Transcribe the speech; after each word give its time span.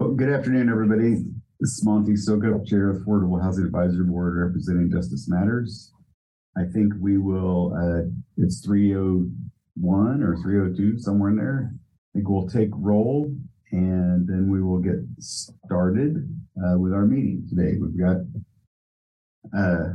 Well, 0.00 0.10
good 0.10 0.32
afternoon, 0.32 0.68
everybody. 0.68 1.24
This 1.58 1.70
is 1.72 1.84
Monty 1.84 2.12
Sokup, 2.12 2.64
Chair 2.64 2.90
of 2.90 3.00
the 3.00 3.04
Affordable 3.04 3.42
Housing 3.42 3.64
Advisory 3.64 4.04
Board 4.04 4.36
representing 4.36 4.92
Justice 4.92 5.28
Matters. 5.28 5.92
I 6.56 6.66
think 6.72 6.92
we 7.00 7.18
will, 7.18 7.74
uh, 7.76 8.08
it's 8.36 8.64
three 8.64 8.94
oh 8.94 9.26
one 9.74 10.22
or 10.22 10.36
three 10.36 10.60
oh 10.60 10.72
two, 10.72 11.00
somewhere 11.00 11.30
in 11.30 11.36
there. 11.36 11.72
I 11.74 12.08
think 12.14 12.28
we'll 12.28 12.48
take 12.48 12.68
roll 12.74 13.34
and 13.72 14.28
then 14.28 14.48
we 14.48 14.62
will 14.62 14.78
get 14.78 15.00
started, 15.18 16.32
uh, 16.64 16.78
with 16.78 16.92
our 16.92 17.04
meeting 17.04 17.44
today. 17.50 17.76
We've 17.76 17.98
got, 17.98 18.18
uh, 19.52 19.94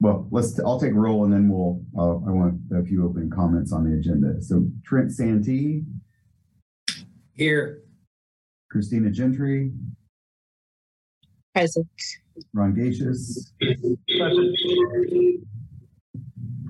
well, 0.00 0.26
let's, 0.32 0.58
I'll 0.58 0.80
take 0.80 0.94
roll 0.94 1.22
and 1.22 1.32
then 1.32 1.48
we'll, 1.48 1.80
uh, 1.96 2.26
I 2.28 2.32
want 2.32 2.60
a 2.74 2.82
few 2.82 3.06
opening 3.06 3.30
comments 3.30 3.72
on 3.72 3.88
the 3.88 3.96
agenda. 3.96 4.42
So 4.42 4.66
Trent 4.84 5.12
Santee, 5.12 5.84
Here. 7.34 7.84
Christina 8.70 9.10
Gentry, 9.10 9.72
Present. 11.54 11.88
Ron 12.54 12.72
Gacius, 12.74 13.50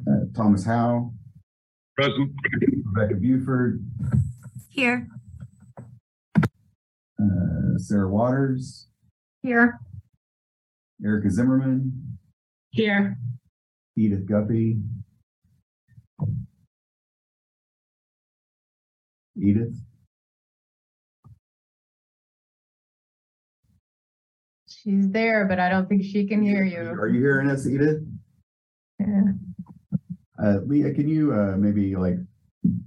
uh, 0.08 0.12
Thomas 0.34 0.64
Howe, 0.64 1.12
Present. 1.96 2.32
Rebecca 2.94 3.14
Buford, 3.20 3.84
Here. 4.70 5.06
uh, 6.38 7.76
Sarah 7.76 8.08
Waters, 8.08 8.88
Here. 9.42 9.78
Erica 11.04 11.30
Zimmerman, 11.30 12.18
Here. 12.70 13.18
Edith 13.96 14.24
Guppy. 14.26 14.78
Edith, 19.42 19.74
She's 24.82 25.10
there, 25.10 25.46
but 25.46 25.58
I 25.58 25.68
don't 25.68 25.88
think 25.88 26.02
she 26.02 26.26
can 26.26 26.42
hear 26.42 26.64
you. 26.64 26.80
are 26.80 27.08
you. 27.08 27.20
hearing 27.20 27.50
us, 27.50 27.66
Edith? 27.66 28.02
Yeah. 28.98 29.32
Uh, 30.42 30.58
Leah, 30.64 30.94
can 30.94 31.06
you, 31.06 31.34
uh, 31.34 31.56
maybe 31.58 31.96
like 31.96 32.16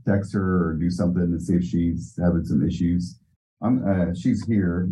text 0.07 0.33
her 0.33 0.69
or 0.69 0.73
do 0.73 0.89
something 0.89 1.31
to 1.31 1.39
see 1.39 1.53
if 1.53 1.63
she's 1.63 2.17
having 2.19 2.45
some 2.45 2.65
issues? 2.67 3.19
I'm, 3.61 3.85
uh, 3.87 4.13
she's 4.15 4.43
here. 4.45 4.89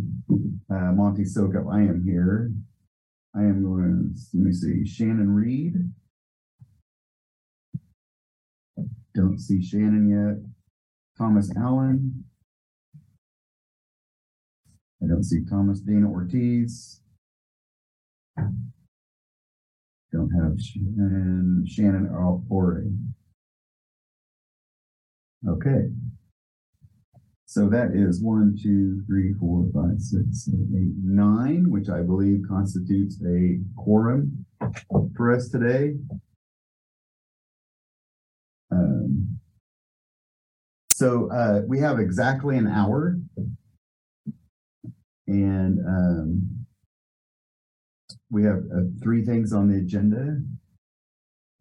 Uh, 0.70 0.92
Monty 0.94 1.24
Sokup, 1.24 1.74
I 1.74 1.80
am 1.80 2.04
here. 2.06 2.52
I 3.36 3.40
am 3.40 3.64
going, 3.64 4.14
to 4.14 4.38
let 4.38 4.46
me 4.46 4.54
see, 4.54 4.86
Shannon 4.86 5.32
Reed. 5.32 5.74
Don't 9.16 9.40
see 9.40 9.62
Shannon 9.62 10.08
yet. 10.10 10.52
Thomas 11.18 11.52
Allen. 11.58 12.24
I 15.04 15.08
don't 15.08 15.24
see 15.24 15.44
Thomas 15.50 15.80
Dana 15.80 16.10
Ortiz. 16.10 17.02
Don't 20.12 20.30
have 20.32 20.60
Shannon, 20.60 21.66
Shannon 21.68 22.10
Oury. 22.10 22.96
Okay. 25.48 25.90
So 27.46 27.68
that 27.70 27.92
is 27.94 28.22
one, 28.22 28.56
two, 28.62 29.04
three, 29.08 29.34
four, 29.40 29.66
five, 29.74 30.00
six, 30.00 30.46
seven, 30.46 30.72
eight, 30.78 30.94
nine, 31.04 31.66
which 31.70 31.90
I 31.90 32.02
believe 32.02 32.44
constitutes 32.48 33.20
a 33.26 33.60
quorum 33.76 34.46
for 35.18 35.36
us 35.36 35.50
today. 35.50 35.96
Um, 38.72 39.40
so, 40.94 41.30
uh, 41.32 41.62
we 41.68 41.80
have 41.80 42.00
exactly 42.00 42.58
an 42.58 42.68
hour. 42.68 43.18
And, 45.32 45.80
um, 45.88 46.66
we 48.30 48.44
have 48.44 48.60
uh, 48.76 48.84
three 49.04 49.24
things 49.26 49.54
on 49.54 49.68
the 49.70 49.78
agenda. 49.78 50.38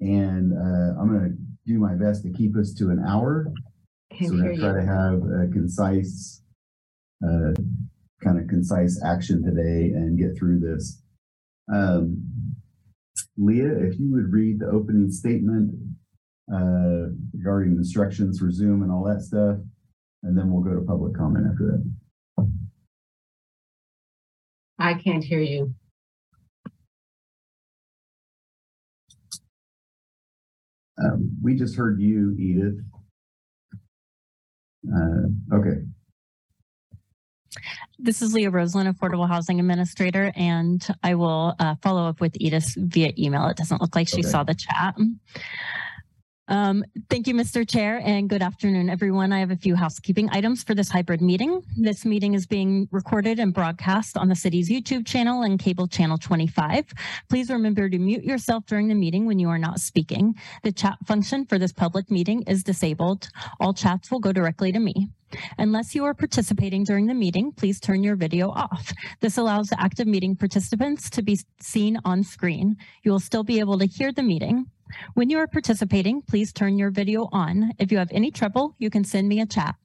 And 0.00 0.52
uh, 0.52 1.00
I'm 1.00 1.08
going 1.08 1.30
to 1.30 1.72
do 1.72 1.78
my 1.78 1.94
best 1.94 2.22
to 2.24 2.32
keep 2.32 2.56
us 2.56 2.72
to 2.74 2.90
an 2.90 3.04
hour. 3.06 3.52
So 4.20 4.32
we're 4.32 4.42
going 4.42 4.56
to 4.56 4.60
try 4.60 4.80
to 4.80 4.86
have 4.86 5.22
a 5.22 5.52
concise, 5.52 6.42
uh, 7.24 7.52
kind 8.22 8.38
of 8.40 8.48
concise 8.48 9.00
action 9.04 9.42
today 9.42 9.92
and 9.94 10.18
get 10.18 10.38
through 10.38 10.60
this. 10.60 11.02
Um, 11.72 12.24
Leah, 13.36 13.78
if 13.78 13.98
you 13.98 14.12
would 14.12 14.32
read 14.32 14.60
the 14.60 14.66
opening 14.66 15.10
statement 15.10 15.74
uh, 16.52 17.12
regarding 17.32 17.76
instructions 17.76 18.38
for 18.38 18.50
Zoom 18.50 18.82
and 18.82 18.90
all 18.90 19.04
that 19.04 19.22
stuff, 19.22 19.58
and 20.22 20.36
then 20.36 20.50
we'll 20.52 20.62
go 20.62 20.74
to 20.78 20.86
public 20.86 21.14
comment 21.16 21.46
after 21.50 21.66
that. 21.66 21.92
I 24.80 24.94
can't 24.94 25.24
hear 25.24 25.40
you. 25.40 25.74
Um, 31.02 31.32
we 31.42 31.54
just 31.54 31.76
heard 31.76 32.00
you, 32.00 32.36
Edith. 32.38 32.80
Uh, 34.94 35.56
okay, 35.56 35.80
This 37.98 38.22
is 38.22 38.34
Leah 38.34 38.50
Roseland, 38.50 38.94
Affordable 38.94 39.28
Housing 39.28 39.60
Administrator, 39.60 40.32
and 40.36 40.86
I 41.02 41.14
will 41.16 41.54
uh, 41.58 41.74
follow 41.82 42.06
up 42.08 42.20
with 42.20 42.32
Edith 42.40 42.74
via 42.76 43.12
email. 43.18 43.46
It 43.48 43.56
doesn't 43.58 43.80
look 43.82 43.94
like 43.96 44.08
she 44.08 44.22
Okay. 44.22 44.28
saw 44.28 44.42
the 44.44 44.54
chat. 44.54 44.96
Um, 46.50 46.84
thank 47.08 47.28
you, 47.28 47.34
Mr. 47.34 47.66
Chair, 47.66 48.02
and 48.04 48.28
good 48.28 48.42
afternoon, 48.42 48.90
everyone. 48.90 49.32
I 49.32 49.38
have 49.38 49.52
a 49.52 49.56
few 49.56 49.76
housekeeping 49.76 50.28
items 50.32 50.64
for 50.64 50.74
this 50.74 50.88
hybrid 50.88 51.22
meeting. 51.22 51.62
This 51.76 52.04
meeting 52.04 52.34
is 52.34 52.44
being 52.44 52.88
recorded 52.90 53.38
and 53.38 53.54
broadcast 53.54 54.16
on 54.16 54.26
the 54.28 54.34
city's 54.34 54.68
YouTube 54.68 55.06
channel 55.06 55.42
and 55.42 55.60
cable 55.60 55.86
channel 55.86 56.18
25. 56.18 56.86
Please 57.28 57.50
remember 57.50 57.88
to 57.88 57.98
mute 57.98 58.24
yourself 58.24 58.66
during 58.66 58.88
the 58.88 58.96
meeting 58.96 59.26
when 59.26 59.38
you 59.38 59.48
are 59.48 59.58
not 59.58 59.78
speaking. 59.78 60.34
The 60.64 60.72
chat 60.72 60.98
function 61.06 61.46
for 61.46 61.56
this 61.56 61.72
public 61.72 62.10
meeting 62.10 62.42
is 62.48 62.64
disabled. 62.64 63.28
All 63.60 63.72
chats 63.72 64.10
will 64.10 64.18
go 64.18 64.32
directly 64.32 64.72
to 64.72 64.80
me. 64.80 65.08
Unless 65.58 65.94
you 65.94 66.04
are 66.04 66.14
participating 66.14 66.82
during 66.82 67.06
the 67.06 67.14
meeting, 67.14 67.52
please 67.52 67.78
turn 67.78 68.02
your 68.02 68.16
video 68.16 68.50
off. 68.50 68.92
This 69.20 69.38
allows 69.38 69.68
the 69.68 69.80
active 69.80 70.08
meeting 70.08 70.34
participants 70.34 71.08
to 71.10 71.22
be 71.22 71.38
seen 71.60 71.96
on 72.04 72.24
screen. 72.24 72.76
You 73.04 73.12
will 73.12 73.20
still 73.20 73.44
be 73.44 73.60
able 73.60 73.78
to 73.78 73.86
hear 73.86 74.10
the 74.10 74.24
meeting. 74.24 74.66
When 75.14 75.30
you 75.30 75.38
are 75.38 75.46
participating, 75.46 76.22
please 76.22 76.52
turn 76.52 76.78
your 76.78 76.90
video 76.90 77.28
on. 77.32 77.72
If 77.78 77.92
you 77.92 77.98
have 77.98 78.10
any 78.12 78.30
trouble, 78.30 78.74
you 78.78 78.90
can 78.90 79.04
send 79.04 79.28
me 79.28 79.40
a 79.40 79.46
chat. 79.46 79.76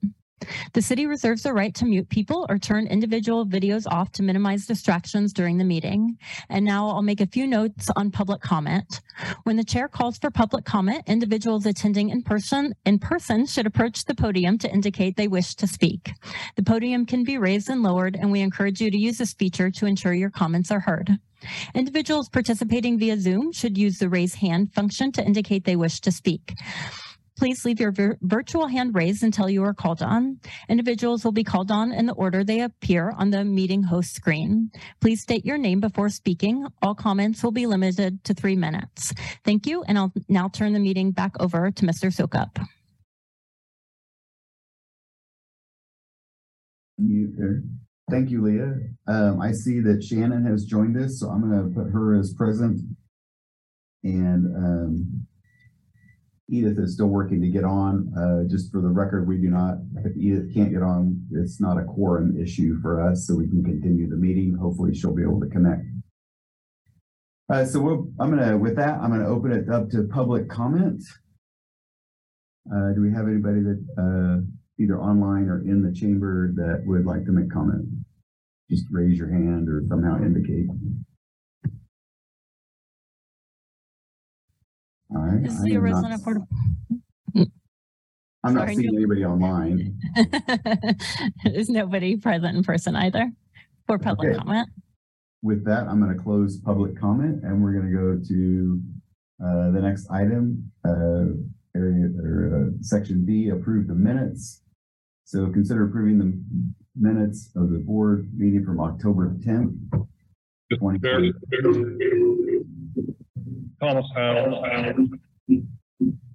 The 0.74 0.82
city 0.82 1.06
reserves 1.06 1.42
the 1.42 1.52
right 1.52 1.74
to 1.76 1.86
mute 1.86 2.08
people 2.08 2.46
or 2.48 2.58
turn 2.58 2.86
individual 2.86 3.46
videos 3.46 3.84
off 3.86 4.12
to 4.12 4.22
minimize 4.22 4.66
distractions 4.66 5.32
during 5.32 5.56
the 5.56 5.64
meeting. 5.64 6.18
And 6.48 6.64
now 6.64 6.88
I'll 6.88 7.02
make 7.02 7.20
a 7.20 7.26
few 7.26 7.46
notes 7.46 7.88
on 7.96 8.10
public 8.10 8.42
comment. 8.42 9.00
When 9.44 9.56
the 9.56 9.64
chair 9.64 9.88
calls 9.88 10.18
for 10.18 10.30
public 10.30 10.64
comment, 10.64 11.04
individuals 11.06 11.64
attending 11.64 12.10
in 12.10 12.22
person 12.22 12.74
in 12.84 12.98
person 12.98 13.46
should 13.46 13.66
approach 13.66 14.04
the 14.04 14.14
podium 14.14 14.58
to 14.58 14.70
indicate 14.70 15.16
they 15.16 15.28
wish 15.28 15.54
to 15.56 15.66
speak. 15.66 16.12
The 16.56 16.62
podium 16.62 17.06
can 17.06 17.24
be 17.24 17.38
raised 17.38 17.70
and 17.70 17.82
lowered, 17.82 18.16
and 18.16 18.30
we 18.30 18.40
encourage 18.40 18.80
you 18.80 18.90
to 18.90 18.98
use 18.98 19.18
this 19.18 19.32
feature 19.32 19.70
to 19.70 19.86
ensure 19.86 20.12
your 20.12 20.30
comments 20.30 20.70
are 20.70 20.80
heard. 20.80 21.18
Individuals 21.74 22.28
participating 22.28 22.98
via 22.98 23.18
Zoom 23.18 23.52
should 23.52 23.78
use 23.78 23.98
the 23.98 24.08
raise 24.08 24.34
hand 24.34 24.72
function 24.74 25.12
to 25.12 25.24
indicate 25.24 25.64
they 25.64 25.76
wish 25.76 26.00
to 26.00 26.12
speak. 26.12 26.54
Please 27.36 27.64
leave 27.64 27.78
your 27.78 27.92
vir- 27.92 28.18
virtual 28.22 28.66
hand 28.66 28.94
raised 28.94 29.22
until 29.22 29.50
you 29.50 29.62
are 29.62 29.74
called 29.74 30.02
on. 30.02 30.40
Individuals 30.68 31.24
will 31.24 31.32
be 31.32 31.44
called 31.44 31.70
on 31.70 31.92
in 31.92 32.06
the 32.06 32.14
order 32.14 32.42
they 32.42 32.60
appear 32.60 33.12
on 33.16 33.30
the 33.30 33.44
meeting 33.44 33.82
host 33.82 34.14
screen. 34.14 34.70
Please 35.00 35.20
state 35.20 35.44
your 35.44 35.58
name 35.58 35.80
before 35.80 36.08
speaking. 36.08 36.66
All 36.80 36.94
comments 36.94 37.44
will 37.44 37.52
be 37.52 37.66
limited 37.66 38.24
to 38.24 38.34
three 38.34 38.56
minutes. 38.56 39.12
Thank 39.44 39.66
you, 39.66 39.82
and 39.82 39.98
I'll 39.98 40.12
now 40.28 40.48
turn 40.48 40.72
the 40.72 40.80
meeting 40.80 41.12
back 41.12 41.32
over 41.38 41.70
to 41.70 41.86
Mr. 41.86 42.10
Sokup. 42.10 42.66
Thank 48.10 48.30
you, 48.30 48.42
Leah. 48.42 48.74
Um, 49.06 49.40
I 49.40 49.52
see 49.52 49.80
that 49.80 50.02
Shannon 50.02 50.46
has 50.46 50.64
joined 50.64 50.96
us, 50.96 51.20
so 51.20 51.28
I'm 51.28 51.42
gonna 51.42 51.68
put 51.68 51.92
her 51.92 52.14
as 52.18 52.32
present. 52.32 52.80
And, 54.04 54.56
um, 54.56 55.26
Edith 56.48 56.78
is 56.78 56.94
still 56.94 57.08
working 57.08 57.40
to 57.40 57.48
get 57.48 57.64
on. 57.64 58.12
Uh, 58.16 58.48
just 58.48 58.70
for 58.70 58.80
the 58.80 58.88
record, 58.88 59.26
we 59.26 59.36
do 59.36 59.50
not, 59.50 59.78
if 60.04 60.16
Edith 60.16 60.54
can't 60.54 60.72
get 60.72 60.82
on, 60.82 61.20
it's 61.32 61.60
not 61.60 61.78
a 61.78 61.84
quorum 61.84 62.40
issue 62.40 62.80
for 62.80 63.00
us, 63.00 63.26
so 63.26 63.34
we 63.34 63.48
can 63.48 63.64
continue 63.64 64.08
the 64.08 64.16
meeting. 64.16 64.56
Hopefully 64.60 64.94
she'll 64.94 65.14
be 65.14 65.22
able 65.22 65.40
to 65.40 65.48
connect. 65.48 65.82
Uh, 67.52 67.64
so 67.64 67.80
we'll, 67.80 68.12
I'm 68.20 68.30
gonna, 68.30 68.56
with 68.56 68.76
that, 68.76 68.98
I'm 69.00 69.10
gonna 69.10 69.28
open 69.28 69.52
it 69.52 69.68
up 69.68 69.90
to 69.90 70.04
public 70.04 70.48
comment. 70.48 71.02
Uh, 72.72 72.92
do 72.94 73.00
we 73.00 73.12
have 73.12 73.28
anybody 73.28 73.60
that, 73.60 73.84
uh, 73.98 74.42
either 74.78 75.00
online 75.00 75.48
or 75.48 75.62
in 75.62 75.82
the 75.82 75.92
chamber 75.92 76.52
that 76.56 76.82
would 76.86 77.06
like 77.06 77.24
to 77.24 77.32
make 77.32 77.50
comment? 77.50 77.86
Just 78.70 78.84
raise 78.90 79.16
your 79.16 79.28
hand 79.28 79.68
or 79.68 79.82
somehow 79.88 80.16
indicate. 80.16 80.66
All 85.14 85.22
right. 85.22 85.42
This 85.42 85.54
is 85.54 85.60
I 85.60 85.68
the 85.68 85.74
am 85.76 85.84
not- 85.84 85.92
Roseland 85.92 86.22
Affordable. 86.22 86.46
I'm 88.44 88.54
not 88.54 88.60
Sorry, 88.68 88.76
seeing 88.76 88.92
no- 88.92 88.98
anybody 88.98 89.24
online. 89.24 89.98
There's 91.44 91.68
nobody 91.68 92.16
present 92.16 92.56
in 92.56 92.62
person 92.62 92.94
either 92.94 93.30
for 93.86 93.98
public 93.98 94.28
Okay. 94.30 94.38
comment. 94.38 94.68
With 95.42 95.64
that, 95.64 95.88
I'm 95.88 96.00
going 96.00 96.16
to 96.16 96.22
close 96.22 96.58
public 96.60 96.96
comment 96.98 97.42
and 97.42 97.60
we're 97.62 97.72
going 97.72 97.86
to 97.86 97.92
go 97.92 98.20
to 98.28 98.80
uh, 99.44 99.70
the 99.72 99.80
next 99.80 100.08
item, 100.10 100.70
uh, 100.84 101.34
area 101.76 102.08
or 102.22 102.68
uh, 102.70 102.70
section 102.82 103.24
B, 103.24 103.48
approve 103.48 103.88
the 103.88 103.94
minutes. 103.94 104.62
So 105.24 105.50
consider 105.50 105.84
approving 105.86 106.18
the 106.18 106.38
minutes 106.98 107.50
of 107.56 107.70
the 107.70 107.78
board 107.78 108.28
meeting 108.36 108.64
from 108.64 108.80
October 108.80 109.34
10th. 109.44 109.76
2020. 110.70 111.32
Thomas 113.80 114.06
Howell. 114.14 114.62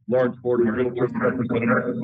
Lawrence 0.07 0.37
Ford, 0.41 0.61
Realtor 0.61 1.07
Representative. 1.07 2.01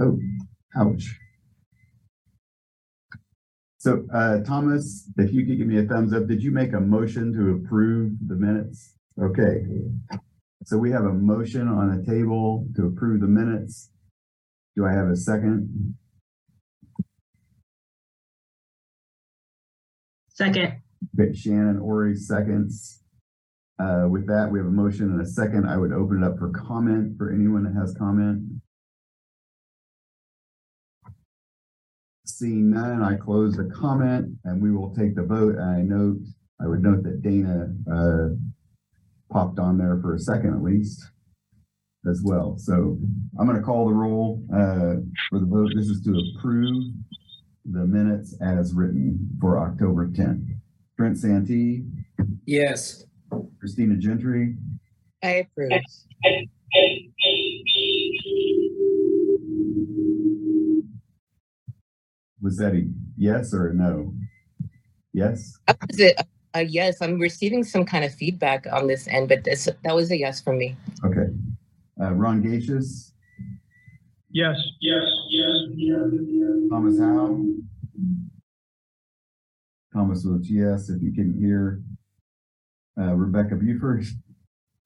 Oh, 0.00 0.18
ouch. 0.76 1.04
So, 3.78 4.04
uh, 4.12 4.40
Thomas, 4.40 5.10
if 5.16 5.32
you 5.32 5.46
could 5.46 5.56
give 5.56 5.66
me 5.66 5.78
a 5.78 5.84
thumbs 5.84 6.12
up, 6.12 6.26
did 6.26 6.42
you 6.42 6.50
make 6.50 6.72
a 6.72 6.80
motion 6.80 7.32
to 7.32 7.52
approve 7.52 8.12
the 8.26 8.34
minutes? 8.34 8.96
Okay. 9.20 9.64
So 10.64 10.76
we 10.76 10.90
have 10.90 11.04
a 11.04 11.12
motion 11.12 11.66
on 11.66 11.98
a 11.98 12.04
table 12.04 12.66
to 12.76 12.86
approve 12.86 13.20
the 13.20 13.26
minutes. 13.26 13.90
Do 14.78 14.86
I 14.86 14.92
have 14.92 15.08
a 15.08 15.16
second? 15.16 15.96
Second. 20.28 20.82
Okay, 21.18 21.34
Shannon, 21.34 21.80
Oury, 21.80 22.16
seconds. 22.16 23.02
Uh, 23.80 24.06
with 24.08 24.28
that, 24.28 24.48
we 24.52 24.60
have 24.60 24.68
a 24.68 24.70
motion 24.70 25.06
and 25.10 25.20
a 25.20 25.26
second. 25.26 25.68
I 25.68 25.76
would 25.76 25.92
open 25.92 26.22
it 26.22 26.26
up 26.26 26.38
for 26.38 26.50
comment 26.50 27.18
for 27.18 27.32
anyone 27.32 27.64
that 27.64 27.74
has 27.74 27.92
comment. 27.98 28.44
Seeing 32.24 32.70
none, 32.70 33.02
I 33.02 33.16
close 33.16 33.56
the 33.56 33.68
comment 33.74 34.28
and 34.44 34.62
we 34.62 34.70
will 34.70 34.94
take 34.94 35.16
the 35.16 35.24
vote. 35.24 35.56
And 35.56 35.64
I 35.64 35.82
note, 35.82 36.20
I 36.60 36.68
would 36.68 36.84
note 36.84 37.02
that 37.02 37.20
Dana, 37.20 37.74
uh, 37.92 38.28
popped 39.28 39.58
on 39.58 39.76
there 39.76 39.98
for 40.00 40.14
a 40.14 40.20
second 40.20 40.54
at 40.54 40.62
least 40.62 41.04
as 42.10 42.22
well. 42.24 42.56
So 42.58 42.98
I'm 43.38 43.46
going 43.46 43.58
to 43.58 43.62
call 43.64 43.86
the 43.86 43.94
roll, 43.94 44.42
uh, 44.52 44.96
for 45.30 45.38
the 45.38 45.46
vote. 45.46 45.70
This 45.76 45.86
is 45.86 46.00
to 46.02 46.20
approve 46.38 46.84
the 47.70 47.86
minutes 47.86 48.36
as 48.40 48.72
written 48.74 49.28
for 49.40 49.58
October 49.58 50.08
10th. 50.08 50.46
Trent 50.96 51.18
Santee, 51.18 51.84
Yes. 52.46 53.04
Christina 53.60 53.96
Gentry, 53.96 54.56
I 55.22 55.46
approve. 55.46 55.70
was 62.40 62.56
that 62.58 62.74
a 62.74 62.86
yes 63.16 63.52
or 63.52 63.68
a 63.68 63.74
no? 63.74 64.14
Yes? 65.12 65.54
That 65.66 65.78
was 65.88 65.98
it. 66.00 66.16
Uh, 66.54 66.60
yes, 66.60 67.00
I'm 67.02 67.18
receiving 67.18 67.62
some 67.62 67.84
kind 67.84 68.04
of 68.04 68.14
feedback 68.14 68.66
on 68.72 68.86
this 68.86 69.06
end, 69.08 69.28
but 69.28 69.44
this, 69.44 69.68
that 69.84 69.94
was 69.94 70.10
a 70.10 70.16
yes 70.18 70.40
from 70.40 70.58
me. 70.58 70.76
Okay. 71.04 71.26
Uh, 72.00 72.12
Ron 72.14 72.42
Gacius, 72.42 73.12
Yes, 74.30 74.56
yes, 74.80 75.02
yes, 75.28 75.56
yes. 75.76 76.50
Thomas 76.70 76.98
Howe. 77.00 77.44
Thomas 79.92 80.22
votes 80.22 80.50
yes, 80.50 80.90
if 80.90 81.02
you 81.02 81.12
can 81.12 81.32
hear. 81.38 81.80
Uh, 83.00 83.14
Rebecca 83.14 83.54
Buford, 83.56 84.04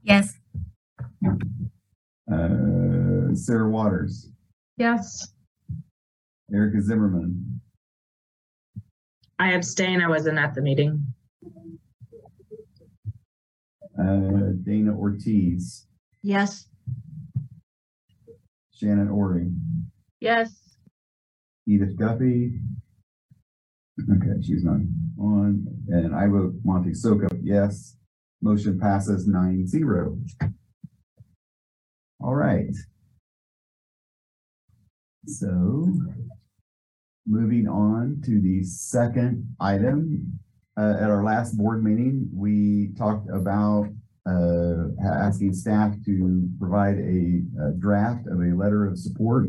Yes. 0.03 0.38
uh, 2.31 3.35
Sarah 3.35 3.69
Waters, 3.70 4.31
Yes. 4.76 5.32
Erica 6.53 6.81
Zimmerman, 6.82 7.61
I 9.38 9.53
abstain. 9.55 10.00
I 10.03 10.08
wasn't 10.08 10.38
at 10.38 10.55
the 10.55 10.61
meeting. 10.62 11.05
uh, 13.99 14.53
Dana 14.62 14.97
Ortiz, 14.97 15.87
Yes. 16.23 16.69
Shannon 18.82 19.08
Oury, 19.08 19.55
Yes. 20.20 20.76
Edith 21.69 21.96
Guppy. 21.96 22.58
Okay, 24.00 24.43
she's 24.43 24.64
not 24.64 24.79
on, 25.20 25.64
and 25.88 26.14
I 26.14 26.26
vote 26.26 26.55
Monty 26.64 26.90
Sokup, 26.90 27.38
yes. 27.43 27.96
Motion 28.40 28.81
passes 28.81 29.29
nine 29.29 29.69
zero. 29.69 30.19
All 32.20 32.34
right. 32.34 32.75
So, 35.26 35.87
moving 37.26 37.69
on 37.69 38.20
to 38.25 38.40
the 38.40 38.64
second 38.64 39.55
item. 39.61 40.40
Uh, 40.76 40.94
at 40.99 41.11
our 41.11 41.23
last 41.23 41.56
board 41.56 41.84
meeting, 41.84 42.29
we 42.34 42.88
talked 42.99 43.29
about, 43.31 43.87
asking 44.27 45.53
staff 45.53 45.95
to 46.05 46.49
provide 46.59 46.99
a, 46.99 47.43
a 47.67 47.73
draft 47.79 48.27
of 48.27 48.39
a 48.41 48.55
letter 48.57 48.87
of 48.87 48.99
support, 48.99 49.49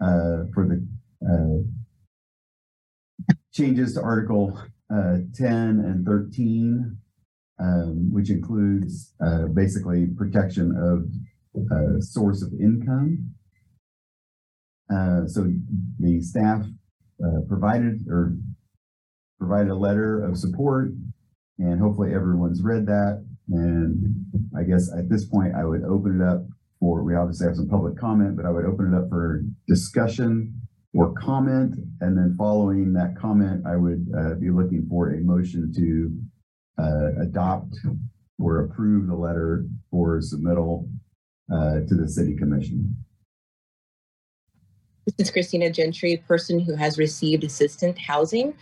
uh, 0.00 0.44
for 0.52 0.66
the, 0.68 0.86
uh, 1.30 1.62
changes 3.52 3.94
to 3.94 4.02
Article, 4.02 4.58
uh, 4.92 5.18
ten 5.34 5.80
and 5.80 6.04
thirteen, 6.04 6.98
um, 7.60 8.10
which 8.12 8.30
includes, 8.30 9.14
uh, 9.24 9.46
basically 9.46 10.06
protection 10.06 10.74
of, 10.76 11.08
uh, 11.70 12.00
source 12.00 12.42
of 12.42 12.52
income. 12.60 13.30
Uh, 14.92 15.26
so 15.26 15.50
the 15.98 16.20
staff, 16.20 16.64
uh, 17.24 17.40
provided 17.48 18.04
or 18.08 18.36
provided 19.38 19.70
a 19.70 19.74
letter 19.74 20.24
of 20.24 20.36
support 20.36 20.92
and 21.58 21.80
hopefully 21.80 22.12
everyone's 22.12 22.62
read 22.62 22.86
that. 22.86 23.24
And 23.50 24.24
I 24.56 24.62
guess 24.62 24.90
at 24.92 25.08
this 25.08 25.24
point, 25.26 25.54
I 25.54 25.64
would 25.64 25.84
open 25.84 26.20
it 26.20 26.24
up 26.24 26.46
for, 26.80 27.02
we 27.02 27.14
obviously 27.14 27.46
have 27.46 27.56
some 27.56 27.68
public 27.68 27.96
comment, 27.98 28.36
but 28.36 28.46
I 28.46 28.50
would 28.50 28.64
open 28.64 28.92
it 28.92 28.96
up 28.96 29.08
for 29.08 29.42
discussion 29.68 30.60
or 30.94 31.12
comment. 31.12 31.76
And 32.00 32.16
then 32.16 32.36
following 32.38 32.92
that 32.94 33.16
comment, 33.16 33.66
I 33.66 33.76
would, 33.76 34.06
uh, 34.16 34.34
be 34.34 34.50
looking 34.50 34.86
for 34.88 35.10
a 35.10 35.20
motion 35.20 35.72
to, 35.72 36.82
uh, 36.82 37.22
adopt 37.22 37.76
or 38.38 38.60
approve 38.60 39.06
the 39.06 39.14
letter 39.14 39.66
for 39.90 40.20
submittal, 40.20 40.88
uh, 41.52 41.80
to 41.80 41.94
the 41.94 42.08
city 42.08 42.34
commission. 42.36 42.96
This 45.06 45.26
is 45.26 45.30
Christina 45.30 45.70
Gentry, 45.70 46.14
a 46.14 46.18
person 46.18 46.58
who 46.58 46.74
has 46.76 46.96
received 46.96 47.44
assistant 47.44 47.98
housing. 47.98 48.54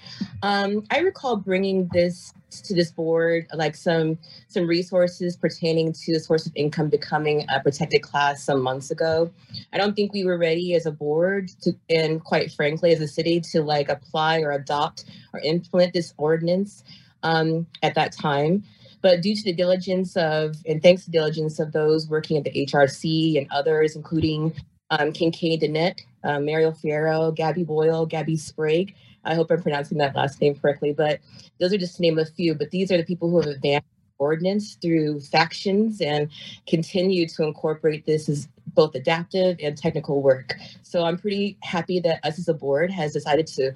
Um, 0.43 0.85
I 0.91 0.99
recall 0.99 1.37
bringing 1.37 1.89
this 1.93 2.35
to 2.65 2.75
this 2.75 2.91
board, 2.91 3.47
like 3.55 3.77
some 3.77 4.19
some 4.49 4.67
resources 4.67 5.37
pertaining 5.37 5.93
to 5.93 6.13
the 6.13 6.19
source 6.19 6.45
of 6.45 6.53
income 6.57 6.89
becoming 6.89 7.47
a 7.49 7.61
protected 7.61 8.03
class 8.03 8.43
some 8.43 8.61
months 8.61 8.91
ago. 8.91 9.31
I 9.73 9.79
don't 9.79 9.95
think 9.95 10.13
we 10.13 10.25
were 10.25 10.37
ready 10.37 10.75
as 10.75 10.85
a 10.85 10.91
board 10.91 11.51
to, 11.63 11.75
and 11.89 12.23
quite 12.23 12.51
frankly, 12.51 12.91
as 12.93 13.01
a 13.01 13.09
city, 13.09 13.41
to 13.53 13.63
like 13.63 13.89
apply 13.89 14.41
or 14.41 14.51
adopt 14.51 15.05
or 15.33 15.39
implement 15.41 15.93
this 15.93 16.13
ordinance 16.19 16.83
um, 17.23 17.69
at 17.85 17.95
that 17.95 18.11
time. 18.11 18.65
But 19.01 19.23
due 19.23 19.37
to 19.37 19.43
the 19.45 19.53
diligence 19.53 20.17
of, 20.17 20.57
and 20.67 20.83
thanks 20.83 21.05
to 21.05 21.11
the 21.11 21.19
diligence 21.19 21.61
of 21.61 21.73
those 21.73 22.09
working 22.09 22.37
at 22.37 22.45
the 22.45 22.67
HRC 22.67 23.39
and 23.39 23.47
others, 23.53 23.97
including 23.97 24.55
um, 24.93 25.13
Kincaid 25.13 25.63
Danette, 25.63 26.01
uh, 26.23 26.39
Fierro, 26.39 27.35
Gabby 27.35 27.65
Boyle, 27.65 28.07
Gabby 28.07 28.37
Sprague. 28.37 28.95
I 29.25 29.35
hope 29.35 29.51
I'm 29.51 29.63
pronouncing 29.63 29.99
that 29.99 30.15
last 30.15 30.41
name 30.41 30.55
correctly, 30.55 30.93
but 30.93 31.21
those 31.59 31.73
are 31.73 31.79
just 31.79 31.97
to 31.97 32.03
name 32.03 32.19
a 32.19 32.27
few. 32.27 32.55
But 32.55 32.71
these 32.71 32.91
are 32.93 32.97
the 32.97 33.05
people 33.05 33.31
who 33.31 33.41
have 33.41 33.49
advanced 33.49 33.87
ordinance 34.19 34.75
through 34.81 35.21
factions 35.21 36.01
and 36.01 36.31
continue 36.69 37.27
to 37.27 37.43
incorporate 37.43 38.07
this 38.07 38.29
as 38.29 38.49
both 38.75 38.95
adaptive 38.95 39.59
and 39.63 39.77
technical 39.77 40.23
work. 40.23 40.55
So 40.83 41.05
I'm 41.05 41.19
pretty 41.19 41.57
happy 41.63 41.99
that 42.01 42.25
us 42.25 42.39
as 42.39 42.49
a 42.49 42.55
board 42.55 42.91
has 42.91 43.13
decided 43.13 43.47
to 43.49 43.73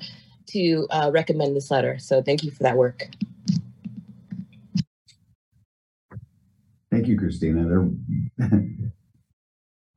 to 0.48 0.86
uh, 0.90 1.10
recommend 1.12 1.56
this 1.56 1.72
letter. 1.72 1.98
So 1.98 2.22
thank 2.22 2.44
you 2.44 2.52
for 2.52 2.62
that 2.62 2.76
work. 2.76 3.08
Thank 6.92 7.08
you, 7.08 7.18
Christina. 7.18 7.66
There, 7.66 8.48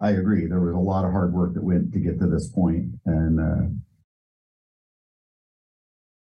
I 0.02 0.12
agree. 0.12 0.48
There 0.48 0.62
was 0.62 0.76
a 0.76 0.80
lot 0.80 1.06
of 1.06 1.12
hard 1.12 1.34
work 1.34 1.54
that 1.56 1.64
went 1.64 1.92
to 1.94 2.00
get 2.00 2.20
to 2.20 2.28
this 2.28 2.50
point, 2.50 2.92
and 3.06 3.40
uh, 3.40 3.68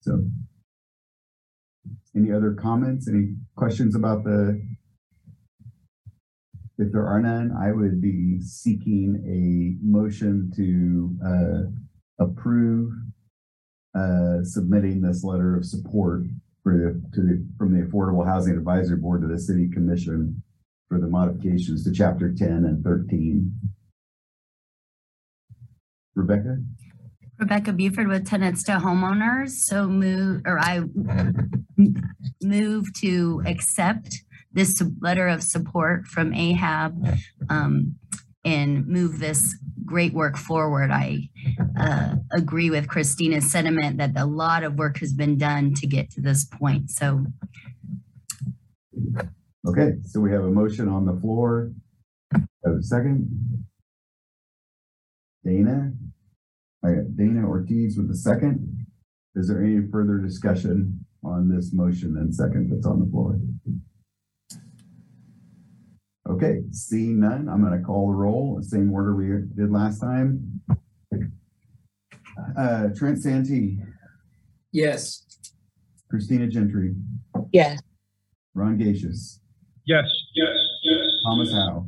so. 0.02 0.26
Any 2.14 2.32
other 2.32 2.54
comments? 2.54 3.08
Any 3.08 3.36
questions 3.56 3.96
about 3.96 4.26
the? 4.26 4.62
If 6.78 6.92
there 6.92 7.08
are 7.08 7.22
none, 7.22 7.56
I 7.58 7.72
would 7.72 8.02
be 8.02 8.42
seeking 8.42 9.16
a 9.26 9.86
motion 9.86 10.52
to 10.58 11.16
uh, 11.26 12.26
approve 12.26 12.92
uh, 13.96 14.44
submitting 14.44 15.02
this 15.02 15.24
letter 15.24 15.56
of 15.56 15.66
support 15.66 16.24
for 16.64 16.74
the, 16.78 17.02
to 17.14 17.22
the, 17.22 17.48
from 17.58 17.74
the 17.74 17.86
Affordable 17.86 18.26
Housing 18.26 18.58
Advisory 18.58 18.98
Board 18.98 19.22
to 19.22 19.28
the 19.28 19.40
City 19.40 19.70
Commission 19.70 20.42
for 20.92 21.00
the 21.00 21.08
modifications 21.08 21.86
to 21.86 21.92
chapter 21.94 22.34
ten 22.34 22.66
and 22.66 22.84
thirteen. 22.84 23.58
Rebecca? 26.16 26.58
Rebecca 27.40 27.72
Buford 27.72 28.10
with 28.10 28.28
tenants 28.28 28.62
to 28.64 28.74
homeowners. 28.74 29.52
So 29.52 29.88
move, 29.88 30.42
or 30.46 30.60
I 30.60 30.84
move 32.42 32.94
to 32.96 33.42
accept 33.48 34.18
this 34.52 34.84
letter 35.00 35.30
of 35.30 35.42
support 35.42 36.08
from 36.08 36.34
AHAB 36.34 37.18
um, 37.50 37.96
and 38.44 38.86
move 38.86 39.20
this 39.20 39.58
great 39.86 40.14
work 40.14 40.36
forward. 40.36 40.92
I 40.92 41.30
uh, 41.80 42.16
agree 42.34 42.70
with 42.70 42.90
Christina's 42.90 43.50
sentiment 43.50 43.98
that 44.00 44.12
a 44.18 44.26
lot 44.26 44.64
of 44.64 44.76
work 44.76 44.98
has 44.98 45.14
been 45.14 45.38
done 45.38 45.74
to 45.76 45.88
get 45.88 46.12
to 46.12 46.22
this 46.22 46.44
point. 46.44 46.92
So 46.92 47.28
Okay, 49.68 49.92
so 50.04 50.20
we 50.20 50.32
have 50.32 50.44
a 50.44 50.50
motion 50.50 50.88
on 50.90 51.06
the 51.06 51.20
floor. 51.22 51.72
Have 52.34 52.76
a 52.80 52.84
second? 52.84 53.64
Dana? 55.46 55.92
I 56.84 56.90
got 56.94 57.16
Dana 57.16 57.48
Ortiz 57.48 57.96
with 57.98 58.08
the 58.08 58.16
second. 58.18 58.86
Is 59.36 59.48
there 59.48 59.64
any 59.64 59.88
further 59.92 60.18
discussion 60.18 61.06
on 61.24 61.48
this 61.48 61.74
motion 61.74 62.18
and 62.18 62.34
second 62.34 62.72
that's 62.72 62.86
on 62.88 63.00
the 63.00 63.06
floor? 63.12 63.40
Okay, 66.30 66.62
seeing 66.72 67.20
none, 67.20 67.48
I'm 67.50 67.64
gonna 67.64 67.82
call 67.84 68.08
the 68.08 68.16
roll, 68.16 68.56
the 68.58 68.64
same 68.64 68.92
order 68.92 69.16
we 69.16 69.28
did 69.56 69.72
last 69.72 70.00
time. 70.00 70.62
Uh, 72.58 72.88
Trent 72.96 73.22
Santee, 73.22 73.80
Yes. 74.72 75.26
Christina 76.10 76.48
Gentry, 76.48 76.96
Yes. 77.52 77.80
Ron 78.54 78.78
Gacius, 78.78 79.40
Yes, 79.86 80.06
yes, 80.36 80.58
yes. 80.84 81.06
Thomas 81.26 81.52
Howe. 81.52 81.86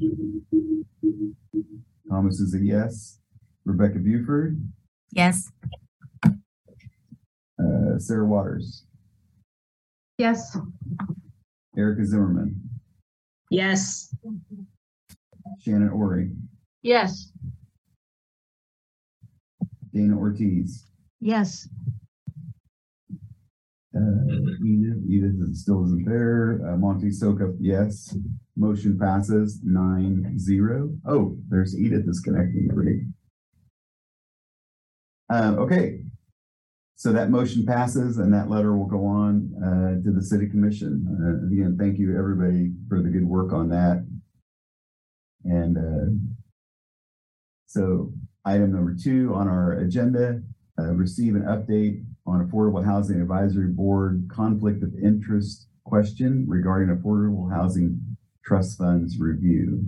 Thomas 2.10 2.40
is 2.40 2.54
a 2.56 2.60
yes. 2.60 3.20
Rebecca 3.66 4.00
Buford, 4.00 4.62
yes, 5.12 5.50
uh, 6.26 7.98
Sarah 7.98 8.26
Waters, 8.26 8.86
Yes. 10.18 10.58
Erica 11.78 12.06
Zimmerman, 12.06 12.60
Yes. 13.50 14.14
Shannon 15.62 15.90
Oury, 15.92 16.36
Yes. 16.82 17.32
Dana 19.94 20.18
Ortiz, 20.18 20.86
Yes. 21.22 21.70
Uh, 23.96 24.26
Edith, 24.66 25.04
Edith 25.08 25.36
is- 25.50 25.62
still 25.62 25.84
isn't 25.86 26.06
there. 26.06 26.60
Uh, 26.68 26.78
Monty 26.78 27.10
Sokup, 27.10 27.56
yes. 27.60 28.16
Motion 28.56 28.98
passes 28.98 29.62
nine 29.64 30.38
zero. 30.38 30.96
Oh, 31.06 31.38
there's 31.50 31.78
Edith 31.78 32.08
is 32.08 32.20
connecting. 32.20 32.68
Great. 32.68 33.02
Uh, 35.30 35.56
okay. 35.58 36.02
So 36.96 37.12
that 37.12 37.30
motion 37.32 37.66
passes 37.66 38.18
and 38.20 38.32
that 38.34 38.50
letter 38.50 38.78
will 38.78 38.86
go 38.86 39.06
on, 39.06 39.52
uh, 39.62 40.02
to 40.04 40.12
the 40.12 40.22
city 40.22 40.48
commission. 40.48 41.06
Uh, 41.10 41.48
again, 41.48 41.76
thank 41.78 41.98
you 41.98 42.18
everybody 42.18 42.72
for 42.88 43.02
the 43.02 43.10
good 43.10 43.26
work 43.26 43.52
on 43.52 43.70
that. 43.70 44.06
And, 45.44 45.78
uh, 45.78 46.14
so 47.66 48.14
item 48.46 48.72
number 48.72 48.96
two 48.96 49.34
on 49.34 49.48
our 49.48 49.74
agenda, 49.74 50.42
uh, 50.80 50.94
receive 50.94 51.36
an 51.36 51.44
update 51.44 52.06
on 52.26 52.48
Affordable 52.48 52.86
Housing 52.86 53.20
Advisory 53.22 53.68
Board 53.68 54.30
conflict 54.32 54.84
of 54.84 54.94
interest 55.02 55.68
question 55.84 56.46
regarding 56.48 56.96
Affordable 56.96 57.52
Housing 57.52 58.18
Trust 58.46 58.78
Funds 58.78 59.20
review. 59.20 59.86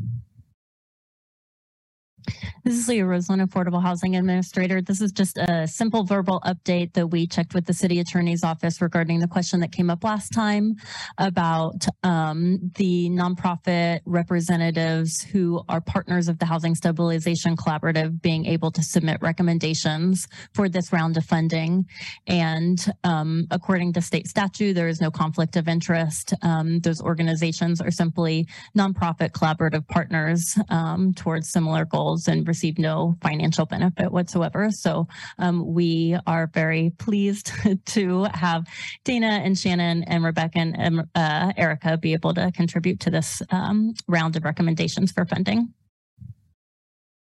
This 2.65 2.79
is 2.79 2.87
Leah 2.87 3.05
Roseland, 3.05 3.47
Affordable 3.47 3.79
Housing 3.79 4.15
Administrator. 4.15 4.81
This 4.81 4.99
is 4.99 5.11
just 5.11 5.37
a 5.37 5.67
simple 5.67 6.03
verbal 6.03 6.41
update 6.43 6.93
that 6.93 7.05
we 7.05 7.27
checked 7.27 7.53
with 7.53 7.67
the 7.67 7.75
city 7.75 7.99
attorney's 7.99 8.43
office 8.43 8.81
regarding 8.81 9.19
the 9.19 9.27
question 9.27 9.59
that 9.59 9.71
came 9.71 9.91
up 9.91 10.03
last 10.03 10.33
time 10.33 10.73
about 11.19 11.85
um, 12.01 12.71
the 12.73 13.07
nonprofit 13.11 13.99
representatives 14.05 15.21
who 15.21 15.61
are 15.69 15.79
partners 15.79 16.27
of 16.27 16.39
the 16.39 16.47
Housing 16.47 16.73
Stabilization 16.73 17.55
Collaborative 17.55 18.19
being 18.19 18.47
able 18.47 18.71
to 18.71 18.81
submit 18.81 19.21
recommendations 19.21 20.27
for 20.55 20.67
this 20.67 20.91
round 20.91 21.17
of 21.17 21.23
funding. 21.23 21.85
And 22.25 22.83
um, 23.03 23.45
according 23.51 23.93
to 23.93 24.01
state 24.01 24.27
statute, 24.27 24.73
there 24.73 24.87
is 24.87 24.99
no 24.99 25.11
conflict 25.11 25.55
of 25.55 25.67
interest. 25.67 26.33
Um, 26.41 26.79
those 26.79 26.99
organizations 26.99 27.79
are 27.79 27.91
simply 27.91 28.47
nonprofit 28.75 29.33
collaborative 29.33 29.87
partners 29.87 30.57
um, 30.69 31.13
towards 31.13 31.51
similar 31.51 31.85
goals 31.85 32.27
and 32.27 32.43
receive 32.55 32.79
no 32.79 33.17
financial 33.21 33.65
benefit 33.65 34.13
whatsoever. 34.13 34.71
So 34.71 35.09
um, 35.39 35.73
we 35.73 36.17
are 36.25 36.47
very 36.53 36.91
pleased 36.91 37.51
to 37.87 38.23
have 38.33 38.65
Dana 39.03 39.41
and 39.43 39.59
Shannon 39.59 40.03
and 40.03 40.23
Rebecca 40.23 40.59
and 40.59 41.03
uh, 41.15 41.51
Erica 41.57 41.97
be 41.97 42.13
able 42.13 42.33
to 42.35 42.49
contribute 42.53 43.01
to 43.01 43.09
this 43.09 43.41
um, 43.49 43.93
round 44.07 44.37
of 44.37 44.45
recommendations 44.45 45.11
for 45.11 45.25
funding. 45.25 45.73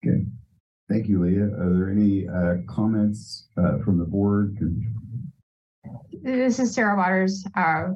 Okay. 0.06 0.24
Thank 0.88 1.08
you, 1.08 1.20
Leah. 1.20 1.46
Are 1.46 1.74
there 1.74 1.90
any 1.90 2.28
uh, 2.28 2.62
comments 2.72 3.48
uh, 3.58 3.80
from 3.84 3.98
the 3.98 4.06
board? 4.06 4.56
This 6.22 6.60
is 6.60 6.76
Sarah 6.76 6.96
Waters, 6.96 7.44
uh, 7.56 7.88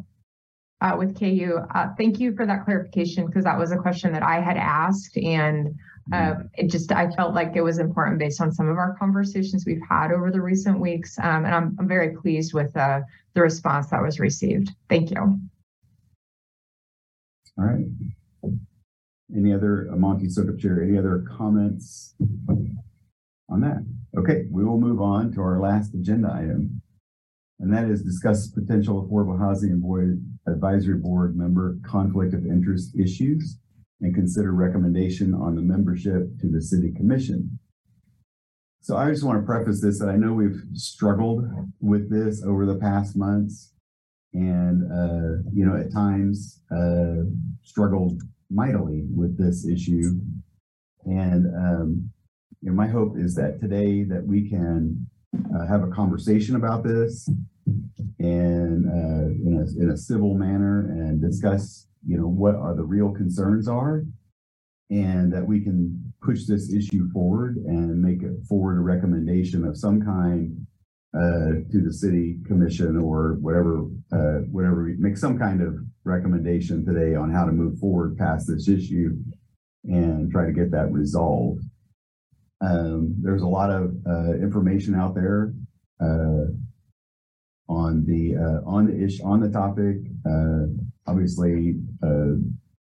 uh, 0.81 0.95
with 0.97 1.17
KU. 1.17 1.59
Uh, 1.75 1.89
thank 1.97 2.19
you 2.19 2.35
for 2.35 2.47
that 2.47 2.65
clarification 2.65 3.27
because 3.27 3.43
that 3.43 3.57
was 3.57 3.71
a 3.71 3.77
question 3.77 4.11
that 4.13 4.23
I 4.23 4.41
had 4.41 4.57
asked 4.57 5.15
and 5.17 5.75
uh, 6.13 6.35
it 6.55 6.69
just, 6.69 6.91
I 6.91 7.09
felt 7.11 7.33
like 7.33 7.55
it 7.55 7.61
was 7.61 7.79
important 7.79 8.19
based 8.19 8.41
on 8.41 8.51
some 8.51 8.69
of 8.69 8.77
our 8.77 8.95
conversations 8.97 9.65
we've 9.65 9.81
had 9.87 10.11
over 10.11 10.31
the 10.31 10.41
recent 10.41 10.79
weeks. 10.79 11.17
Um, 11.19 11.45
and 11.45 11.53
I'm, 11.53 11.75
I'm 11.79 11.87
very 11.87 12.15
pleased 12.15 12.53
with, 12.53 12.75
uh, 12.75 13.01
the 13.33 13.41
response 13.41 13.87
that 13.91 14.01
was 14.01 14.19
received. 14.19 14.71
Thank 14.89 15.11
you. 15.11 15.39
All 17.57 17.65
right. 17.65 17.85
Any 19.35 19.53
other, 19.53 19.89
uh, 19.91 19.95
Monty 19.95 20.27
Chair, 20.27 20.83
any 20.83 20.97
other 20.97 21.25
comments 21.37 22.15
on 23.49 23.61
that? 23.61 23.85
Okay, 24.17 24.45
we 24.51 24.65
will 24.65 24.79
move 24.79 25.01
on 25.01 25.31
to 25.33 25.41
our 25.41 25.59
last 25.59 25.93
agenda 25.93 26.29
item. 26.33 26.81
And 27.61 27.71
that 27.73 27.85
is 27.85 28.01
discuss 28.01 28.47
potential 28.47 29.05
affordable 29.05 29.39
housing 29.39 29.71
and 29.71 29.81
board 29.81 30.21
advisory 30.47 30.97
board 30.97 31.37
member 31.37 31.77
conflict 31.85 32.33
of 32.33 32.45
interest 32.45 32.97
issues 32.97 33.57
and 34.01 34.15
consider 34.15 34.51
recommendation 34.51 35.33
on 35.33 35.55
the 35.55 35.61
membership 35.61 36.37
to 36.39 36.49
the 36.49 36.61
city 36.61 36.91
commission. 36.91 37.59
So 38.81 38.97
I 38.97 39.11
just 39.11 39.23
want 39.23 39.39
to 39.39 39.45
preface 39.45 39.79
this 39.79 39.99
that 39.99 40.09
I 40.09 40.15
know 40.15 40.33
we've 40.33 40.63
struggled 40.73 41.45
with 41.79 42.09
this 42.09 42.43
over 42.43 42.65
the 42.65 42.77
past 42.77 43.15
months. 43.15 43.73
And, 44.33 44.89
uh, 44.91 45.43
you 45.53 45.65
know, 45.65 45.75
at 45.75 45.91
times, 45.91 46.63
uh, 46.71 47.25
struggled 47.63 48.21
mightily 48.49 49.05
with 49.13 49.37
this 49.37 49.67
issue. 49.67 50.19
And, 51.05 51.47
um, 51.55 52.09
you 52.61 52.69
know, 52.69 52.75
my 52.75 52.87
hope 52.87 53.17
is 53.17 53.35
that 53.35 53.59
today 53.59 54.03
that 54.05 54.25
we 54.25 54.49
can, 54.49 55.05
uh, 55.53 55.67
have 55.67 55.83
a 55.83 55.91
conversation 55.91 56.55
about 56.55 56.83
this 56.83 57.29
and, 58.19 58.87
uh, 58.87 59.27
in 59.47 59.57
a, 59.59 59.81
in 59.83 59.89
a 59.91 59.97
civil 59.97 60.33
manner 60.35 60.87
and 60.89 61.21
discuss, 61.21 61.87
you 62.05 62.17
know, 62.17 62.27
what 62.27 62.55
are 62.55 62.75
the 62.75 62.83
real 62.83 63.11
concerns 63.11 63.67
are. 63.67 64.03
And 64.89 65.31
that 65.31 65.47
we 65.47 65.61
can 65.61 66.13
push 66.21 66.45
this 66.45 66.73
issue 66.73 67.09
forward 67.11 67.55
and 67.55 68.01
make 68.01 68.21
it 68.23 68.45
forward 68.47 68.77
a 68.77 68.81
recommendation 68.81 69.63
of 69.63 69.77
some 69.77 70.01
kind 70.01 70.67
uh, 71.13 71.63
to 71.71 71.81
the 71.81 71.93
city 71.93 72.37
commission 72.45 72.97
or 72.97 73.37
whatever, 73.41 73.85
uh, 74.13 74.45
whatever, 74.49 74.83
we 74.83 74.95
make 74.97 75.17
some 75.17 75.37
kind 75.37 75.61
of 75.61 75.75
recommendation 76.03 76.85
today 76.85 77.15
on 77.15 77.31
how 77.31 77.45
to 77.45 77.51
move 77.51 77.77
forward 77.79 78.17
past 78.17 78.47
this 78.47 78.67
issue 78.67 79.17
and 79.85 80.31
try 80.31 80.45
to 80.45 80.53
get 80.53 80.71
that 80.71 80.91
resolved. 80.91 81.63
Um, 82.61 83.15
there's 83.21 83.41
a 83.41 83.47
lot 83.47 83.71
of, 83.71 83.95
uh, 84.07 84.33
information 84.35 84.93
out 84.95 85.15
there, 85.15 85.53
uh, 85.99 86.45
on 87.67 88.05
the, 88.05 88.35
uh, 88.37 88.69
on 88.69 88.87
the 88.87 89.03
ish, 89.03 89.21
on 89.21 89.39
the 89.39 89.49
topic. 89.49 89.97
Uh, 90.29 90.67
obviously, 91.07 91.75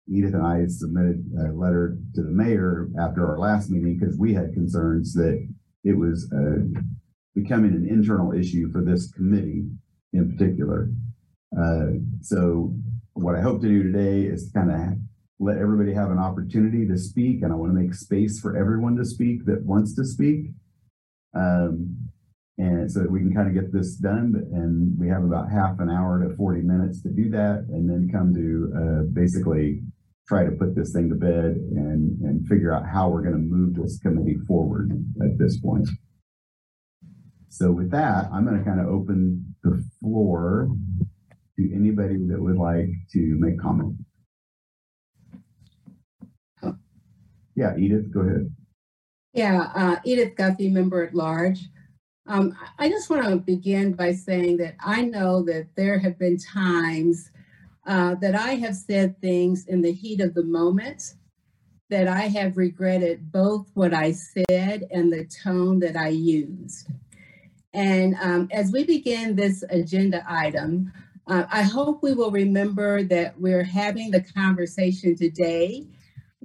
Edith 0.07 0.34
and 0.34 0.45
I 0.45 0.65
submitted 0.67 1.25
a 1.39 1.51
letter 1.51 1.98
to 2.13 2.22
the 2.22 2.29
mayor 2.29 2.89
after 3.00 3.27
our 3.27 3.39
last 3.39 3.69
meeting 3.69 3.98
because 3.98 4.17
we 4.17 4.34
had 4.34 4.53
concerns 4.53 5.13
that 5.13 5.48
it 5.84 5.98
was, 5.98 6.31
uh, 6.31 6.79
becoming 7.34 7.74
an 7.74 7.88
internal 7.89 8.31
issue 8.31 8.72
for 8.72 8.81
this 8.81 9.12
committee 9.12 9.67
in 10.13 10.31
particular. 10.31 10.89
Uh, 11.57 11.88
so 12.22 12.74
what 13.13 13.36
I 13.36 13.41
hope 13.41 13.62
to 13.62 13.67
do 13.67 13.84
today 13.84 14.24
is 14.24 14.51
kind 14.53 14.72
of 14.72 15.00
let 15.39 15.57
everybody 15.57 15.93
have 15.93 16.12
an 16.12 16.17
opportunity 16.17 16.88
to 16.88 16.98
speak, 16.98 17.41
and 17.41 17.51
I 17.51 17.55
want 17.55 17.74
to 17.74 17.79
make 17.79 17.93
space 17.93 18.39
for 18.39 18.55
everyone 18.55 18.95
to 18.98 19.05
speak 19.05 19.45
that 19.45 19.63
wants 19.63 19.93
to 19.95 20.05
speak. 20.05 20.51
Um, 21.34 22.05
And 22.58 22.90
so 22.90 23.02
that 23.02 23.12
we 23.12 23.20
can 23.20 23.34
kind 23.34 23.50
of 23.50 23.54
get 23.54 23.74
this 23.74 23.96
done 23.96 24.34
and 24.54 24.98
we 24.98 25.10
have 25.10 25.24
about 25.26 25.52
half 25.52 25.80
an 25.80 25.90
hour 25.90 26.24
to 26.24 26.36
forty 26.38 26.62
minutes 26.62 27.02
to 27.04 27.10
do 27.10 27.30
that 27.32 27.66
and 27.70 27.90
then 27.90 28.10
come 28.10 28.34
to, 28.34 28.72
uh, 28.80 29.04
basically 29.12 29.82
try 30.28 30.46
to 30.46 30.52
put 30.52 30.74
this 30.74 30.94
thing 30.94 31.10
to 31.10 31.16
bed 31.16 31.58
and, 31.76 32.20
and 32.22 32.48
figure 32.48 32.74
out 32.74 32.88
how 32.88 33.10
we're 33.10 33.22
gonna 33.22 33.38
move 33.38 33.76
this 33.76 34.00
committee 34.00 34.38
forward 34.48 34.92
at 35.22 35.38
this 35.38 35.60
point. 35.60 35.88
So 37.50 37.72
with 37.72 37.92
that, 37.92 38.30
I'm 38.32 38.46
gonna 38.46 38.64
kind 38.64 38.80
of 38.80 38.88
open 38.88 39.56
the 39.62 39.84
floor 40.00 40.70
to 41.58 41.76
anybody 41.76 42.16
that 42.28 42.42
would 42.42 42.58
like 42.58 42.90
to 43.12 43.20
make 43.38 43.60
comment. 43.60 43.98
Yeah, 47.56 47.78
Edith, 47.78 48.14
go 48.14 48.22
ahead. 48.22 48.54
Yeah, 49.34 49.72
uh, 49.76 50.00
Edith 50.04 50.36
Guthrie, 50.36 50.70
member 50.70 51.04
at 51.04 51.14
large. 51.14 51.60
Um, 52.27 52.58
I 52.79 52.89
just 52.89 53.10
want 53.10 53.24
to 53.25 53.36
begin 53.36 53.94
by 53.94 54.13
saying 54.13 54.58
that 54.58 54.75
I 54.84 55.03
know 55.03 55.44
that 55.44 55.67
there 55.75 56.00
have 56.00 56.17
been 56.17 56.38
times 56.38 57.29
uh, 57.86 58.15
that 58.15 58.34
I 58.34 58.55
have 58.55 58.75
said 58.75 59.22
things 59.22 59.67
in 59.67 59.82
the 59.82 59.91
heat 59.91 60.22
of 60.22 60.34
the 60.34 60.44
moment 60.44 61.13
that 61.89 62.08
I 62.08 62.22
have 62.22 62.58
regretted 62.58 63.32
both 63.32 63.70
what 63.75 63.94
I 63.94 64.12
said 64.12 64.88
and 64.89 65.13
the 65.13 65.29
tone 65.44 65.79
that 65.79 65.96
I 65.96 66.08
used. 66.08 66.88
And 67.75 68.15
um, 68.20 68.48
as 68.51 68.72
we 68.72 68.86
begin 68.86 69.36
this 69.36 69.63
agenda 69.70 70.25
item, 70.27 70.91
uh, 71.27 71.46
I 71.51 71.62
hope 71.62 72.01
we 72.01 72.13
will 72.13 72.32
remember 72.32 73.03
that 73.03 73.39
we're 73.39 73.63
having 73.63 74.10
the 74.10 74.22
conversation 74.22 75.15
today 75.15 75.86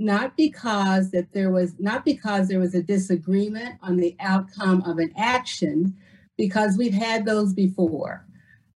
not 0.00 0.34
because 0.34 1.10
that 1.10 1.30
there 1.32 1.50
was 1.50 1.74
not 1.78 2.06
because 2.06 2.48
there 2.48 2.58
was 2.58 2.74
a 2.74 2.82
disagreement 2.82 3.78
on 3.82 3.98
the 3.98 4.16
outcome 4.20 4.82
of 4.82 4.98
an 4.98 5.12
action 5.16 5.94
because 6.38 6.78
we've 6.78 6.94
had 6.94 7.26
those 7.26 7.52
before 7.52 8.26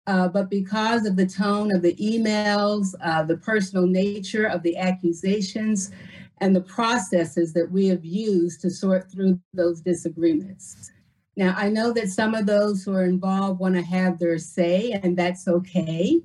uh, 0.07 0.27
but 0.27 0.49
because 0.49 1.05
of 1.05 1.15
the 1.15 1.27
tone 1.27 1.73
of 1.73 1.83
the 1.83 1.95
emails 1.97 2.95
uh, 3.03 3.21
the 3.23 3.37
personal 3.37 3.85
nature 3.85 4.45
of 4.45 4.63
the 4.63 4.75
accusations 4.75 5.91
and 6.39 6.55
the 6.55 6.61
processes 6.61 7.53
that 7.53 7.71
we 7.71 7.85
have 7.87 8.03
used 8.03 8.59
to 8.59 8.71
sort 8.71 9.11
through 9.11 9.39
those 9.53 9.79
disagreements. 9.79 10.91
Now 11.37 11.53
i 11.55 11.69
know 11.69 11.93
that 11.93 12.09
some 12.09 12.33
of 12.33 12.47
those 12.47 12.83
who 12.83 12.93
are 12.93 13.05
involved 13.05 13.59
want 13.59 13.75
to 13.75 13.83
have 13.83 14.17
their 14.17 14.39
say 14.39 14.99
and 15.03 15.15
that's 15.15 15.47
okay. 15.47 16.19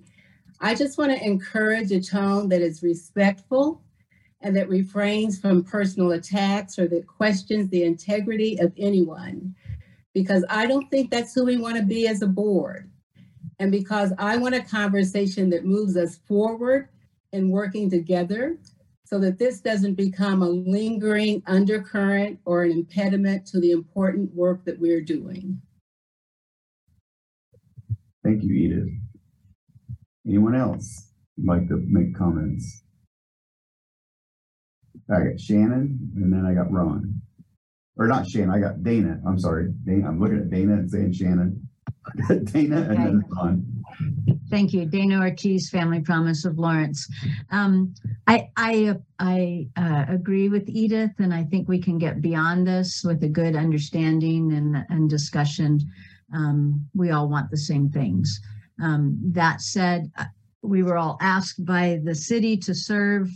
I 0.59 0.75
just 0.75 0.97
want 0.97 1.13
to 1.13 1.23
encourage 1.23 1.93
a 1.93 2.01
tone 2.01 2.49
that 2.49 2.63
is 2.63 2.83
respectful 2.83 3.83
and 4.41 4.57
that 4.57 4.69
refrains 4.69 5.39
from 5.39 5.65
personal 5.65 6.13
attacks 6.13 6.79
or 6.79 6.87
that 6.89 7.07
questions 7.07 7.69
the 7.69 7.85
integrity 7.85 8.59
of 8.59 8.73
anyone. 8.77 9.55
Because 10.15 10.45
I 10.49 10.67
don't 10.67 10.89
think 10.91 11.11
that's 11.11 11.35
who 11.35 11.45
we 11.45 11.57
want 11.57 11.77
to 11.77 11.83
be 11.83 12.07
as 12.07 12.23
a 12.23 12.27
board. 12.27 12.91
And 13.59 13.73
because 13.73 14.13
I 14.19 14.37
want 14.37 14.55
a 14.55 14.63
conversation 14.63 15.51
that 15.51 15.65
moves 15.65 15.97
us 15.97 16.19
forward 16.29 16.89
in 17.33 17.51
working 17.51 17.91
together 17.91 18.59
so 19.05 19.19
that 19.21 19.39
this 19.39 19.61
doesn't 19.61 19.95
become 19.95 20.43
a 20.43 20.49
lingering 20.49 21.43
undercurrent 21.47 22.39
or 22.45 22.65
an 22.65 22.73
impediment 22.73 23.47
to 23.47 23.61
the 23.61 23.71
important 23.71 24.35
work 24.35 24.65
that 24.65 24.79
we're 24.81 25.01
doing. 25.01 25.61
Thank 28.25 28.43
you, 28.43 28.55
Edith. 28.55 28.89
Anyone 30.27 30.57
else 30.57 31.13
like 31.39 31.69
to 31.69 31.77
make 31.87 32.17
comments? 32.17 32.83
I 35.11 35.21
got 35.21 35.41
Shannon 35.41 35.99
and 36.17 36.33
then 36.33 36.45
I 36.45 36.55
got 36.55 36.71
Ron. 36.71 37.21
Or 37.97 38.07
not 38.07 38.29
Shannon, 38.29 38.51
I 38.51 38.59
got 38.59 38.83
Dana. 38.83 39.21
I'm 39.27 39.39
sorry. 39.39 39.73
Dana, 39.85 40.09
I'm 40.09 40.21
looking 40.21 40.39
at 40.39 40.51
Dana 40.51 40.75
and 40.75 40.91
saying 40.91 41.13
Shannon. 41.13 41.69
Dana 42.29 42.83
and 42.83 42.97
then 42.97 43.25
Ron. 43.31 43.65
Thank 44.51 44.73
you. 44.73 44.85
Dana 44.85 45.21
Ortiz, 45.21 45.71
Family 45.71 46.01
Promise 46.01 46.45
of 46.45 46.59
Lawrence. 46.59 47.09
Um, 47.51 47.95
I, 48.27 48.51
I, 48.57 48.97
I, 49.19 49.69
uh, 49.77 50.05
agree 50.09 50.49
with 50.49 50.69
Edith 50.69 51.13
and 51.19 51.33
I 51.33 51.45
think 51.45 51.69
we 51.69 51.81
can 51.81 51.99
get 51.99 52.21
beyond 52.21 52.67
this 52.67 53.03
with 53.05 53.23
a 53.23 53.29
good 53.29 53.57
understanding 53.57 54.53
and, 54.53 54.85
and 54.91 55.09
discussion. 55.09 55.81
Um, 56.35 56.87
we 56.95 57.11
all 57.11 57.29
want 57.29 57.51
the 57.51 57.57
same 57.57 57.89
things. 57.89 58.41
Um, 58.83 59.19
that 59.33 59.61
said, 59.63 60.11
uh, 60.19 60.25
we 60.63 60.83
were 60.83 60.99
all 60.99 61.17
asked 61.21 61.65
by 61.65 62.01
the 62.05 62.15
city 62.15 62.57
to 62.59 62.75
serve 62.75 63.31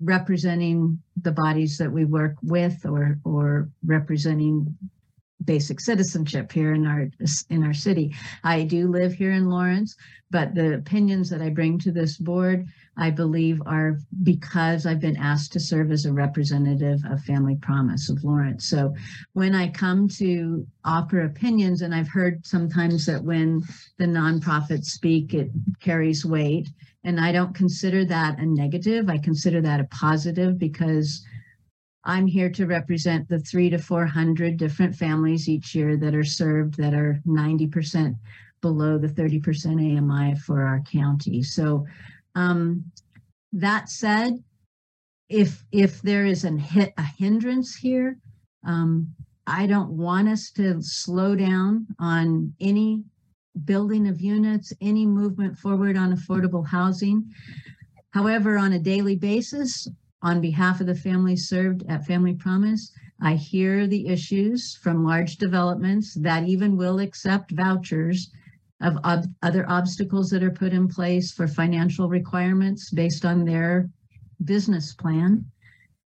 representing 0.00 1.00
the 1.22 1.32
bodies 1.32 1.78
that 1.78 1.90
we 1.90 2.04
work 2.04 2.34
with 2.42 2.84
or, 2.84 3.18
or 3.24 3.68
representing 3.84 4.76
basic 5.44 5.80
citizenship 5.80 6.50
here 6.50 6.74
in 6.74 6.86
our 6.86 7.08
in 7.50 7.62
our 7.64 7.74
city. 7.74 8.14
I 8.42 8.62
do 8.62 8.88
live 8.88 9.12
here 9.12 9.32
in 9.32 9.50
Lawrence, 9.50 9.96
but 10.30 10.54
the 10.54 10.74
opinions 10.74 11.28
that 11.30 11.42
I 11.42 11.50
bring 11.50 11.78
to 11.80 11.92
this 11.92 12.16
board, 12.16 12.66
I 12.96 13.10
believe 13.10 13.60
are 13.66 13.98
because 14.22 14.86
I've 14.86 15.00
been 15.00 15.16
asked 15.16 15.52
to 15.52 15.60
serve 15.60 15.90
as 15.90 16.04
a 16.04 16.12
representative 16.12 17.00
of 17.08 17.22
Family 17.22 17.56
Promise 17.56 18.10
of 18.10 18.24
Lawrence. 18.24 18.68
So 18.68 18.94
when 19.32 19.54
I 19.54 19.68
come 19.68 20.08
to 20.20 20.66
offer 20.84 21.22
opinions, 21.22 21.82
and 21.82 21.94
I've 21.94 22.08
heard 22.08 22.46
sometimes 22.46 23.06
that 23.06 23.22
when 23.22 23.62
the 23.98 24.06
nonprofits 24.06 24.86
speak, 24.86 25.34
it 25.34 25.50
carries 25.80 26.24
weight. 26.24 26.68
And 27.04 27.20
I 27.20 27.32
don't 27.32 27.54
consider 27.54 28.04
that 28.06 28.38
a 28.38 28.46
negative. 28.46 29.08
I 29.08 29.18
consider 29.18 29.60
that 29.60 29.80
a 29.80 29.84
positive 29.84 30.58
because 30.58 31.24
I'm 32.04 32.26
here 32.26 32.50
to 32.50 32.66
represent 32.66 33.28
the 33.28 33.38
three 33.38 33.70
to 33.70 33.78
400 33.78 34.56
different 34.56 34.94
families 34.94 35.48
each 35.48 35.74
year 35.74 35.96
that 35.96 36.14
are 36.14 36.24
served 36.24 36.76
that 36.76 36.94
are 36.94 37.20
90% 37.26 38.16
below 38.60 38.98
the 38.98 39.08
30% 39.08 39.98
AMI 39.98 40.34
for 40.36 40.62
our 40.62 40.80
county. 40.80 41.42
So 41.42 41.86
um, 42.34 42.84
that 43.52 43.88
said, 43.88 44.42
if 45.28 45.64
if 45.72 46.02
there 46.02 46.26
is 46.26 46.44
an 46.44 46.58
hit 46.58 46.92
a 46.98 47.02
hindrance 47.02 47.74
here, 47.74 48.18
um, 48.66 49.14
I 49.46 49.66
don't 49.66 49.90
want 49.90 50.28
us 50.28 50.50
to 50.52 50.82
slow 50.82 51.34
down 51.34 51.86
on 51.98 52.54
any 52.60 53.04
building 53.64 54.08
of 54.08 54.20
units, 54.20 54.72
any 54.80 55.06
movement 55.06 55.56
forward 55.56 55.96
on 55.96 56.14
affordable 56.14 56.66
housing. 56.66 57.30
However, 58.10 58.58
on 58.58 58.72
a 58.72 58.78
daily 58.78 59.16
basis, 59.16 59.88
on 60.22 60.40
behalf 60.40 60.80
of 60.80 60.86
the 60.86 60.94
families 60.94 61.48
served 61.48 61.84
at 61.88 62.06
Family 62.06 62.34
Promise, 62.34 62.92
I 63.20 63.34
hear 63.34 63.86
the 63.86 64.08
issues 64.08 64.74
from 64.76 65.04
large 65.04 65.36
developments 65.36 66.14
that 66.14 66.48
even 66.48 66.76
will 66.76 66.98
accept 66.98 67.52
vouchers 67.52 68.30
of 68.80 68.96
ob- 69.04 69.32
other 69.42 69.68
obstacles 69.68 70.30
that 70.30 70.42
are 70.42 70.50
put 70.50 70.72
in 70.72 70.88
place 70.88 71.30
for 71.32 71.46
financial 71.46 72.08
requirements 72.08 72.90
based 72.90 73.24
on 73.24 73.44
their 73.44 73.88
business 74.44 74.94
plan. 74.94 75.44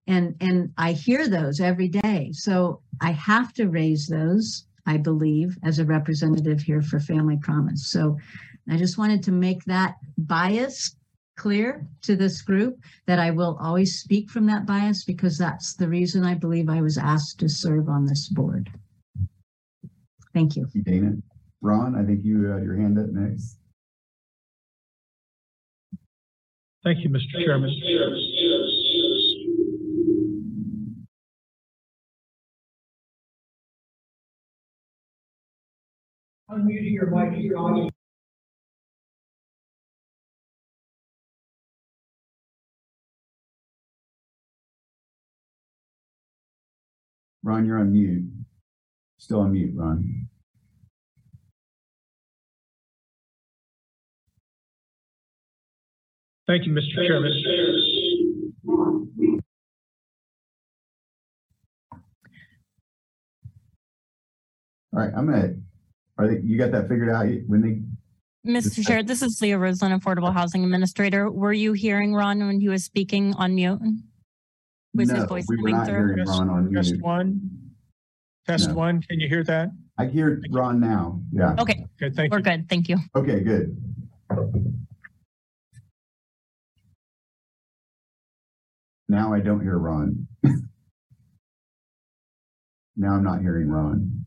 And, 0.07 0.35
and 0.41 0.73
I 0.79 0.93
hear 0.93 1.29
those 1.29 1.61
every 1.61 1.89
day. 1.89 2.31
So 2.33 2.81
I 3.01 3.11
have 3.13 3.53
to 3.55 3.69
raise 3.69 4.07
those, 4.07 4.65
I 4.89 4.97
believe, 4.97 5.59
as 5.63 5.79
a 5.79 5.85
representative 5.85 6.61
here 6.61 6.81
for 6.81 6.99
Family 6.99 7.37
Promise. 7.37 7.91
So 7.93 8.17
I 8.71 8.79
just 8.79 8.97
wanted 8.97 9.23
to 9.25 9.33
make 9.33 9.63
that 9.67 9.97
bias 10.17 10.97
clear 11.37 11.87
to 12.03 12.17
this 12.17 12.41
group 12.41 12.79
that 13.07 13.19
I 13.19 13.31
will 13.31 13.59
always 13.61 14.01
speak 14.01 14.31
from 14.31 14.47
that 14.47 14.65
bias 14.65 15.05
because 15.05 15.37
that's 15.37 15.75
the 15.75 15.89
reason 15.89 16.25
I 16.25 16.35
believe 16.35 16.71
I 16.71 16.81
was 16.81 16.97
asked 16.97 17.39
to 17.41 17.51
serve 17.51 17.91
on 17.91 18.07
this 18.07 18.31
board. 18.31 18.71
Thank 20.33 20.57
you. 20.57 20.67
Dana. 20.83 21.17
Ron, 21.61 21.95
I 21.95 22.05
think 22.05 22.25
you 22.25 22.45
had 22.45 22.63
your 22.63 22.77
hand 22.77 22.99
up 22.99 23.11
next. 23.11 23.59
Thank 26.83 27.05
you, 27.05 27.11
Mr. 27.11 27.45
Chairman. 27.45 27.71
Unmuting 36.51 36.95
your 36.95 37.07
mic, 37.07 37.39
your 37.43 37.59
audio. 37.59 37.89
Ron, 47.43 47.67
you're 47.67 47.79
on 47.79 47.93
mute. 47.93 48.25
Still 49.19 49.41
on 49.41 49.53
mute, 49.53 49.73
Ron. 49.75 50.29
Thank 56.47 56.65
you, 56.65 56.73
Mr. 56.73 57.07
Chairman. 57.07 57.33
All 64.95 65.05
right, 65.05 65.13
I'm 65.15 65.27
gonna, 65.27 65.55
are 66.19 66.29
they, 66.29 66.41
you 66.43 66.59
got 66.59 66.73
that 66.73 66.89
figured 66.89 67.09
out 67.11 67.27
when 67.47 67.63
they, 67.63 68.51
Mr. 68.51 68.85
Chair, 68.85 69.03
this 69.03 69.23
is 69.23 69.41
Leah 69.41 69.59
Roseland, 69.59 70.01
Affordable 70.01 70.33
Housing 70.33 70.65
Administrator. 70.65 71.31
Were 71.31 71.53
you 71.53 71.73
hearing 71.73 72.15
Ron 72.15 72.39
when 72.47 72.61
he 72.61 72.69
was 72.69 72.85
speaking 72.85 73.35
on 73.35 73.55
mute? 73.55 73.81
Was 74.95 75.11
his 75.11 75.21
no, 75.21 75.27
voice 75.27 75.45
we 75.49 75.57
were 75.57 75.63
coming 75.63 75.75
not 75.77 75.87
through? 75.87 76.15
hearing 76.15 76.27
Ron 76.27 76.51
on 76.51 76.73
Just 76.73 76.93
mute. 76.93 77.05
one. 77.05 77.41
Test 78.47 78.69
No. 78.71 78.75
one, 78.75 79.03
can 79.03 79.21
you 79.21 79.29
hear 79.29 79.45
that? 79.45 79.71
I 79.99 80.07
hear 80.07 80.41
Ron 80.51 80.81
now. 80.81 81.21
Yeah. 81.33 81.55
Okay, 81.59 81.85
Okay, 82.03 82.15
thank 82.15 82.33
we're 82.33 82.39
you. 82.39 82.45
good. 82.45 82.69
Thank 82.69 82.89
you. 82.89 82.97
Okay, 83.15 83.41
good. 83.41 83.77
Now 89.09 89.33
I 89.33 89.41
don't 89.41 89.61
hear 89.61 89.79
Ron. 89.79 90.27
Now 93.01 93.13
I'm 93.13 93.23
not 93.23 93.41
hearing 93.43 93.69
Ron. 93.69 94.25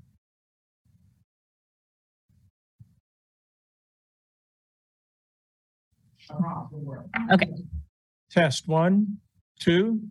Test 8.29 8.67
one, 8.67 9.17
two, 9.59 10.01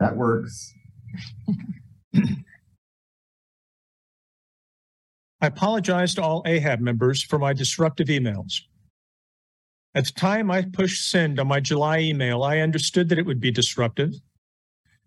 That 0.00 0.16
works. 0.16 0.72
I 5.42 5.46
apologize 5.46 6.14
to 6.14 6.22
all 6.22 6.42
AHAB 6.44 6.80
members 6.80 7.22
for 7.22 7.38
my 7.38 7.52
disruptive 7.52 8.08
emails. 8.08 8.60
At 9.94 10.04
the 10.06 10.12
time 10.12 10.50
I 10.50 10.62
pushed 10.62 11.10
send 11.10 11.40
on 11.40 11.48
my 11.48 11.60
July 11.60 12.00
email, 12.00 12.42
I 12.42 12.58
understood 12.58 13.08
that 13.08 13.18
it 13.18 13.26
would 13.26 13.40
be 13.40 13.50
disruptive 13.50 14.12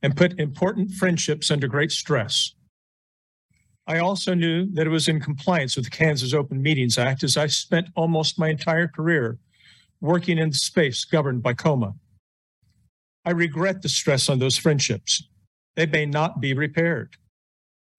and 0.02 0.17
put 0.17 0.39
important 0.39 0.91
friendships 0.91 1.52
under 1.52 1.67
great 1.67 1.91
stress. 1.91 2.56
I 3.86 3.99
also 3.99 4.34
knew 4.34 4.65
that 4.73 4.88
it 4.88 4.89
was 4.89 5.08
in 5.08 5.19
compliance 5.19 5.76
with 5.76 5.86
the 5.86 5.91
Kansas 5.91 6.34
Open 6.34 6.62
Meetings 6.62 6.97
Act 6.97 7.23
as 7.23 7.38
I 7.38 7.47
spent 7.47 7.89
almost 7.95 8.39
my 8.39 8.49
entire 8.49 8.88
career 8.88 9.38
working 10.03 10.37
in 10.37 10.53
space 10.53 11.03
governed 11.03 11.41
by 11.41 11.53
KOMA. 11.53 11.95
I 13.25 13.31
regret 13.31 13.81
the 13.81 13.89
stress 13.89 14.29
on 14.29 14.37
those 14.37 14.57
friendships. 14.57 15.23
They 15.75 15.87
may 15.87 16.05
not 16.05 16.39
be 16.39 16.53
repaired 16.53 17.15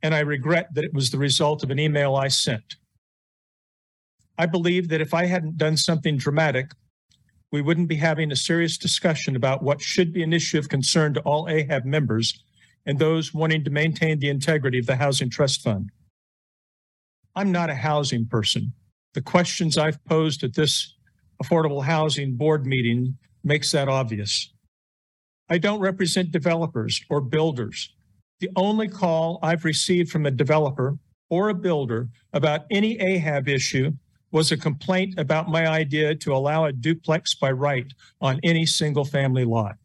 and 0.04 0.14
I 0.14 0.20
regret 0.20 0.68
that 0.74 0.84
it 0.84 0.92
was 0.92 1.10
the 1.10 1.18
result 1.18 1.64
of 1.64 1.70
an 1.70 1.78
email 1.78 2.14
I 2.14 2.28
sent. 2.28 2.76
I 4.36 4.44
believe 4.44 4.90
that 4.90 5.00
if 5.00 5.14
I 5.14 5.24
hadn't 5.24 5.56
done 5.56 5.78
something 5.78 6.18
dramatic, 6.18 6.72
we 7.50 7.62
wouldn't 7.62 7.88
be 7.88 7.96
having 7.96 8.30
a 8.30 8.36
serious 8.36 8.76
discussion 8.76 9.34
about 9.34 9.62
what 9.62 9.80
should 9.80 10.12
be 10.12 10.22
an 10.22 10.34
issue 10.34 10.58
of 10.58 10.68
concern 10.68 11.14
to 11.14 11.20
all 11.20 11.46
AHAB 11.46 11.86
members 11.86 12.44
and 12.84 12.98
those 12.98 13.32
wanting 13.32 13.64
to 13.64 13.70
maintain 13.70 14.18
the 14.18 14.28
integrity 14.28 14.78
of 14.78 14.84
the 14.84 14.96
Housing 14.96 15.30
Trust 15.30 15.62
Fund. 15.62 15.90
I'm 17.34 17.50
not 17.50 17.70
a 17.70 17.74
housing 17.74 18.26
person. 18.26 18.74
The 19.14 19.22
questions 19.22 19.78
I've 19.78 20.04
posed 20.04 20.44
at 20.44 20.52
this 20.52 20.93
Affordable 21.44 21.84
Housing 21.84 22.36
Board 22.36 22.66
meeting 22.66 23.18
makes 23.42 23.70
that 23.72 23.88
obvious. 23.88 24.52
I 25.50 25.58
don't 25.58 25.80
represent 25.80 26.32
developers 26.32 27.02
or 27.10 27.20
builders. 27.20 27.92
The 28.40 28.48
only 28.56 28.88
call 28.88 29.38
I've 29.42 29.64
received 29.64 30.10
from 30.10 30.24
a 30.24 30.30
developer 30.30 30.98
or 31.28 31.50
a 31.50 31.54
builder 31.54 32.08
about 32.32 32.62
any 32.70 32.96
AHAB 32.96 33.48
issue 33.48 33.92
was 34.30 34.50
a 34.50 34.56
complaint 34.56 35.14
about 35.18 35.48
my 35.48 35.66
idea 35.66 36.14
to 36.14 36.32
allow 36.32 36.64
a 36.64 36.72
duplex 36.72 37.34
by 37.34 37.52
right 37.52 37.86
on 38.20 38.40
any 38.42 38.66
single 38.66 39.04
family 39.04 39.44
lot. 39.44 39.76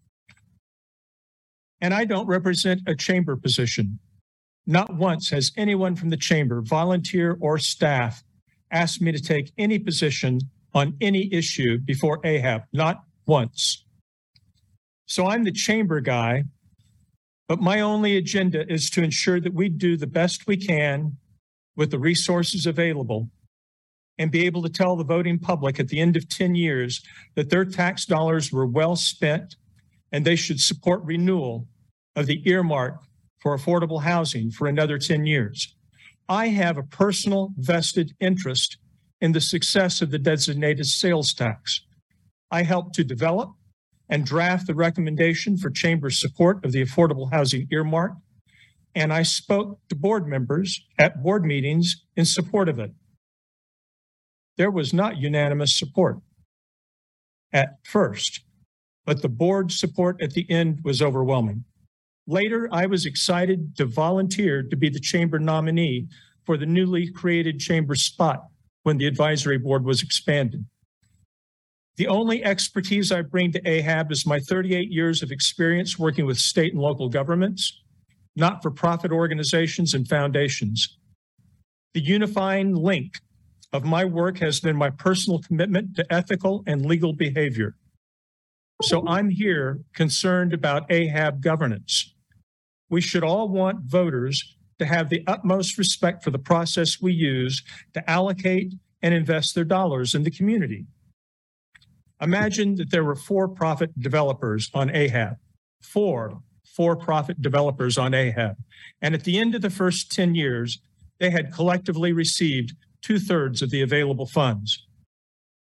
And 1.81 1.93
I 1.93 2.05
don't 2.05 2.27
represent 2.27 2.81
a 2.87 2.95
chamber 2.95 3.35
position. 3.35 3.99
Not 4.65 4.95
once 4.95 5.29
has 5.29 5.51
anyone 5.57 5.95
from 5.95 6.09
the 6.09 6.17
chamber, 6.17 6.61
volunteer 6.61 7.37
or 7.39 7.57
staff, 7.57 8.23
asked 8.71 9.01
me 9.01 9.11
to 9.11 9.21
take 9.21 9.51
any 9.57 9.77
position 9.79 10.39
on 10.73 10.95
any 11.01 11.33
issue 11.33 11.79
before 11.79 12.21
AHAB, 12.21 12.63
not 12.73 13.03
once. 13.25 13.85
So 15.05 15.27
I'm 15.27 15.43
the 15.43 15.51
chamber 15.51 16.01
guy 16.01 16.43
but 17.49 17.59
my 17.59 17.81
only 17.81 18.15
agenda 18.15 18.71
is 18.71 18.91
to 18.91 19.01
ensure 19.01 19.41
that 19.41 19.55
we 19.55 19.69
do 19.69 19.97
the 19.97 20.07
best 20.07 20.45
we 20.45 20.55
can 20.55 21.17
with 21.75 21.89
the 21.89 21.97
resources 21.97 22.67
available 22.67 23.31
and 24.19 24.29
be 24.29 24.45
able 24.45 24.61
to 24.61 24.69
tell 24.69 24.95
the 24.95 25.03
voting 25.03 25.39
public 25.39 25.79
at 25.79 25.87
the 25.87 25.99
end 25.99 26.15
of 26.15 26.29
10 26.29 26.53
years 26.53 27.01
that 27.35 27.49
their 27.49 27.65
tax 27.65 28.05
dollars 28.05 28.51
were 28.51 28.67
well 28.67 28.95
spent 28.95 29.55
and 30.11 30.23
they 30.23 30.35
should 30.35 30.59
support 30.59 31.01
renewal 31.03 31.67
of 32.15 32.27
the 32.27 32.47
earmark 32.47 32.99
for 33.39 33.57
affordable 33.57 34.03
housing 34.03 34.51
for 34.51 34.67
another 34.67 34.99
10 34.99 35.25
years. 35.25 35.73
I 36.27 36.49
have 36.49 36.77
a 36.77 36.83
personal 36.83 37.53
vested 37.57 38.13
interest 38.19 38.77
in 39.21 39.31
the 39.31 39.41
success 39.41 40.01
of 40.01 40.11
the 40.11 40.19
designated 40.19 40.85
sales 40.85 41.33
tax. 41.33 41.81
I 42.51 42.63
helped 42.63 42.95
to 42.95 43.03
develop 43.03 43.51
and 44.09 44.25
draft 44.25 44.65
the 44.65 44.73
recommendation 44.73 45.57
for 45.57 45.69
chamber 45.69 46.09
support 46.09 46.65
of 46.65 46.71
the 46.71 46.83
affordable 46.83 47.31
housing 47.31 47.67
earmark. 47.71 48.13
And 48.95 49.13
I 49.13 49.23
spoke 49.23 49.79
to 49.89 49.95
board 49.95 50.27
members 50.27 50.83
at 50.97 51.21
board 51.21 51.45
meetings 51.45 52.03
in 52.15 52.25
support 52.25 52.67
of 52.69 52.79
it. 52.79 52.91
There 54.57 54.71
was 54.71 54.93
not 54.93 55.17
unanimous 55.17 55.77
support 55.77 56.17
at 57.53 57.77
first, 57.83 58.41
but 59.05 59.21
the 59.21 59.29
board 59.29 59.71
support 59.71 60.21
at 60.21 60.33
the 60.33 60.49
end 60.49 60.79
was 60.83 61.01
overwhelming. 61.01 61.65
Later, 62.25 62.67
I 62.71 62.85
was 62.87 63.05
excited 63.05 63.75
to 63.77 63.85
volunteer 63.85 64.63
to 64.63 64.75
be 64.75 64.89
the 64.89 64.99
chamber 64.99 65.39
nominee 65.39 66.07
for 66.45 66.57
the 66.57 66.65
newly 66.65 67.11
created 67.11 67.59
chamber 67.59 67.95
spot 67.95 68.43
when 68.89 68.97
the 68.97 69.05
advisory 69.05 69.59
board 69.59 69.85
was 69.85 70.01
expanded. 70.01 70.65
The 71.97 72.07
only 72.07 72.43
expertise 72.43 73.11
I 73.11 73.21
bring 73.21 73.51
to 73.51 73.61
AHAB 73.61 74.11
is 74.11 74.25
my 74.25 74.39
38 74.39 74.91
years 74.91 75.21
of 75.21 75.31
experience 75.31 75.99
working 75.99 76.25
with 76.25 76.39
state 76.39 76.73
and 76.73 76.81
local 76.81 77.07
governments, 77.07 77.83
not 78.35 78.63
for 78.63 78.71
profit 78.71 79.11
organizations, 79.11 79.93
and 79.93 80.07
foundations. 80.07 80.97
The 81.93 82.01
unifying 82.01 82.73
link 82.73 83.19
of 83.73 83.85
my 83.85 84.05
work 84.05 84.39
has 84.39 84.59
been 84.59 84.75
my 84.75 84.89
personal 84.89 85.37
commitment 85.37 85.95
to 85.97 86.11
ethical 86.11 86.63
and 86.65 86.83
legal 86.83 87.13
behavior. 87.13 87.75
So 88.81 89.07
I'm 89.07 89.29
here 89.29 89.81
concerned 89.93 90.51
about 90.51 90.89
AHAB 90.89 91.41
governance. 91.41 92.15
We 92.89 93.01
should 93.01 93.23
all 93.23 93.49
want 93.49 93.83
voters 93.83 94.57
to 94.79 94.85
have 94.85 95.09
the 95.09 95.23
utmost 95.27 95.77
respect 95.77 96.23
for 96.23 96.31
the 96.31 96.39
process 96.39 97.01
we 97.01 97.13
use 97.13 97.61
to 97.93 98.09
allocate 98.09 98.73
and 99.01 99.13
invest 99.13 99.53
their 99.55 99.63
dollars 99.63 100.15
in 100.15 100.23
the 100.23 100.31
community. 100.31 100.85
Imagine 102.21 102.75
that 102.75 102.91
there 102.91 103.03
were 103.03 103.15
for-profit 103.15 103.97
developers 103.99 104.69
on 104.73 104.89
AHAB, 104.89 105.37
four 105.81 106.41
for-profit 106.65 107.41
developers 107.41 107.97
on 107.97 108.11
AHAB. 108.11 108.55
And 109.01 109.13
at 109.13 109.23
the 109.23 109.37
end 109.37 109.55
of 109.55 109.61
the 109.61 109.69
first 109.69 110.11
10 110.11 110.35
years, 110.35 110.79
they 111.19 111.29
had 111.29 111.53
collectively 111.53 112.11
received 112.11 112.75
two-thirds 113.01 113.61
of 113.61 113.69
the 113.69 113.81
available 113.81 114.25
funds. 114.25 114.85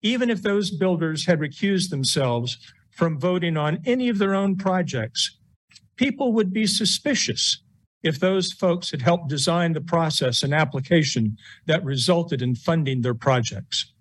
Even 0.03 0.31
if 0.31 0.42
those 0.42 0.70
builders 0.70 1.27
had 1.27 1.40
recused 1.40 1.90
themselves 1.90 2.59
from 2.90 3.18
voting 3.18 3.57
on 3.57 3.79
any 3.85 4.09
of 4.09 4.18
their 4.18 4.35
own 4.35 4.57
projects, 4.57 5.38
people 5.96 6.33
would 6.33 6.53
be 6.53 6.66
suspicious 6.66 7.62
if 8.02 8.18
those 8.18 8.52
folks 8.52 8.90
had 8.90 9.02
helped 9.02 9.28
design 9.28 9.72
the 9.72 9.80
process 9.80 10.42
and 10.42 10.54
application 10.54 11.36
that 11.66 11.84
resulted 11.84 12.40
in 12.40 12.54
funding 12.54 13.02
their 13.02 13.14
projects. 13.14 13.92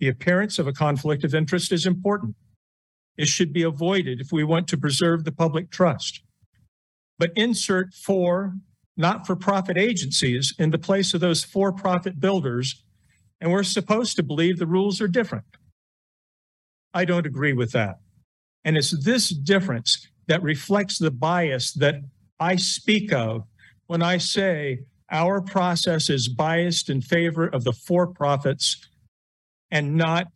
The 0.00 0.08
appearance 0.08 0.58
of 0.58 0.66
a 0.66 0.72
conflict 0.72 1.24
of 1.24 1.34
interest 1.34 1.72
is 1.72 1.86
important. 1.86 2.34
It 3.16 3.28
should 3.28 3.52
be 3.52 3.62
avoided 3.62 4.20
if 4.20 4.32
we 4.32 4.44
want 4.44 4.68
to 4.68 4.76
preserve 4.76 5.24
the 5.24 5.32
public 5.32 5.70
trust. 5.70 6.22
But 7.18 7.32
insert 7.34 7.94
for 7.94 8.54
not-for-profit 8.96 9.76
agencies 9.76 10.54
in 10.58 10.70
the 10.70 10.78
place 10.78 11.12
of 11.12 11.20
those 11.20 11.44
for-profit 11.44 12.20
builders, 12.20 12.82
and 13.40 13.52
we're 13.52 13.62
supposed 13.62 14.16
to 14.16 14.22
believe 14.22 14.58
the 14.58 14.66
rules 14.66 15.00
are 15.00 15.08
different. 15.08 15.44
I 16.94 17.04
don't 17.04 17.26
agree 17.26 17.52
with 17.52 17.72
that. 17.72 18.00
And 18.64 18.76
it's 18.76 19.04
this 19.04 19.28
difference 19.28 20.08
that 20.28 20.42
reflects 20.42 20.98
the 20.98 21.10
bias 21.10 21.72
that 21.74 21.96
I 22.38 22.56
speak 22.56 23.12
of 23.12 23.44
when 23.86 24.02
I 24.02 24.18
say 24.18 24.80
our 25.10 25.40
process 25.40 26.10
is 26.10 26.28
biased 26.28 26.90
in 26.90 27.00
favor 27.00 27.46
of 27.46 27.64
the 27.64 27.72
for-profits 27.72 28.88
and 29.70 29.96
not 29.96 30.26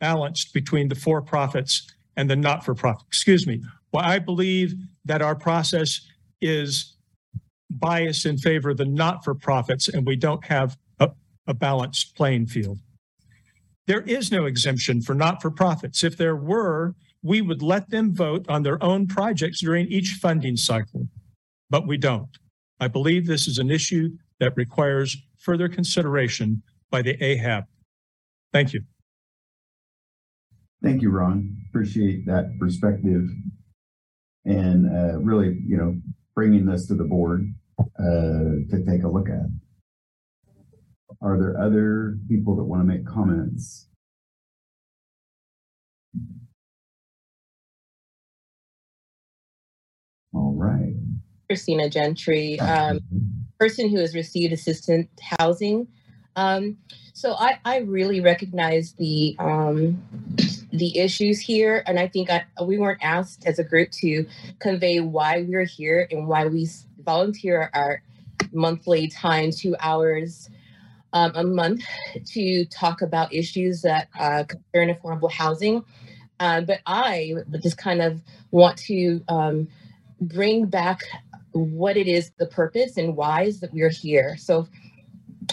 balanced 0.00 0.52
between 0.52 0.88
the 0.88 0.94
for-profits 0.94 1.90
and 2.16 2.28
the 2.28 2.36
not-for-profit. 2.36 3.06
Excuse 3.06 3.46
me. 3.46 3.62
Well, 3.92 4.04
I 4.04 4.18
believe 4.18 4.74
that 5.04 5.22
our 5.22 5.34
process 5.34 6.00
is 6.40 6.96
biased 7.70 8.26
in 8.26 8.36
favor 8.36 8.70
of 8.70 8.76
the 8.76 8.84
not-for-profits 8.84 9.88
and 9.88 10.06
we 10.06 10.16
don't 10.16 10.44
have 10.44 10.76
a, 11.00 11.10
a 11.46 11.54
balanced 11.54 12.14
playing 12.14 12.46
field. 12.46 12.78
There 13.86 14.02
is 14.02 14.30
no 14.30 14.46
exemption 14.46 15.02
for 15.02 15.14
not-for-profits. 15.14 16.04
If 16.04 16.16
there 16.16 16.36
were, 16.36 16.94
we 17.22 17.40
would 17.40 17.62
let 17.62 17.90
them 17.90 18.14
vote 18.14 18.46
on 18.48 18.62
their 18.62 18.82
own 18.82 19.06
projects 19.06 19.60
during 19.60 19.86
each 19.88 20.18
funding 20.20 20.56
cycle, 20.56 21.08
but 21.74 21.88
we 21.88 21.96
don't. 21.96 22.38
I 22.78 22.86
believe 22.86 23.26
this 23.26 23.48
is 23.48 23.58
an 23.58 23.68
issue 23.68 24.10
that 24.38 24.56
requires 24.56 25.16
further 25.38 25.68
consideration 25.68 26.62
by 26.88 27.02
the 27.02 27.16
AHAB. 27.16 27.64
Thank 28.52 28.74
you. 28.74 28.82
Thank 30.84 31.02
you, 31.02 31.10
Ron. 31.10 31.56
Appreciate 31.68 32.26
that 32.26 32.56
perspective. 32.60 33.28
And 34.44 34.86
uh, 34.86 35.18
really, 35.18 35.58
you 35.66 35.76
know, 35.76 35.96
bringing 36.36 36.64
this 36.64 36.86
to 36.86 36.94
the 36.94 37.02
board. 37.02 37.52
uh, 37.98 38.62
to 38.70 38.84
take 38.86 39.02
a 39.02 39.08
look 39.08 39.28
at. 39.28 39.46
Are 41.20 41.36
there 41.36 41.60
other 41.60 42.18
people 42.28 42.54
that 42.54 42.62
want 42.62 42.82
to 42.82 42.86
make 42.86 43.04
comments? 43.04 43.88
All 50.32 50.54
right. 50.56 51.03
Christina 51.46 51.88
Gentry, 51.88 52.58
um, 52.60 53.00
person 53.58 53.88
who 53.88 53.98
has 53.98 54.14
received 54.14 54.52
assistant 54.52 55.08
housing. 55.38 55.88
Um, 56.36 56.78
so 57.12 57.34
I, 57.34 57.58
I 57.64 57.78
really 57.78 58.20
recognize 58.20 58.92
the 58.94 59.36
um, 59.38 60.02
the 60.72 60.98
issues 60.98 61.38
here, 61.40 61.84
and 61.86 61.98
I 61.98 62.08
think 62.08 62.28
I, 62.30 62.44
we 62.62 62.76
weren't 62.78 63.02
asked 63.02 63.46
as 63.46 63.58
a 63.60 63.64
group 63.64 63.90
to 63.92 64.26
convey 64.58 64.98
why 65.00 65.44
we're 65.48 65.64
here 65.64 66.08
and 66.10 66.26
why 66.26 66.46
we 66.46 66.68
volunteer 67.04 67.70
our 67.72 68.02
monthly 68.52 69.06
time, 69.08 69.52
two 69.52 69.76
hours 69.78 70.50
um, 71.12 71.32
a 71.36 71.44
month, 71.44 71.84
to 72.26 72.64
talk 72.66 73.00
about 73.02 73.32
issues 73.32 73.82
that 73.82 74.08
uh, 74.18 74.42
concern 74.44 74.92
affordable 74.92 75.30
housing. 75.30 75.84
Uh, 76.40 76.60
but 76.62 76.80
I 76.84 77.34
just 77.62 77.78
kind 77.78 78.02
of 78.02 78.20
want 78.50 78.76
to 78.78 79.22
um, 79.28 79.68
bring 80.20 80.66
back 80.66 81.00
what 81.54 81.96
it 81.96 82.08
is, 82.08 82.32
the 82.38 82.46
purpose 82.46 82.96
and 82.96 83.16
why 83.16 83.42
is 83.42 83.60
that 83.60 83.72
we're 83.72 83.88
here. 83.88 84.36
So 84.36 84.68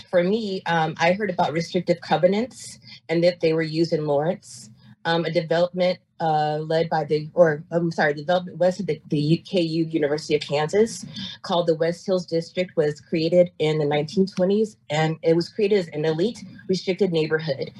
for 0.09 0.23
me, 0.23 0.61
um, 0.65 0.95
I 0.97 1.13
heard 1.13 1.29
about 1.29 1.53
restrictive 1.53 2.01
covenants 2.01 2.79
and 3.09 3.23
that 3.23 3.39
they 3.39 3.53
were 3.53 3.61
used 3.61 3.93
in 3.93 4.05
Lawrence. 4.05 4.69
Um, 5.03 5.25
a 5.25 5.31
development 5.31 5.99
uh, 6.19 6.59
led 6.59 6.87
by 6.89 7.03
the, 7.03 7.27
or 7.33 7.63
I'm 7.71 7.91
sorry, 7.91 8.13
development 8.13 8.59
west 8.59 8.79
of 8.79 8.85
the, 8.85 9.01
the 9.07 9.43
KU 9.49 9.57
University 9.57 10.35
of 10.35 10.41
Kansas 10.41 11.05
called 11.41 11.65
the 11.65 11.75
West 11.75 12.05
Hills 12.05 12.27
District 12.27 12.71
was 12.77 13.01
created 13.01 13.49
in 13.57 13.79
the 13.79 13.85
1920s 13.85 14.75
and 14.91 15.17
it 15.23 15.35
was 15.35 15.49
created 15.49 15.79
as 15.79 15.87
an 15.89 16.05
elite 16.05 16.43
restricted 16.67 17.11
neighborhood. 17.11 17.71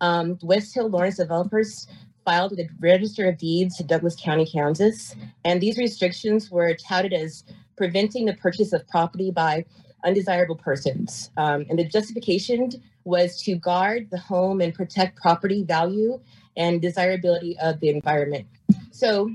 Um, 0.00 0.38
West 0.42 0.74
Hill 0.74 0.88
Lawrence 0.88 1.18
developers 1.18 1.86
filed 2.24 2.52
with 2.52 2.58
the 2.58 2.68
Register 2.80 3.28
of 3.28 3.36
Deeds 3.36 3.76
to 3.76 3.84
Douglas 3.84 4.16
County, 4.16 4.46
Kansas, 4.46 5.14
and 5.44 5.60
these 5.60 5.76
restrictions 5.76 6.50
were 6.50 6.74
touted 6.74 7.12
as 7.12 7.44
preventing 7.80 8.26
the 8.26 8.34
purchase 8.34 8.74
of 8.74 8.86
property 8.88 9.30
by 9.30 9.64
undesirable 10.04 10.54
persons. 10.54 11.30
Um, 11.38 11.64
and 11.70 11.78
the 11.78 11.84
justification 11.86 12.70
was 13.04 13.40
to 13.44 13.54
guard 13.54 14.08
the 14.10 14.18
home 14.18 14.60
and 14.60 14.74
protect 14.74 15.18
property 15.18 15.64
value 15.64 16.20
and 16.58 16.82
desirability 16.82 17.58
of 17.58 17.80
the 17.80 17.88
environment. 17.88 18.46
So 18.90 19.30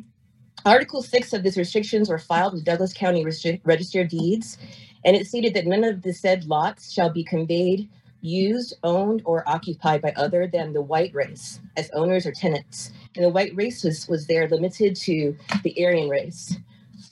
Article 0.63 1.01
6 1.01 1.33
of 1.33 1.41
these 1.41 1.57
restrictions 1.57 2.07
were 2.07 2.19
filed 2.19 2.53
with 2.53 2.65
Douglas 2.65 2.93
County 2.93 3.25
Restri- 3.25 3.61
Register 3.63 4.01
of 4.01 4.09
Deeds, 4.09 4.59
and 5.03 5.15
it 5.15 5.25
stated 5.25 5.55
that 5.55 5.65
none 5.65 5.83
of 5.83 6.03
the 6.03 6.13
said 6.13 6.45
lots 6.45 6.93
shall 6.93 7.09
be 7.09 7.23
conveyed, 7.23 7.89
used, 8.21 8.75
owned, 8.83 9.23
or 9.25 9.43
occupied 9.49 10.03
by 10.03 10.13
other 10.15 10.45
than 10.45 10.71
the 10.71 10.83
white 10.83 11.15
race 11.15 11.61
as 11.77 11.89
owners 11.93 12.27
or 12.27 12.31
tenants. 12.31 12.91
And 13.15 13.25
the 13.25 13.29
white 13.29 13.55
race 13.55 13.83
was, 13.83 14.07
was 14.07 14.27
there 14.27 14.47
limited 14.47 14.95
to 14.97 15.35
the 15.63 15.83
Aryan 15.83 16.09
race. 16.09 16.55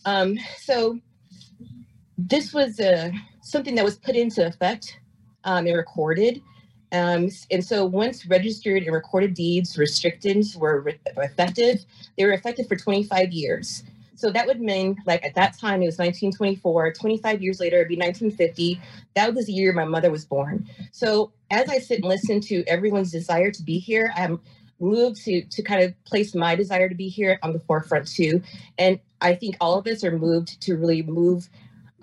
Um, 0.05 0.37
so 0.59 0.99
this 2.17 2.53
was 2.53 2.79
uh, 2.79 3.11
something 3.41 3.75
that 3.75 3.85
was 3.85 3.97
put 3.97 4.15
into 4.15 4.45
effect 4.45 4.99
um, 5.43 5.65
and 5.67 5.75
recorded. 5.75 6.41
Um, 6.91 7.29
and 7.49 7.63
so 7.63 7.85
once 7.85 8.25
registered 8.27 8.83
and 8.83 8.93
recorded 8.93 9.33
deeds 9.33 9.77
restrictions 9.77 10.55
were 10.55 10.81
re- 10.81 10.99
effective, 11.17 11.83
they 12.17 12.25
were 12.25 12.33
effective 12.33 12.67
for 12.67 12.75
25 12.75 13.31
years. 13.31 13.83
So 14.15 14.29
that 14.29 14.45
would 14.45 14.61
mean, 14.61 14.95
like 15.05 15.25
at 15.25 15.33
that 15.35 15.57
time, 15.57 15.81
it 15.81 15.87
was 15.87 15.97
1924. 15.97 16.93
25 16.93 17.41
years 17.41 17.59
later, 17.59 17.77
it'd 17.77 17.89
be 17.89 17.95
1950. 17.95 18.79
That 19.15 19.33
was 19.33 19.47
the 19.47 19.53
year 19.53 19.73
my 19.73 19.85
mother 19.85 20.11
was 20.11 20.23
born. 20.23 20.69
So 20.91 21.31
as 21.49 21.67
I 21.67 21.79
sit 21.79 21.99
and 21.99 22.07
listen 22.07 22.39
to 22.41 22.63
everyone's 22.67 23.11
desire 23.11 23.51
to 23.51 23.63
be 23.63 23.79
here, 23.79 24.13
I'm 24.15 24.39
moved 24.79 25.23
to 25.23 25.43
to 25.43 25.61
kind 25.61 25.83
of 25.83 26.03
place 26.03 26.35
my 26.35 26.55
desire 26.55 26.89
to 26.89 26.95
be 26.95 27.07
here 27.07 27.39
on 27.41 27.53
the 27.53 27.59
forefront 27.59 28.07
too. 28.07 28.41
And 28.77 28.99
I 29.21 29.33
think 29.33 29.55
all 29.59 29.77
of 29.77 29.87
us 29.87 30.03
are 30.03 30.17
moved 30.17 30.61
to 30.61 30.75
really 30.75 31.01
move 31.01 31.49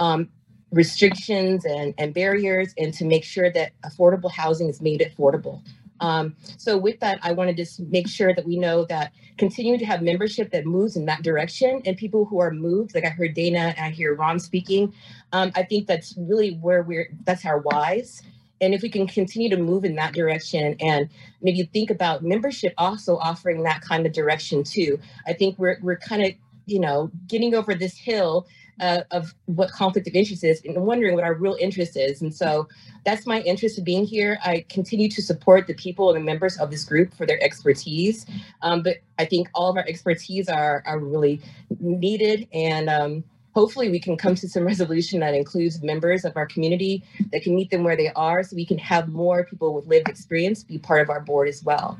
um, 0.00 0.28
restrictions 0.72 1.64
and, 1.64 1.94
and 1.98 2.12
barriers 2.12 2.74
and 2.78 2.92
to 2.94 3.04
make 3.04 3.24
sure 3.24 3.50
that 3.50 3.72
affordable 3.84 4.30
housing 4.30 4.68
is 4.68 4.80
made 4.80 5.00
affordable. 5.00 5.62
Um, 6.00 6.34
so 6.56 6.78
with 6.78 6.98
that, 7.00 7.18
I 7.22 7.32
want 7.32 7.50
to 7.50 7.54
just 7.54 7.80
make 7.80 8.08
sure 8.08 8.34
that 8.34 8.46
we 8.46 8.56
know 8.56 8.86
that 8.86 9.12
continuing 9.36 9.78
to 9.80 9.84
have 9.84 10.00
membership 10.00 10.50
that 10.52 10.64
moves 10.64 10.96
in 10.96 11.04
that 11.06 11.22
direction 11.22 11.82
and 11.84 11.96
people 11.96 12.24
who 12.24 12.40
are 12.40 12.50
moved, 12.50 12.94
like 12.94 13.04
I 13.04 13.10
heard 13.10 13.34
Dana 13.34 13.74
and 13.76 13.86
I 13.86 13.90
hear 13.90 14.14
Ron 14.14 14.40
speaking, 14.40 14.94
um, 15.32 15.52
I 15.54 15.62
think 15.62 15.86
that's 15.86 16.14
really 16.16 16.52
where 16.54 16.82
we're, 16.82 17.10
that's 17.24 17.44
our 17.44 17.58
whys. 17.58 18.22
And 18.62 18.74
if 18.74 18.82
we 18.82 18.88
can 18.88 19.06
continue 19.06 19.50
to 19.50 19.56
move 19.56 19.84
in 19.84 19.94
that 19.96 20.14
direction 20.14 20.74
and 20.80 21.08
maybe 21.42 21.64
think 21.64 21.90
about 21.90 22.22
membership 22.22 22.72
also 22.78 23.16
offering 23.18 23.62
that 23.64 23.82
kind 23.82 24.06
of 24.06 24.12
direction 24.12 24.64
too, 24.64 24.98
I 25.26 25.34
think 25.34 25.58
we're, 25.58 25.78
we're 25.82 25.98
kind 25.98 26.22
of, 26.22 26.32
you 26.66 26.80
know, 26.80 27.10
getting 27.26 27.54
over 27.54 27.74
this 27.74 27.96
hill 27.96 28.46
uh, 28.80 29.02
of 29.10 29.34
what 29.46 29.70
conflict 29.70 30.08
of 30.08 30.14
interest 30.14 30.42
is 30.42 30.62
and 30.64 30.74
wondering 30.76 31.14
what 31.14 31.22
our 31.22 31.34
real 31.34 31.56
interest 31.60 31.96
is. 31.96 32.22
And 32.22 32.34
so 32.34 32.66
that's 33.04 33.26
my 33.26 33.40
interest 33.42 33.78
in 33.78 33.84
being 33.84 34.04
here. 34.04 34.38
I 34.44 34.64
continue 34.68 35.08
to 35.10 35.22
support 35.22 35.66
the 35.66 35.74
people 35.74 36.10
and 36.10 36.16
the 36.16 36.24
members 36.24 36.58
of 36.58 36.70
this 36.70 36.84
group 36.84 37.14
for 37.14 37.26
their 37.26 37.42
expertise. 37.42 38.26
Um, 38.62 38.82
but 38.82 38.96
I 39.18 39.26
think 39.26 39.48
all 39.54 39.70
of 39.70 39.76
our 39.76 39.84
expertise 39.86 40.48
are, 40.48 40.82
are 40.86 40.98
really 40.98 41.40
needed. 41.78 42.48
And 42.52 42.88
um, 42.88 43.24
hopefully 43.54 43.90
we 43.90 44.00
can 44.00 44.16
come 44.16 44.34
to 44.36 44.48
some 44.48 44.64
resolution 44.66 45.20
that 45.20 45.34
includes 45.34 45.82
members 45.82 46.24
of 46.24 46.36
our 46.36 46.46
community 46.46 47.04
that 47.32 47.42
can 47.42 47.54
meet 47.54 47.70
them 47.70 47.84
where 47.84 47.96
they 47.96 48.08
are 48.10 48.42
so 48.42 48.56
we 48.56 48.66
can 48.66 48.78
have 48.78 49.08
more 49.08 49.44
people 49.44 49.74
with 49.74 49.86
lived 49.86 50.08
experience 50.08 50.64
be 50.64 50.78
part 50.78 51.02
of 51.02 51.10
our 51.10 51.20
board 51.20 51.48
as 51.48 51.62
well. 51.62 51.98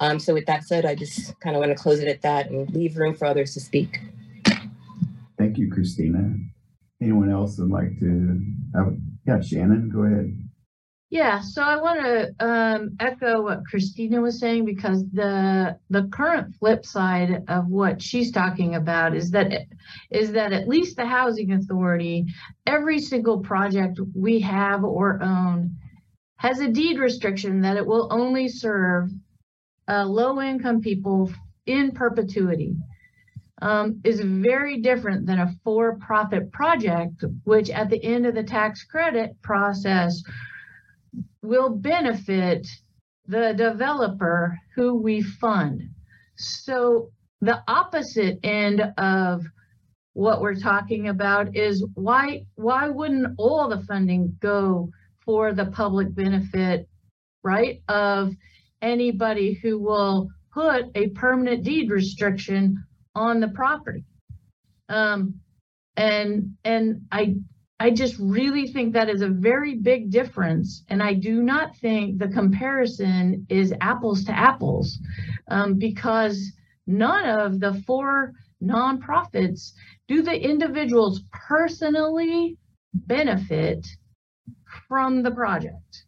Um, 0.00 0.18
so 0.18 0.34
with 0.34 0.46
that 0.46 0.64
said, 0.64 0.84
I 0.84 0.94
just 0.96 1.38
kind 1.40 1.54
of 1.54 1.60
want 1.60 1.70
to 1.70 1.80
close 1.80 2.00
it 2.00 2.08
at 2.08 2.22
that 2.22 2.50
and 2.50 2.68
leave 2.74 2.96
room 2.96 3.14
for 3.14 3.26
others 3.26 3.54
to 3.54 3.60
speak. 3.60 4.00
Thank 5.42 5.58
you, 5.58 5.72
Christina. 5.72 6.36
Anyone 7.00 7.28
else 7.28 7.58
would 7.58 7.72
like 7.72 7.98
to, 7.98 8.40
have- 8.76 8.96
yeah, 9.26 9.40
Shannon, 9.40 9.90
go 9.92 10.02
ahead. 10.02 10.38
Yeah, 11.10 11.40
so 11.40 11.62
I 11.62 11.78
want 11.78 12.00
to 12.00 12.32
um, 12.38 12.90
echo 13.00 13.42
what 13.42 13.66
Christina 13.66 14.20
was 14.20 14.38
saying 14.38 14.64
because 14.64 15.04
the 15.10 15.76
the 15.90 16.04
current 16.12 16.54
flip 16.54 16.86
side 16.86 17.42
of 17.48 17.66
what 17.66 18.00
she's 18.00 18.30
talking 18.30 18.76
about 18.76 19.16
is 19.16 19.32
that 19.32 19.66
is 20.12 20.30
that 20.30 20.52
at 20.52 20.68
least 20.68 20.96
the 20.96 21.06
housing 21.06 21.52
authority, 21.52 22.24
every 22.64 23.00
single 23.00 23.40
project 23.40 23.98
we 24.14 24.38
have 24.40 24.84
or 24.84 25.20
own 25.24 25.76
has 26.36 26.60
a 26.60 26.68
deed 26.68 27.00
restriction 27.00 27.62
that 27.62 27.76
it 27.76 27.84
will 27.84 28.06
only 28.12 28.46
serve 28.46 29.10
uh, 29.88 30.04
low 30.04 30.40
income 30.40 30.80
people 30.80 31.32
in 31.66 31.90
perpetuity. 31.90 32.76
Um, 33.62 34.00
is 34.02 34.20
very 34.20 34.80
different 34.80 35.24
than 35.24 35.38
a 35.38 35.54
for 35.62 35.96
profit 35.98 36.50
project, 36.50 37.24
which 37.44 37.70
at 37.70 37.90
the 37.90 38.02
end 38.02 38.26
of 38.26 38.34
the 38.34 38.42
tax 38.42 38.82
credit 38.82 39.40
process 39.40 40.20
will 41.42 41.70
benefit 41.70 42.66
the 43.28 43.54
developer 43.56 44.58
who 44.74 44.96
we 45.00 45.22
fund. 45.22 45.82
So 46.36 47.12
the 47.40 47.62
opposite 47.68 48.40
end 48.42 48.82
of 48.98 49.44
what 50.14 50.40
we're 50.40 50.56
talking 50.56 51.08
about 51.08 51.56
is 51.56 51.86
why 51.94 52.46
why 52.56 52.88
wouldn't 52.88 53.34
all 53.38 53.68
the 53.68 53.84
funding 53.84 54.36
go 54.40 54.90
for 55.24 55.52
the 55.52 55.66
public 55.66 56.12
benefit, 56.12 56.88
right? 57.44 57.80
Of 57.88 58.34
anybody 58.80 59.54
who 59.54 59.78
will 59.78 60.30
put 60.52 60.86
a 60.96 61.10
permanent 61.10 61.62
deed 61.62 61.92
restriction 61.92 62.84
on 63.14 63.40
the 63.40 63.48
property. 63.48 64.04
Um, 64.88 65.40
and 65.96 66.54
and 66.64 67.02
I 67.10 67.36
I 67.82 67.90
just 67.90 68.16
really 68.20 68.68
think 68.68 68.92
that 68.92 69.08
is 69.08 69.22
a 69.22 69.28
very 69.28 69.74
big 69.74 70.10
difference. 70.10 70.84
And 70.88 71.02
I 71.02 71.14
do 71.14 71.42
not 71.42 71.76
think 71.78 72.18
the 72.18 72.28
comparison 72.28 73.44
is 73.48 73.74
apples 73.80 74.24
to 74.26 74.32
apples 74.32 75.00
um, 75.48 75.78
because 75.78 76.52
none 76.86 77.24
of 77.24 77.58
the 77.58 77.82
four 77.84 78.34
nonprofits 78.62 79.72
do 80.06 80.22
the 80.22 80.40
individuals 80.40 81.22
personally 81.32 82.56
benefit 82.94 83.84
from 84.86 85.24
the 85.24 85.32
project. 85.32 86.04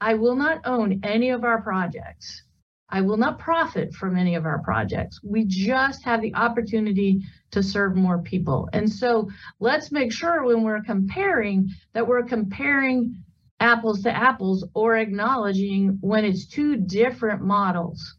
I 0.00 0.14
will 0.14 0.36
not 0.36 0.60
own 0.64 1.00
any 1.02 1.28
of 1.28 1.44
our 1.44 1.60
projects. 1.60 2.42
I 2.88 3.00
will 3.00 3.16
not 3.16 3.38
profit 3.38 3.94
from 3.94 4.16
any 4.16 4.36
of 4.36 4.46
our 4.46 4.60
projects. 4.60 5.20
We 5.22 5.44
just 5.44 6.04
have 6.04 6.22
the 6.22 6.34
opportunity 6.34 7.20
to 7.50 7.62
serve 7.62 7.96
more 7.96 8.22
people. 8.22 8.68
And 8.72 8.90
so 8.90 9.28
let's 9.58 9.90
make 9.90 10.12
sure 10.12 10.44
when 10.44 10.62
we're 10.62 10.82
comparing 10.82 11.68
that 11.94 12.06
we're 12.06 12.22
comparing 12.22 13.22
apples 13.58 14.02
to 14.02 14.14
apples 14.14 14.64
or 14.74 14.96
acknowledging 14.96 15.98
when 16.00 16.24
it's 16.24 16.46
two 16.46 16.76
different 16.76 17.42
models. 17.42 18.16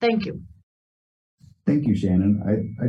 Thank 0.00 0.26
you. 0.26 0.42
Thank 1.66 1.86
you, 1.86 1.94
Shannon. 1.94 2.42
I, 2.46 2.84
I 2.84 2.88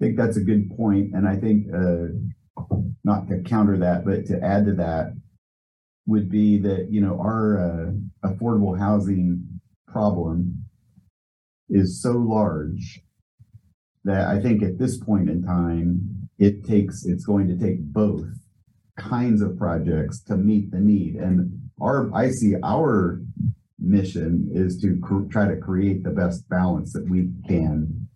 think 0.00 0.16
that's 0.16 0.36
a 0.36 0.42
good 0.42 0.70
point, 0.76 1.14
and 1.14 1.28
I 1.28 1.36
think 1.36 1.66
uh, 1.74 2.74
not 3.04 3.28
to 3.28 3.42
counter 3.42 3.78
that, 3.78 4.04
but 4.04 4.26
to 4.26 4.42
add 4.42 4.66
to 4.66 4.74
that 4.74 5.12
would 6.08 6.30
be 6.30 6.56
that, 6.56 6.88
you 6.90 7.02
know, 7.02 7.20
our 7.20 7.58
uh, 7.58 8.28
affordable 8.28 8.76
housing 8.78 9.46
problem 9.86 10.64
is 11.68 12.02
so 12.02 12.12
large 12.12 13.02
that 14.04 14.26
I 14.26 14.40
think 14.40 14.62
at 14.62 14.78
this 14.78 14.96
point 14.96 15.28
in 15.28 15.42
time, 15.42 16.30
it 16.38 16.64
takes, 16.64 17.04
it's 17.04 17.26
going 17.26 17.46
to 17.48 17.58
take 17.58 17.80
both 17.80 18.24
kinds 18.96 19.42
of 19.42 19.58
projects 19.58 20.20
to 20.24 20.36
meet 20.36 20.70
the 20.70 20.80
need. 20.80 21.16
And 21.16 21.70
our, 21.78 22.10
I 22.14 22.30
see 22.30 22.54
our 22.64 23.20
mission 23.78 24.48
is 24.50 24.80
to 24.80 24.98
cr- 25.02 25.28
try 25.30 25.46
to 25.46 25.56
create 25.56 26.04
the 26.04 26.10
best 26.10 26.48
balance 26.48 26.94
that 26.94 27.08
we 27.08 27.28
can 27.46 28.08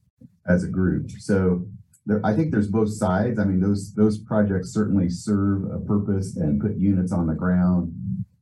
as 0.48 0.64
a 0.64 0.68
group. 0.68 1.11
So 1.18 1.66
there, 2.07 2.21
I 2.25 2.35
think 2.35 2.51
there's 2.51 2.69
both 2.69 2.93
sides. 2.93 3.38
I 3.38 3.45
mean, 3.45 3.61
those, 3.61 3.95
those 3.95 4.19
projects 4.19 4.73
certainly 4.73 5.09
serve 5.09 5.71
a 5.71 5.79
purpose 5.79 6.37
and 6.37 6.61
put 6.61 6.77
units 6.77 7.12
on 7.12 7.27
the 7.27 7.35
ground, 7.35 7.93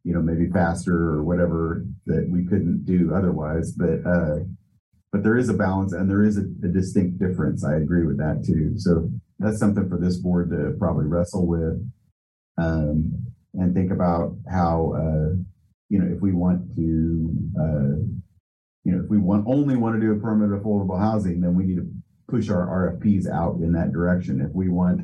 you 0.04 0.14
know, 0.14 0.22
maybe 0.22 0.50
faster 0.50 0.96
or 0.96 1.22
whatever 1.22 1.84
that 2.06 2.28
we 2.30 2.46
couldn't 2.46 2.84
do 2.84 3.12
otherwise. 3.14 3.72
But, 3.72 4.06
uh, 4.06 4.38
but 5.12 5.22
there 5.22 5.36
is 5.36 5.48
a 5.48 5.54
balance 5.54 5.92
and 5.92 6.08
there 6.08 6.24
is 6.24 6.38
a, 6.38 6.42
a 6.64 6.68
distinct 6.68 7.18
difference. 7.18 7.64
I 7.64 7.76
agree 7.76 8.06
with 8.06 8.18
that 8.18 8.44
too. 8.46 8.78
So 8.78 9.10
that's 9.38 9.58
something 9.58 9.88
for 9.88 9.98
this 9.98 10.16
board 10.16 10.50
to 10.50 10.76
probably 10.78 11.06
wrestle 11.06 11.46
with. 11.46 11.84
Um, 12.58 13.26
and 13.54 13.74
think 13.74 13.90
about 13.90 14.36
how, 14.50 14.94
uh, 14.96 15.34
you 15.88 15.98
know, 15.98 16.14
if 16.14 16.20
we 16.20 16.32
want 16.32 16.74
to, 16.76 17.34
uh, 17.58 17.96
you 18.84 18.92
know, 18.92 19.02
if 19.02 19.10
we 19.10 19.18
want, 19.18 19.44
only 19.46 19.76
want 19.76 19.96
to 19.96 20.00
do 20.00 20.12
a 20.12 20.20
permanent 20.20 20.62
affordable 20.62 20.98
housing, 20.98 21.40
then 21.40 21.54
we 21.54 21.64
need 21.64 21.76
to 21.76 21.90
push 22.30 22.48
our 22.48 22.66
RFPs 22.66 23.28
out 23.28 23.56
in 23.56 23.72
that 23.72 23.92
direction. 23.92 24.40
If 24.40 24.54
we 24.54 24.68
want 24.68 25.02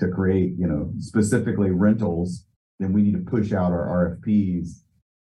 to 0.00 0.08
create, 0.08 0.54
you 0.58 0.66
know, 0.66 0.92
specifically 0.98 1.70
rentals, 1.70 2.46
then 2.78 2.92
we 2.92 3.02
need 3.02 3.14
to 3.14 3.30
push 3.30 3.52
out 3.52 3.72
our 3.72 4.18
RFPs. 4.26 4.82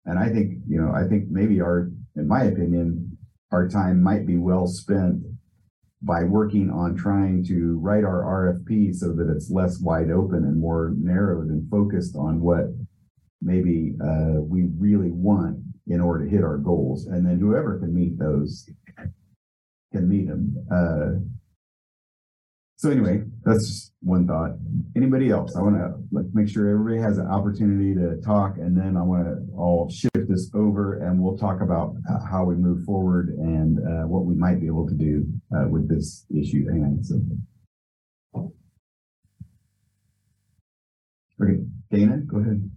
And 0.06 0.18
I 0.18 0.28
think, 0.28 0.58
you 0.68 0.80
know, 0.80 0.92
I 0.92 1.08
think 1.08 1.24
maybe 1.28 1.60
our, 1.60 1.90
in 2.16 2.28
my 2.28 2.44
opinion, 2.44 3.18
our 3.52 3.68
time 3.68 4.02
might 4.02 4.26
be 4.26 4.36
well 4.36 4.66
spent 4.66 5.22
by 6.02 6.24
working 6.24 6.70
on 6.70 6.96
trying 6.96 7.44
to 7.44 7.78
write 7.80 8.04
our 8.04 8.22
RFP 8.22 8.94
so 8.94 9.12
that 9.12 9.28
it's 9.28 9.50
less 9.50 9.80
wide 9.80 10.10
open 10.10 10.44
and 10.44 10.58
more 10.58 10.94
narrowed 10.96 11.48
and 11.48 11.68
focused 11.70 12.16
on 12.16 12.40
what 12.40 12.66
maybe 13.42 13.94
uh, 14.02 14.40
we 14.40 14.68
really 14.78 15.10
want 15.10 15.58
in 15.88 16.00
order 16.00 16.24
to 16.24 16.30
hit 16.30 16.44
our 16.44 16.56
goals. 16.56 17.06
And 17.06 17.26
then 17.26 17.38
whoever 17.38 17.78
can 17.78 17.94
meet 17.94 18.18
those 18.18 18.68
can 19.92 20.08
meet 20.08 20.28
them. 20.28 20.54
Uh, 20.70 21.39
so 22.80 22.88
anyway, 22.90 23.22
that's 23.44 23.68
just 23.68 23.92
one 24.00 24.26
thought. 24.26 24.52
Anybody 24.96 25.28
else? 25.28 25.54
I 25.54 25.60
want 25.60 25.76
to 25.76 26.02
like 26.12 26.24
make 26.32 26.48
sure 26.48 26.66
everybody 26.66 26.96
has 26.96 27.18
an 27.18 27.26
opportunity 27.26 27.94
to 27.94 28.18
talk, 28.22 28.56
and 28.56 28.74
then 28.74 28.96
I 28.96 29.02
want 29.02 29.26
to 29.26 29.54
all 29.54 29.90
shift 29.90 30.26
this 30.30 30.50
over, 30.54 30.94
and 30.94 31.20
we'll 31.20 31.36
talk 31.36 31.60
about 31.60 31.94
uh, 32.10 32.24
how 32.24 32.44
we 32.44 32.54
move 32.54 32.82
forward 32.86 33.36
and 33.36 33.80
uh, 33.80 34.06
what 34.06 34.24
we 34.24 34.34
might 34.34 34.60
be 34.60 34.66
able 34.66 34.88
to 34.88 34.94
do 34.94 35.26
uh, 35.54 35.68
with 35.68 35.90
this 35.90 36.24
issue 36.34 36.64
at 36.70 36.74
hand. 36.74 37.04
So, 37.04 37.20
okay, 41.42 41.58
Dana, 41.90 42.16
go 42.16 42.38
ahead. 42.38 42.70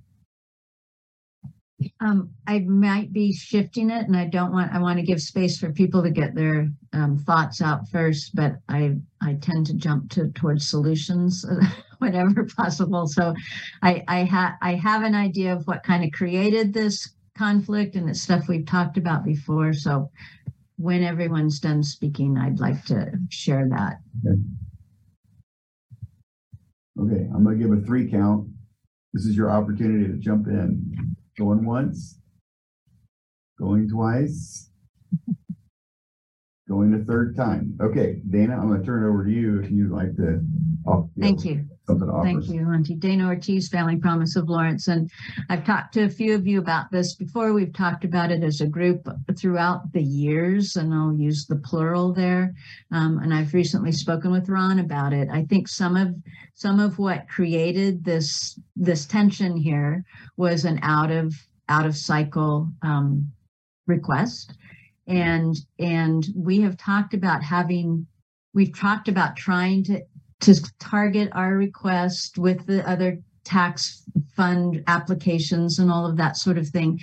Um, 1.99 2.31
I 2.47 2.59
might 2.59 3.11
be 3.13 3.33
shifting 3.33 3.89
it 3.89 4.07
and 4.07 4.15
I 4.15 4.25
don't 4.25 4.51
want, 4.51 4.73
I 4.73 4.79
want 4.79 4.99
to 4.99 5.05
give 5.05 5.21
space 5.21 5.57
for 5.57 5.71
people 5.71 6.03
to 6.03 6.11
get 6.11 6.35
their 6.35 6.69
um, 6.93 7.17
thoughts 7.17 7.61
out 7.61 7.87
first, 7.89 8.35
but 8.35 8.53
I, 8.69 8.95
I 9.21 9.35
tend 9.35 9.67
to 9.67 9.75
jump 9.75 10.09
to 10.11 10.29
towards 10.29 10.67
solutions 10.67 11.45
whenever 11.99 12.45
possible. 12.57 13.07
So 13.07 13.33
I, 13.81 14.03
I 14.07 14.23
have, 14.23 14.53
I 14.61 14.75
have 14.75 15.03
an 15.03 15.15
idea 15.15 15.55
of 15.55 15.65
what 15.67 15.83
kind 15.83 16.03
of 16.03 16.11
created 16.11 16.73
this 16.73 17.15
conflict 17.37 17.95
and 17.95 18.09
it's 18.09 18.21
stuff 18.21 18.47
we've 18.47 18.65
talked 18.65 18.97
about 18.97 19.23
before. 19.25 19.73
So 19.73 20.09
when 20.77 21.03
everyone's 21.03 21.59
done 21.59 21.83
speaking, 21.83 22.37
I'd 22.37 22.59
like 22.59 22.83
to 22.85 23.11
share 23.29 23.67
that. 23.69 23.99
Okay. 24.25 24.39
Okay, 26.99 27.27
I'm 27.33 27.43
gonna 27.43 27.55
give 27.55 27.71
a 27.71 27.81
three 27.81 28.09
count. 28.09 28.47
This 29.13 29.25
is 29.25 29.35
your 29.35 29.49
opportunity 29.49 30.05
to 30.07 30.17
jump 30.17 30.47
in. 30.47 31.15
Going 31.37 31.65
once. 31.65 32.19
Going 33.59 33.89
twice. 33.89 34.69
Going 36.67 36.93
a 36.93 36.99
third 36.99 37.35
time. 37.35 37.77
Okay, 37.81 38.21
Dana, 38.29 38.55
I'm 38.59 38.69
gonna 38.69 38.83
turn 38.83 39.03
it 39.03 39.07
over 39.07 39.25
to 39.25 39.31
you 39.31 39.59
if 39.59 39.69
you'd 39.69 39.91
like 39.91 40.15
to. 40.15 40.41
Thank 41.19 41.45
you. 41.45 41.67
Something 41.85 42.07
to 42.07 42.13
offer. 42.13 42.23
Thank 42.25 42.47
you, 42.47 42.61
Auntie 42.71 42.95
Dana 42.95 43.27
Ortiz, 43.27 43.67
Family 43.67 43.97
Promise 43.97 44.37
of 44.37 44.47
Lawrence. 44.47 44.87
And 44.87 45.11
I've 45.49 45.65
talked 45.65 45.93
to 45.95 46.03
a 46.03 46.09
few 46.09 46.33
of 46.33 46.47
you 46.47 46.59
about 46.59 46.91
this 46.91 47.13
before. 47.15 47.51
We've 47.51 47.73
talked 47.73 48.05
about 48.05 48.31
it 48.31 48.41
as 48.41 48.61
a 48.61 48.67
group 48.67 49.05
throughout 49.37 49.91
the 49.91 50.01
years, 50.01 50.77
and 50.77 50.93
I'll 50.93 51.13
use 51.13 51.45
the 51.45 51.57
plural 51.57 52.13
there. 52.13 52.53
Um, 52.91 53.19
and 53.19 53.33
I've 53.33 53.53
recently 53.53 53.91
spoken 53.91 54.31
with 54.31 54.47
Ron 54.47 54.79
about 54.79 55.11
it. 55.11 55.27
I 55.29 55.43
think 55.43 55.67
some 55.67 55.97
of 55.97 56.15
some 56.53 56.79
of 56.79 56.99
what 56.99 57.27
created 57.27 58.05
this 58.05 58.57
this 58.77 59.05
tension 59.05 59.57
here 59.57 60.05
was 60.37 60.63
an 60.63 60.79
out 60.83 61.11
of 61.11 61.33
out 61.67 61.85
of 61.85 61.97
cycle 61.97 62.69
um, 62.81 63.29
request. 63.87 64.53
And 65.05 65.53
and 65.79 66.25
we 66.33 66.61
have 66.61 66.77
talked 66.77 67.13
about 67.13 67.43
having 67.43 68.07
we've 68.53 68.73
talked 68.73 69.09
about 69.09 69.35
trying 69.35 69.83
to 69.85 70.01
to 70.43 70.61
target 70.79 71.29
our 71.33 71.55
request 71.55 72.37
with 72.37 72.65
the 72.65 72.87
other 72.89 73.19
tax 73.43 74.03
fund 74.35 74.83
applications 74.87 75.79
and 75.79 75.91
all 75.91 76.05
of 76.05 76.17
that 76.17 76.37
sort 76.37 76.57
of 76.57 76.67
thing. 76.67 76.99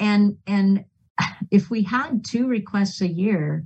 And 0.00 0.36
and 0.46 0.84
if 1.50 1.70
we 1.70 1.82
had 1.82 2.24
two 2.24 2.46
requests 2.48 3.00
a 3.00 3.08
year 3.08 3.64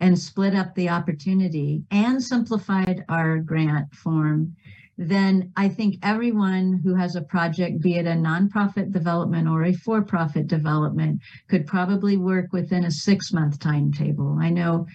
and 0.00 0.18
split 0.18 0.54
up 0.54 0.74
the 0.74 0.88
opportunity 0.88 1.84
and 1.90 2.22
simplified 2.22 3.04
our 3.08 3.38
grant 3.38 3.94
form, 3.94 4.56
then 4.98 5.52
I 5.56 5.68
think 5.68 5.96
everyone 6.02 6.80
who 6.84 6.94
has 6.94 7.16
a 7.16 7.22
project, 7.22 7.80
be 7.80 7.96
it 7.96 8.06
a 8.06 8.10
nonprofit 8.10 8.92
development 8.92 9.48
or 9.48 9.64
a 9.64 9.72
for-profit 9.72 10.48
development, 10.48 11.20
could 11.48 11.66
probably 11.66 12.16
work 12.16 12.52
within 12.52 12.84
a 12.84 12.90
six-month 12.90 13.58
timetable. 13.58 14.38
I 14.40 14.50
know 14.50 14.86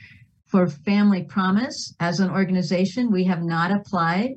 for 0.47 0.67
Family 0.67 1.23
Promise, 1.23 1.93
as 1.99 2.19
an 2.19 2.29
organization, 2.29 3.12
we 3.12 3.25
have 3.25 3.43
not 3.43 3.71
applied 3.71 4.36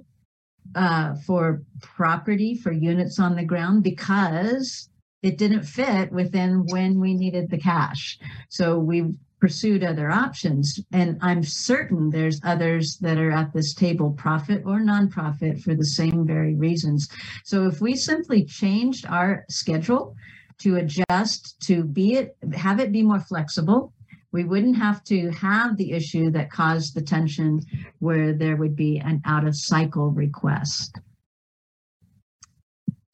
uh, 0.74 1.14
for 1.26 1.62
property 1.80 2.54
for 2.54 2.72
units 2.72 3.18
on 3.18 3.36
the 3.36 3.44
ground 3.44 3.82
because 3.82 4.88
it 5.22 5.38
didn't 5.38 5.64
fit 5.64 6.12
within 6.12 6.64
when 6.66 6.98
we 6.98 7.14
needed 7.14 7.50
the 7.50 7.58
cash. 7.58 8.18
So 8.48 8.78
we 8.78 9.14
pursued 9.40 9.82
other 9.82 10.10
options. 10.10 10.78
And 10.92 11.18
I'm 11.22 11.42
certain 11.42 12.10
there's 12.10 12.40
others 12.44 12.98
that 13.00 13.18
are 13.18 13.30
at 13.30 13.52
this 13.52 13.72
table, 13.74 14.12
profit 14.12 14.62
or 14.66 14.80
nonprofit, 14.80 15.62
for 15.62 15.74
the 15.74 15.86
same 15.86 16.26
very 16.26 16.54
reasons. 16.54 17.08
So 17.44 17.66
if 17.66 17.80
we 17.80 17.96
simply 17.96 18.44
changed 18.44 19.06
our 19.06 19.44
schedule 19.48 20.14
to 20.58 20.76
adjust 20.76 21.58
to 21.62 21.84
be 21.84 22.14
it, 22.14 22.36
have 22.52 22.80
it 22.80 22.92
be 22.92 23.02
more 23.02 23.20
flexible, 23.20 23.94
we 24.32 24.44
wouldn't 24.44 24.76
have 24.76 25.02
to 25.04 25.30
have 25.30 25.76
the 25.76 25.92
issue 25.92 26.30
that 26.30 26.50
caused 26.50 26.94
the 26.94 27.02
tension 27.02 27.60
where 27.98 28.32
there 28.32 28.56
would 28.56 28.76
be 28.76 28.98
an 28.98 29.20
out 29.24 29.46
of 29.46 29.56
cycle 29.56 30.10
request. 30.10 30.98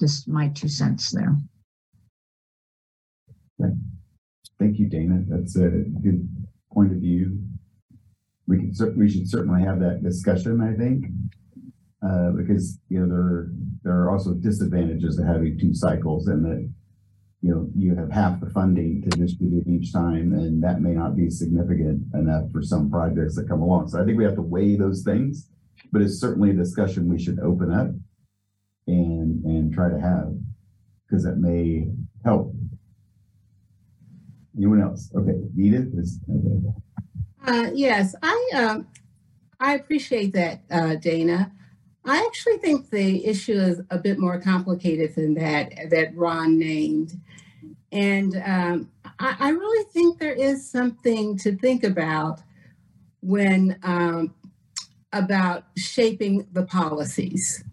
Just 0.00 0.28
my 0.28 0.48
two 0.48 0.68
cents 0.68 1.10
there. 1.10 1.36
Thank 4.58 4.78
you, 4.78 4.88
Dana. 4.88 5.22
That's 5.26 5.56
a 5.56 5.68
good 6.02 6.28
point 6.72 6.92
of 6.92 6.98
view. 6.98 7.38
We 8.46 8.58
can 8.58 8.72
we 8.96 9.08
should 9.08 9.28
certainly 9.28 9.62
have 9.62 9.80
that 9.80 10.02
discussion, 10.02 10.60
I 10.60 10.74
think. 10.74 11.06
Uh, 12.06 12.30
because, 12.30 12.78
you 12.88 13.00
know, 13.00 13.08
there, 13.08 13.48
there 13.82 13.94
are 13.94 14.10
also 14.10 14.34
disadvantages 14.34 15.16
to 15.16 15.24
having 15.24 15.58
two 15.58 15.74
cycles 15.74 16.28
and 16.28 16.44
that, 16.44 16.70
you 17.42 17.50
know, 17.50 17.68
you 17.76 17.94
have 17.94 18.10
half 18.10 18.40
the 18.40 18.50
funding 18.50 19.02
to 19.02 19.10
distribute 19.10 19.66
each 19.66 19.92
time, 19.92 20.32
and 20.32 20.62
that 20.62 20.80
may 20.80 20.92
not 20.92 21.16
be 21.16 21.30
significant 21.30 22.02
enough 22.14 22.50
for 22.50 22.62
some 22.62 22.90
projects 22.90 23.36
that 23.36 23.48
come 23.48 23.60
along. 23.60 23.88
So 23.88 24.00
I 24.00 24.04
think 24.04 24.18
we 24.18 24.24
have 24.24 24.36
to 24.36 24.42
weigh 24.42 24.76
those 24.76 25.02
things, 25.02 25.48
but 25.92 26.02
it's 26.02 26.18
certainly 26.18 26.50
a 26.50 26.54
discussion 26.54 27.08
we 27.08 27.22
should 27.22 27.38
open 27.40 27.72
up 27.72 27.88
and, 28.86 29.44
and 29.44 29.72
try 29.72 29.88
to 29.88 30.00
have, 30.00 30.32
because 31.06 31.24
that 31.24 31.36
may 31.36 31.88
help 32.24 32.54
Anyone 34.56 34.80
else? 34.80 35.10
Okay, 35.14 35.34
Edith 35.58 35.88
is. 35.98 36.18
Uh, 37.46 37.70
yes, 37.74 38.14
I, 38.22 38.50
um, 38.54 38.86
I 39.60 39.74
appreciate 39.74 40.32
that, 40.32 40.62
uh, 40.70 40.94
Dana. 40.96 41.52
I 42.06 42.24
actually 42.26 42.58
think 42.58 42.90
the 42.90 43.26
issue 43.26 43.54
is 43.54 43.82
a 43.90 43.98
bit 43.98 44.18
more 44.18 44.40
complicated 44.40 45.14
than 45.16 45.34
that, 45.34 45.72
that 45.90 46.16
Ron 46.16 46.58
named. 46.58 47.20
And 47.92 48.40
um, 48.44 48.90
I, 49.18 49.36
I 49.40 49.48
really 49.50 49.84
think 49.92 50.18
there 50.18 50.34
is 50.34 50.68
something 50.70 51.36
to 51.38 51.56
think 51.56 51.84
about 51.84 52.40
when, 53.20 53.78
um, 53.82 54.34
about 55.12 55.64
shaping 55.76 56.46
the 56.52 56.64
policies. 56.64 57.64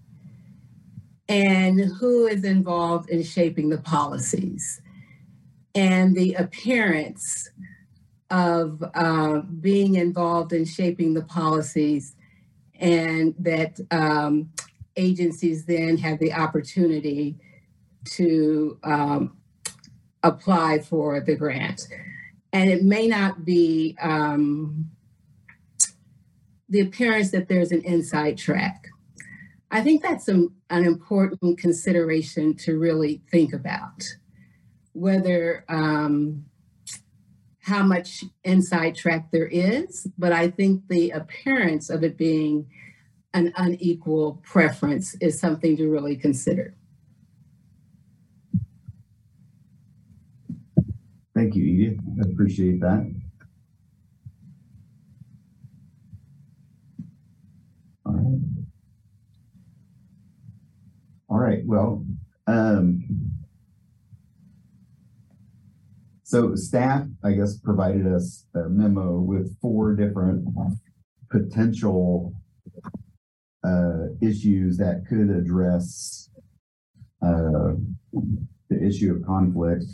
and 1.30 1.80
who 1.80 2.28
is 2.28 2.44
involved 2.44 3.10
in 3.10 3.24
shaping 3.24 3.70
the 3.70 3.78
policies 3.80 4.82
and 5.76 6.16
the 6.16 6.34
appearance 6.36 7.50
of 8.30 8.84
uh, 8.94 9.40
being 9.62 9.96
involved 9.96 10.54
in 10.54 10.66
shaping 10.66 11.14
the 11.14 11.24
policies 11.24 12.16
and 12.84 13.34
that 13.40 13.80
um, 13.92 14.50
agencies 14.98 15.66
then 15.66 15.98
have 15.98 16.20
the 16.20 16.34
opportunity 16.34 17.38
to 18.04 18.78
um, 18.84 19.38
apply 20.22 20.80
for 20.80 21.22
the 21.22 21.36
grant. 21.36 21.88
And 22.52 22.70
it 22.70 22.84
may 22.84 23.08
not 23.08 23.46
be 23.46 23.98
um, 24.02 24.92
the 26.68 26.82
appearance 26.82 27.32
that 27.32 27.48
there's 27.48 27.72
an 27.72 27.82
inside 27.86 28.38
track. 28.38 28.88
I 29.72 29.82
think 29.82 30.04
that's 30.04 30.28
an, 30.28 30.50
an 30.70 30.86
important 30.86 31.58
consideration 31.58 32.54
to 32.58 32.78
really 32.78 33.22
think 33.32 33.54
about 33.54 34.04
whether 34.92 35.64
um, 35.70 36.46
how 37.64 37.82
much 37.82 38.26
inside 38.44 38.94
track 38.94 39.32
there 39.32 39.48
is, 39.48 40.06
but 40.18 40.34
I 40.34 40.50
think 40.50 40.86
the 40.90 41.12
appearance 41.12 41.90
of 41.90 42.04
it 42.04 42.18
being 42.18 42.68
an 43.34 43.54
unequal 43.56 44.42
preference 44.44 45.16
is 45.22 45.40
something 45.40 45.78
to 45.78 45.90
really 45.90 46.18
consider. 46.18 46.76
Thank 51.34 51.56
you, 51.56 51.64
Edith. 51.64 52.00
I 52.22 52.30
appreciate 52.30 52.82
that. 52.82 53.10
All 58.06 58.14
right. 58.14 58.42
All 61.30 61.40
right, 61.40 61.66
well, 61.66 62.06
um, 62.46 63.06
so 66.34 66.56
staff, 66.56 67.06
I 67.24 67.34
guess, 67.34 67.60
provided 67.60 68.08
us 68.08 68.48
a 68.56 68.68
memo 68.68 69.20
with 69.20 69.56
four 69.62 69.96
different 69.96 70.48
potential 71.30 72.34
uh, 73.64 74.08
issues 74.20 74.78
that 74.78 75.04
could 75.08 75.30
address 75.30 76.32
uh, 77.22 77.74
the 78.68 78.84
issue 78.84 79.14
of 79.14 79.24
conflict. 79.24 79.86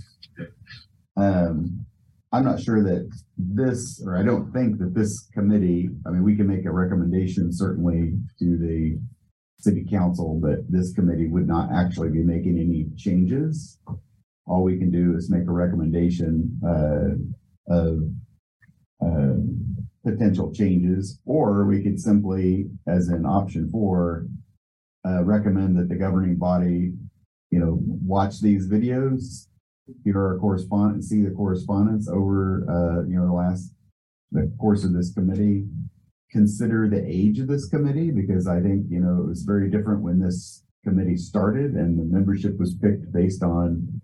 Um, 1.18 1.86
I'm 2.32 2.46
not 2.46 2.62
sure 2.62 2.82
that 2.84 3.12
this, 3.38 4.02
or 4.06 4.18
I 4.18 4.24
don't 4.24 4.54
think 4.54 4.80
that 4.80 4.96
this 4.96 5.28
committee, 5.34 5.90
I 6.08 6.12
mean, 6.12 6.24
we 6.24 6.38
can 6.38 6.48
make 6.48 6.64
a 6.64 6.72
recommendation 6.72 7.52
certainly 7.52 8.14
to 8.40 8.58
the 8.58 8.98
city 9.60 9.86
council, 9.92 10.40
but 10.42 10.60
this 10.72 10.94
committee 10.94 11.28
would 11.28 11.50
not 11.50 11.70
actually 11.74 12.12
be 12.12 12.24
making 12.24 12.58
any 12.58 12.86
changes. 12.96 13.78
All 14.50 14.64
we 14.64 14.80
can 14.80 14.92
do 14.92 15.16
is 15.16 15.30
make 15.30 15.48
a 15.48 15.52
recommendation 15.52 16.60
uh, 16.68 17.12
of 17.74 18.00
uh, 19.06 19.38
potential 20.04 20.52
changes, 20.52 21.20
or 21.26 21.66
we 21.66 21.84
could 21.84 22.00
simply, 22.00 22.66
as 22.88 23.10
in 23.10 23.26
option 23.26 23.70
four, 23.70 24.26
uh, 25.08 25.24
recommend 25.24 25.78
that 25.78 25.88
the 25.88 25.96
governing 25.96 26.38
body, 26.38 26.94
you 27.52 27.60
know, 27.60 27.78
watch 28.16 28.42
these 28.42 28.68
videos, 28.68 29.48
hear 30.04 30.18
our 30.18 30.40
correspondence, 30.40 31.10
see 31.10 31.22
the 31.22 31.32
correspondence 31.32 32.10
over, 32.10 32.66
uh, 32.70 33.08
you 33.08 33.16
know, 33.18 33.28
the 33.28 33.34
last, 33.34 33.74
the 34.32 34.52
course 34.60 34.84
of 34.84 34.94
this 34.94 35.14
committee. 35.14 35.66
Consider 36.32 36.88
the 36.88 37.04
age 37.08 37.40
of 37.40 37.48
this 37.48 37.68
committee, 37.68 38.12
because 38.12 38.48
I 38.48 38.62
think, 38.62 38.86
you 38.90 39.00
know, 39.00 39.24
it 39.24 39.28
was 39.28 39.44
very 39.44 39.70
different 39.70 40.02
when 40.02 40.20
this 40.20 40.64
committee 40.84 41.18
started 41.18 41.74
and 41.74 42.00
the 42.00 42.04
membership 42.04 42.58
was 42.58 42.76
picked 42.76 43.12
based 43.12 43.44
on 43.44 44.02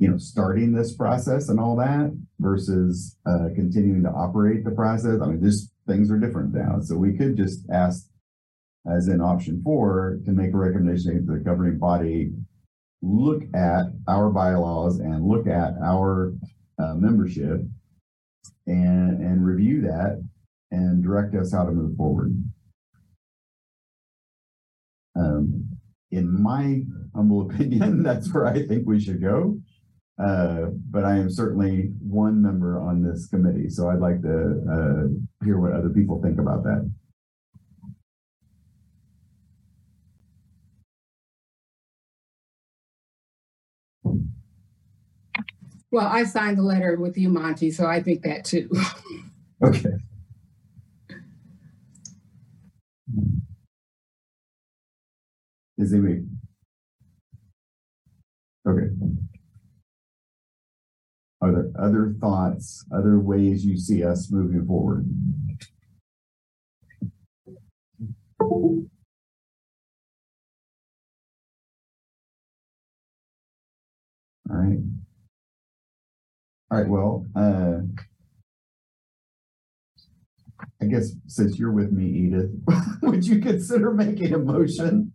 you 0.00 0.08
know, 0.08 0.16
starting 0.16 0.72
this 0.72 0.96
process 0.96 1.50
and 1.50 1.60
all 1.60 1.76
that 1.76 2.10
versus 2.38 3.18
uh, 3.26 3.48
continuing 3.54 4.02
to 4.02 4.08
operate 4.08 4.64
the 4.64 4.70
process. 4.70 5.20
I 5.22 5.26
mean, 5.26 5.42
this 5.42 5.70
things 5.86 6.10
are 6.10 6.18
different 6.18 6.54
now. 6.54 6.80
So 6.80 6.96
we 6.96 7.18
could 7.18 7.36
just 7.36 7.68
ask, 7.70 8.08
as 8.90 9.08
in 9.08 9.20
option 9.20 9.60
four, 9.62 10.18
to 10.24 10.32
make 10.32 10.54
a 10.54 10.56
recommendation 10.56 11.26
to 11.26 11.32
the 11.32 11.38
governing 11.38 11.78
body, 11.78 12.32
look 13.02 13.42
at 13.54 13.92
our 14.08 14.30
bylaws 14.30 15.00
and 15.00 15.28
look 15.28 15.46
at 15.46 15.74
our 15.84 16.32
uh, 16.78 16.94
membership 16.94 17.60
and, 18.66 19.20
and 19.20 19.44
review 19.44 19.82
that 19.82 20.26
and 20.70 21.02
direct 21.02 21.34
us 21.34 21.52
how 21.52 21.64
to 21.64 21.72
move 21.72 21.94
forward. 21.98 22.32
Um, 25.14 25.68
in 26.10 26.42
my 26.42 26.84
humble 27.14 27.42
opinion, 27.50 28.02
that's 28.02 28.32
where 28.32 28.46
I 28.46 28.66
think 28.66 28.86
we 28.86 28.98
should 28.98 29.20
go. 29.20 29.58
Uh, 30.20 30.66
but 30.90 31.04
I 31.04 31.16
am 31.16 31.30
certainly 31.30 31.92
one 32.00 32.42
member 32.42 32.78
on 32.78 33.02
this 33.02 33.26
committee, 33.26 33.70
so 33.70 33.88
I'd 33.88 34.00
like 34.00 34.20
to 34.22 34.62
uh, 34.70 35.44
hear 35.44 35.58
what 35.58 35.72
other 35.72 35.88
people 35.88 36.20
think 36.22 36.38
about 36.38 36.62
that. 36.64 36.90
Well, 45.90 46.06
I 46.06 46.24
signed 46.24 46.58
the 46.58 46.62
letter 46.62 46.96
with 46.96 47.16
you, 47.16 47.30
Monty, 47.30 47.70
so 47.70 47.86
I 47.86 48.02
think 48.02 48.22
that 48.22 48.44
too. 48.44 48.70
okay. 49.64 49.90
Is 55.78 55.92
it 55.94 55.98
me? 55.98 56.24
Okay. 58.68 59.09
Are 61.42 61.52
there 61.52 61.70
other 61.78 62.14
thoughts, 62.20 62.84
other 62.92 63.18
ways 63.18 63.64
you 63.64 63.78
see 63.78 64.04
us 64.04 64.30
moving 64.30 64.66
forward? 64.66 65.06
All 68.40 68.84
right. 74.48 74.78
All 76.70 76.78
right, 76.78 76.88
well, 76.88 77.26
uh, 77.34 77.78
I 80.82 80.86
guess 80.86 81.12
since 81.26 81.58
you're 81.58 81.72
with 81.72 81.92
me, 81.92 82.06
Edith, 82.06 82.50
would 83.02 83.26
you 83.26 83.40
consider 83.40 83.92
making 83.92 84.34
a 84.34 84.38
motion 84.38 85.12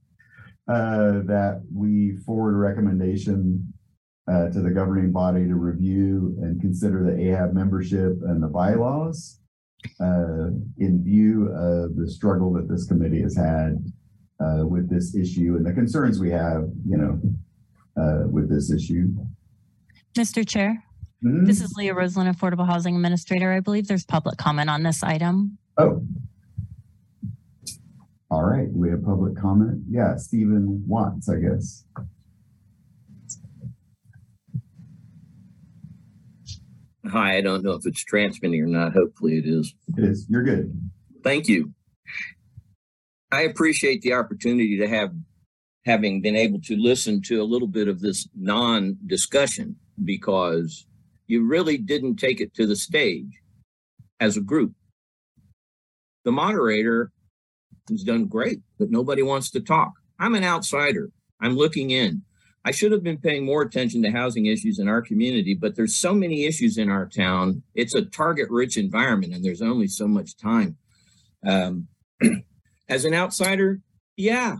uh, 0.68 1.22
that 1.26 1.64
we 1.74 2.18
forward 2.26 2.56
a 2.56 2.58
recommendation 2.58 3.74
uh, 4.32 4.50
to 4.50 4.60
the 4.62 4.72
governing 4.72 5.12
body 5.12 5.48
to 5.48 5.56
review 5.56 6.36
and 6.42 6.60
consider 6.60 7.04
the 7.04 7.12
AHAB 7.12 7.54
membership 7.54 8.14
and 8.24 8.42
the 8.42 8.48
bylaws 8.48 9.40
uh, 10.02 10.48
in 10.80 11.04
view 11.04 11.50
of 11.50 11.96
the 11.96 12.10
struggle 12.10 12.52
that 12.54 12.68
this 12.68 12.86
committee 12.88 13.22
has 13.22 13.36
had 13.36 13.84
uh, 14.44 14.66
with 14.66 14.90
this 14.90 15.16
issue 15.16 15.56
and 15.58 15.66
the 15.66 15.72
concerns 15.74 16.20
we 16.20 16.32
have, 16.32 16.68
you 16.88 16.98
know, 16.98 17.20
uh, 18.02 18.28
with 18.28 18.50
this 18.50 18.72
issue. 18.72 19.08
Mr. 20.16 20.48
Chair, 20.48 20.84
Mhm. 21.24 21.46
this 21.46 21.62
is 21.62 21.74
Leah 21.78 21.94
Roseland, 21.94 22.36
Affordable 22.36 22.66
Housing 22.66 22.96
Administrator. 22.96 23.52
I 23.54 23.60
believe 23.60 23.88
there's 23.88 24.06
public 24.06 24.38
comment 24.38 24.70
on 24.70 24.82
this 24.84 25.04
item. 25.04 25.58
Oh. 25.78 26.04
All 28.32 28.44
right, 28.44 28.68
we 28.74 28.90
have 28.90 29.04
public 29.04 29.38
comment. 29.38 29.84
Yeah, 29.90 30.16
Stephen 30.18 30.84
Watts, 30.88 31.30
I 31.30 31.36
guess. 31.38 31.86
Hi, 37.16 37.38
I 37.38 37.42
don't 37.42 37.64
know 37.64 37.72
if 37.72 37.86
it's 37.86 38.04
transmitting 38.04 38.62
or 38.62 38.68
not. 38.68 38.92
Hopefully 38.92 39.38
it 39.38 39.46
is. 39.46 39.74
It 39.98 40.04
is. 40.04 40.26
You're 40.28 40.44
good. 40.44 40.78
Thank 41.24 41.48
you. 41.48 41.74
I 43.32 43.44
appreciate 43.44 44.02
the 44.02 44.12
opportunity 44.12 44.78
to 44.80 44.88
have, 44.90 45.14
having 45.86 46.20
been 46.20 46.36
able 46.36 46.60
to 46.64 46.76
listen 46.76 47.22
to 47.28 47.42
a 47.42 47.46
little 47.46 47.70
bit 47.70 47.88
of 47.88 48.02
this 48.02 48.28
non-discussion 48.36 49.78
because 50.04 50.88
you 51.28 51.48
really 51.48 51.78
didn't 51.78 52.18
take 52.18 52.42
it 52.42 52.54
to 52.56 52.68
the 52.68 52.76
stage 52.76 53.40
as 54.20 54.36
a 54.36 54.42
group. 54.42 54.74
The 56.26 56.34
moderator 56.34 57.14
has 57.88 58.04
done 58.04 58.26
great, 58.26 58.60
but 58.78 58.92
nobody 58.92 59.22
wants 59.22 59.52
to 59.52 59.62
talk. 59.62 59.94
I'm 60.20 60.36
an 60.36 60.44
outsider. 60.44 61.12
I'm 61.40 61.56
looking 61.56 61.92
in. 61.92 62.24
I 62.66 62.72
should 62.72 62.92
have 62.92 63.04
been 63.04 63.20
paying 63.20 63.46
more 63.46 63.62
attention 63.62 64.02
to 64.02 64.12
housing 64.12 64.48
issues 64.48 64.80
in 64.80 64.88
our 64.88 65.02
community, 65.02 65.54
but 65.54 65.76
there's 65.76 65.96
so 65.96 66.16
many 66.16 66.46
issues 66.46 66.80
in 66.80 66.90
our 66.90 67.06
town. 67.06 67.62
It's 67.76 67.94
a 67.94 68.06
target 68.06 68.50
rich 68.50 68.76
environment 68.76 69.36
and 69.36 69.46
there's 69.46 69.62
only 69.62 69.88
so 69.88 70.08
much 70.08 70.36
time. 70.36 70.76
Um, 71.46 71.88
as 72.90 73.06
an 73.06 73.14
outsider, 73.14 73.82
yeah, 74.18 74.58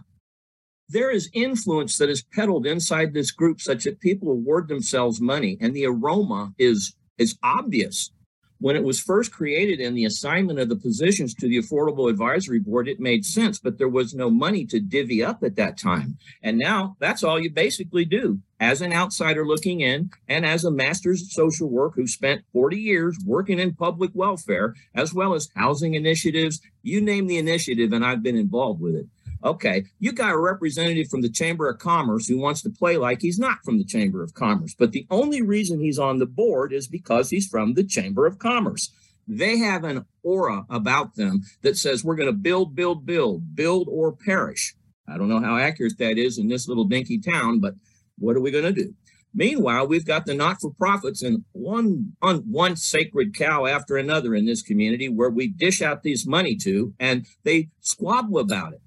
there 0.88 1.10
is 1.10 1.32
influence 1.34 1.98
that 1.98 2.12
is 2.12 2.22
peddled 2.22 2.68
inside 2.68 3.12
this 3.14 3.32
group 3.32 3.60
such 3.60 3.86
that 3.86 4.00
people 4.00 4.30
award 4.30 4.68
themselves 4.68 5.20
money 5.20 5.58
and 5.60 5.76
the 5.76 5.88
aroma 5.88 6.54
is 6.60 6.96
is 7.18 7.38
obvious. 7.42 8.12
When 8.60 8.76
it 8.76 8.84
was 8.84 9.00
first 9.00 9.32
created 9.32 9.80
and 9.80 9.98
the 9.98 10.06
assignment 10.06 10.60
of 10.60 10.70
the 10.70 10.76
positions 10.76 11.34
to 11.36 11.48
the 11.48 11.58
Affordable 11.58 12.10
Advisory 12.10 12.60
Board, 12.60 12.88
it 12.88 13.00
made 13.00 13.26
sense, 13.26 13.60
but 13.60 13.78
there 13.78 13.90
was 13.90 14.14
no 14.14 14.30
money 14.30 14.66
to 14.66 14.80
divvy 14.80 15.24
up 15.24 15.44
at 15.44 15.56
that 15.56 15.78
time. 15.78 16.18
And 16.42 16.58
now 16.58 16.96
that's 17.00 17.24
all 17.24 17.40
you 17.40 17.50
basically 17.50 18.06
do 18.06 18.40
as 18.60 18.82
an 18.82 18.94
outsider 18.94 19.46
looking 19.46 19.82
in 19.82 20.10
and 20.28 20.46
as 20.46 20.64
a 20.64 20.72
master's 20.72 21.34
social 21.34 21.70
work 21.70 21.94
who 21.96 22.08
spent 22.08 22.46
40 22.54 22.78
years 22.78 23.18
working 23.26 23.60
in 23.60 23.76
public 23.76 24.12
welfare, 24.14 24.74
as 24.94 25.14
well 25.14 25.34
as 25.34 25.50
housing 25.56 25.94
initiatives. 25.94 26.62
You 26.82 27.02
name 27.02 27.28
the 27.28 27.38
initiative, 27.38 27.92
and 27.92 28.06
I've 28.06 28.24
been 28.24 28.38
involved 28.38 28.82
with 28.82 28.96
it. 28.96 29.08
Okay, 29.46 29.86
you 30.00 30.12
got 30.12 30.34
a 30.34 30.40
representative 30.40 31.08
from 31.08 31.22
the 31.22 31.30
Chamber 31.30 31.70
of 31.70 31.78
Commerce 31.78 32.28
who 32.28 32.40
wants 32.40 32.64
to 32.64 32.72
play 32.72 32.98
like 32.98 33.22
he's 33.22 33.38
not 33.38 33.60
from 33.64 33.78
the 33.78 33.86
Chamber 33.86 34.24
of 34.24 34.34
Commerce, 34.34 34.74
but 34.74 34.92
the 34.92 35.06
only 35.12 35.44
reason 35.44 35.80
he's 35.80 36.00
on 36.00 36.18
the 36.18 36.26
board 36.26 36.74
is 36.74 36.88
because 36.88 37.30
he's 37.30 37.48
from 37.48 37.76
the 37.76 37.84
Chamber 37.84 38.26
of 38.26 38.40
Commerce. 38.40 38.92
They 39.28 39.60
have 39.60 39.84
an 39.84 40.06
aura 40.24 40.66
about 40.68 41.16
them 41.16 41.42
that 41.62 41.78
says 41.78 42.04
we're 42.04 42.16
going 42.16 42.30
to 42.30 42.34
build, 42.34 42.76
build, 42.76 43.06
build, 43.06 43.56
build 43.56 43.88
or 43.88 44.16
perish. 44.16 44.74
I 45.08 45.18
don't 45.18 45.30
know 45.30 45.42
how 45.42 45.58
accurate 45.58 46.00
that 46.00 46.18
is 46.18 46.40
in 46.40 46.48
this 46.48 46.68
little 46.68 46.86
dinky 46.86 47.20
town, 47.20 47.60
but 47.60 47.76
what 48.18 48.36
are 48.36 48.42
we 48.42 48.50
going 48.50 48.64
to 48.64 48.72
do? 48.72 48.96
Meanwhile, 49.32 49.88
we've 49.88 50.06
got 50.06 50.26
the 50.26 50.34
not-for-profits 50.34 51.22
and 51.22 51.44
one 51.52 52.14
on 52.20 52.38
one 52.50 52.78
sacred 52.78 53.36
cow 53.36 53.68
after 53.68 53.96
another 53.98 54.34
in 54.34 54.46
this 54.46 54.64
community 54.64 55.08
where 55.08 55.30
we 55.30 55.50
dish 55.50 55.84
out 55.84 56.02
these 56.02 56.26
money 56.26 56.56
to, 56.64 56.96
and 57.00 57.28
they 57.44 57.70
squabble 57.82 58.40
about 58.40 58.74
it. 58.74 58.82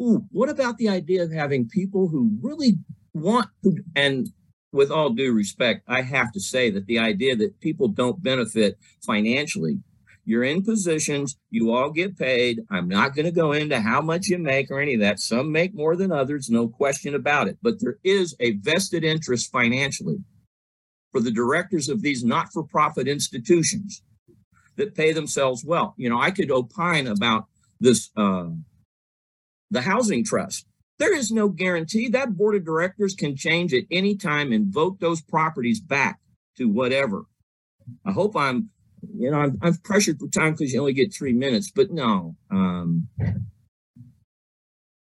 Ooh, 0.00 0.24
what 0.30 0.48
about 0.48 0.76
the 0.78 0.88
idea 0.88 1.22
of 1.22 1.32
having 1.32 1.68
people 1.68 2.08
who 2.08 2.38
really 2.40 2.74
want 3.14 3.48
to, 3.64 3.76
and 3.94 4.28
with 4.72 4.90
all 4.90 5.10
due 5.10 5.32
respect, 5.32 5.82
I 5.88 6.02
have 6.02 6.32
to 6.32 6.40
say 6.40 6.70
that 6.70 6.86
the 6.86 6.98
idea 6.98 7.34
that 7.36 7.60
people 7.60 7.88
don't 7.88 8.22
benefit 8.22 8.78
financially 9.04 9.78
you're 10.26 10.42
in 10.42 10.64
positions, 10.64 11.36
you 11.50 11.72
all 11.72 11.92
get 11.92 12.18
paid. 12.18 12.62
I'm 12.68 12.88
not 12.88 13.14
going 13.14 13.26
to 13.26 13.32
go 13.32 13.52
into 13.52 13.80
how 13.80 14.00
much 14.00 14.26
you 14.26 14.38
make 14.38 14.72
or 14.72 14.80
any 14.80 14.94
of 14.94 15.00
that. 15.00 15.20
Some 15.20 15.52
make 15.52 15.72
more 15.72 15.94
than 15.94 16.10
others, 16.10 16.50
no 16.50 16.68
question 16.68 17.14
about 17.14 17.46
it. 17.46 17.58
But 17.62 17.80
there 17.80 17.98
is 18.02 18.34
a 18.40 18.56
vested 18.56 19.04
interest 19.04 19.52
financially 19.52 20.18
for 21.12 21.20
the 21.20 21.30
directors 21.30 21.88
of 21.88 22.02
these 22.02 22.24
not 22.24 22.52
for 22.52 22.64
profit 22.64 23.06
institutions 23.06 24.02
that 24.74 24.96
pay 24.96 25.12
themselves 25.12 25.64
well. 25.64 25.94
You 25.96 26.10
know, 26.10 26.20
I 26.20 26.32
could 26.32 26.50
opine 26.50 27.06
about 27.06 27.46
this, 27.78 28.10
uh, 28.16 28.48
the 29.70 29.82
housing 29.82 30.24
trust. 30.24 30.66
There 30.98 31.14
is 31.14 31.30
no 31.30 31.48
guarantee 31.48 32.08
that 32.08 32.36
board 32.36 32.54
of 32.54 32.64
directors 32.64 33.14
can 33.14 33.36
change 33.36 33.74
at 33.74 33.84
any 33.90 34.16
time 34.16 34.52
and 34.52 34.72
vote 34.72 34.98
those 35.00 35.20
properties 35.20 35.80
back 35.80 36.20
to 36.56 36.68
whatever. 36.68 37.24
I 38.04 38.12
hope 38.12 38.36
I'm 38.36 38.70
you 39.14 39.30
know, 39.30 39.38
I'm, 39.38 39.58
I'm 39.62 39.74
pressured 39.76 40.18
for 40.18 40.28
time 40.28 40.52
because 40.52 40.72
you 40.72 40.80
only 40.80 40.92
get 40.92 41.14
three 41.14 41.32
minutes, 41.32 41.70
but 41.70 41.90
no. 41.90 42.36
Um, 42.50 43.08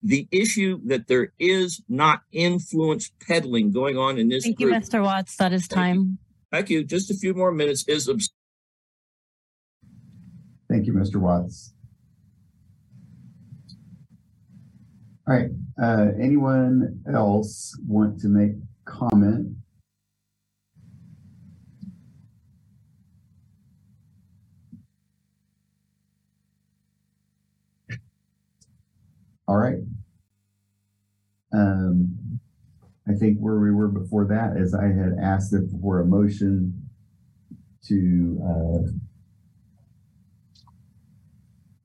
the 0.04 0.28
issue 0.32 0.80
that 0.86 1.08
there 1.08 1.34
is 1.40 1.82
not 1.90 2.22
influence 2.32 3.12
peddling 3.26 3.72
going 3.72 3.98
on 3.98 4.18
in 4.18 4.30
this 4.30 4.44
Thank 4.44 4.58
group. 4.58 4.74
you, 4.74 4.80
Mr. 4.80 5.04
Watts. 5.04 5.36
That 5.38 5.54
is 5.54 5.68
time. 5.68 6.20
Thank 6.52 6.70
you. 6.70 6.84
Just 6.84 7.10
a 7.10 7.16
few 7.16 7.34
more 7.34 7.52
minutes 7.52 7.88
is 7.88 8.08
abs- 8.08 8.30
Thank 10.70 10.86
you, 10.86 10.94
Mr. 10.94 11.18
Watts. 11.18 11.74
All 15.28 15.34
right, 15.34 15.50
uh, 15.82 16.10
anyone 16.22 17.02
else 17.12 17.76
want 17.88 18.20
to 18.22 18.28
make 18.28 18.52
comment? 18.86 19.56
All 29.48 29.58
right. 29.58 29.80
Um, 31.54 32.40
I 33.08 33.14
think 33.14 33.40
where 33.40 33.60
we 33.60 33.72
were 33.72 33.88
before 33.88 34.26
that 34.28 34.58
is 34.58 34.74
I 34.76 34.88
had 34.88 35.16
asked 35.20 35.56
for 35.82 36.02
a 36.02 36.06
motion 36.06 36.88
to, 37.86 38.40
uh, 38.44 38.80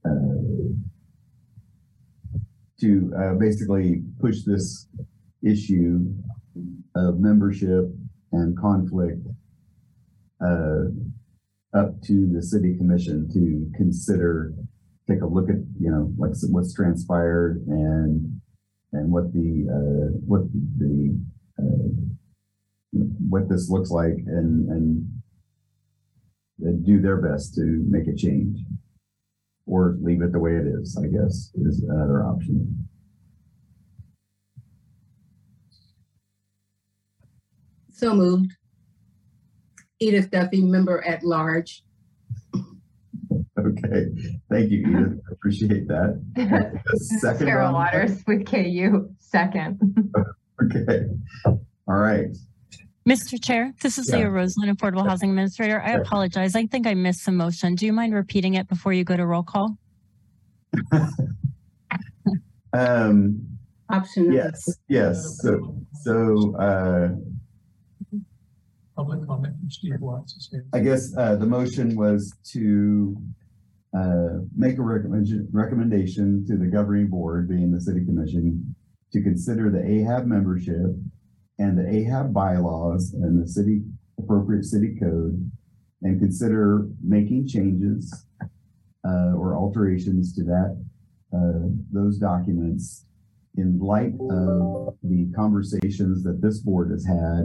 uh, 0.09 0.40
to 2.81 3.13
uh, 3.19 3.35
basically 3.35 4.03
push 4.21 4.43
this 4.45 4.89
issue 5.43 6.01
of 6.97 7.21
membership 7.21 7.85
and 8.33 8.59
conflict 8.59 9.27
uh, 10.45 10.85
up 11.75 12.01
to 12.03 12.29
the 12.33 12.43
city 12.43 12.77
commission 12.77 13.29
to 13.33 13.71
consider, 13.77 14.53
take 15.09 15.23
a 15.23 15.27
look 15.27 15.49
at, 15.49 15.57
you 15.79 15.91
know, 15.91 16.13
like 16.19 16.33
what's 16.49 16.75
transpired 16.75 17.63
and 17.67 18.41
and 18.93 19.11
what 19.13 19.33
the 19.33 19.67
uh, 19.71 20.17
what 20.27 20.43
the 20.79 21.17
uh, 21.59 21.89
what 23.29 23.49
this 23.49 23.71
looks 23.71 23.91
like 23.91 24.15
and 24.27 24.69
and 24.69 25.21
and 26.63 26.85
do 26.85 27.01
their 27.01 27.17
best 27.17 27.55
to 27.55 27.85
make 27.89 28.09
a 28.09 28.17
change 28.17 28.59
or 29.71 29.97
leave 30.03 30.21
it 30.21 30.33
the 30.33 30.39
way 30.39 30.57
it 30.57 30.67
is, 30.67 30.99
I 31.01 31.07
guess, 31.07 31.53
is 31.55 31.85
another 31.89 32.25
option. 32.25 32.89
So 37.93 38.15
moved. 38.15 38.53
Edith 40.01 40.31
Guffey, 40.31 40.63
member 40.63 41.07
at 41.07 41.23
large. 41.23 41.85
Okay, 43.59 44.07
thank 44.51 44.71
you, 44.71 44.81
Edith. 44.81 45.21
Appreciate 45.31 45.87
that. 45.87 46.21
Second 47.21 47.47
Sarah 47.47 47.73
Waters 47.73 48.23
with 48.27 48.47
KU, 48.47 49.09
second. 49.19 49.79
Okay, 50.63 51.07
all 51.89 51.95
right. 51.95 52.37
Mr. 53.09 53.43
Chair, 53.43 53.73
this 53.83 53.99
is 53.99 54.09
Yeah. 54.11 54.17
Leah 54.19 54.31
Roseland, 54.31 54.77
Affordable 54.77 55.07
Housing 55.09 55.31
Administrator. 55.31 55.81
I 55.81 55.93
Sure. 55.93 56.03
apologize. 56.03 56.55
I 56.55 56.67
think 56.67 56.87
I 56.87 56.95
missed 56.95 57.23
some 57.23 57.37
motion. 57.37 57.75
Do 57.75 57.87
you 57.87 57.93
mind 57.93 58.15
repeating 58.15 58.55
it 58.55 58.69
before 58.69 58.93
you 58.93 59.05
go 59.05 59.17
to 59.17 59.27
roll 59.27 59.43
call? 59.43 59.77
Um, 62.73 63.49
Option. 63.89 64.31
yes, 64.33 64.65
yes, 64.87 65.41
so, 65.43 65.75
so, 66.05 66.55
uh, 66.55 67.09
Public 68.95 69.27
comment 69.27 69.57
from 69.59 69.69
Steve 69.73 70.01
Watts. 70.01 70.49
I 70.73 70.79
guess, 70.79 71.13
uh, 71.17 71.35
the 71.35 71.47
motion 71.47 71.97
was 71.97 72.33
to, 72.53 73.17
uh, 73.93 74.39
make 74.55 74.79
a 74.79 74.83
recommendation, 74.83 75.49
recommendation 75.51 76.45
to 76.47 76.57
the 76.57 76.69
governing 76.69 77.09
board, 77.09 77.49
being 77.49 77.73
the 77.73 77.81
city 77.81 78.05
commission, 78.05 78.77
to 79.15 79.21
consider 79.21 79.69
the 79.69 79.81
AHAB 79.81 80.27
membership 80.27 80.95
and 81.61 81.77
the 81.77 81.83
AHAB 81.83 82.33
bylaws 82.33 83.13
and 83.13 83.41
the 83.41 83.47
city, 83.47 83.83
appropriate 84.19 84.65
city 84.65 84.97
code, 84.99 85.51
and 86.03 86.19
consider 86.19 86.89
making 87.05 87.47
changes, 87.47 88.25
uh, 89.07 89.33
or 89.37 89.55
alterations 89.55 90.35
to 90.35 90.43
that, 90.45 90.83
uh, 91.37 91.69
those 91.93 92.19
documents 92.19 93.05
in 93.57 93.79
light 93.79 94.15
of 94.31 94.97
the 95.03 95.31
conversations 95.37 96.23
that 96.23 96.41
this 96.41 96.61
board 96.61 96.91
has 96.91 97.05
had 97.05 97.45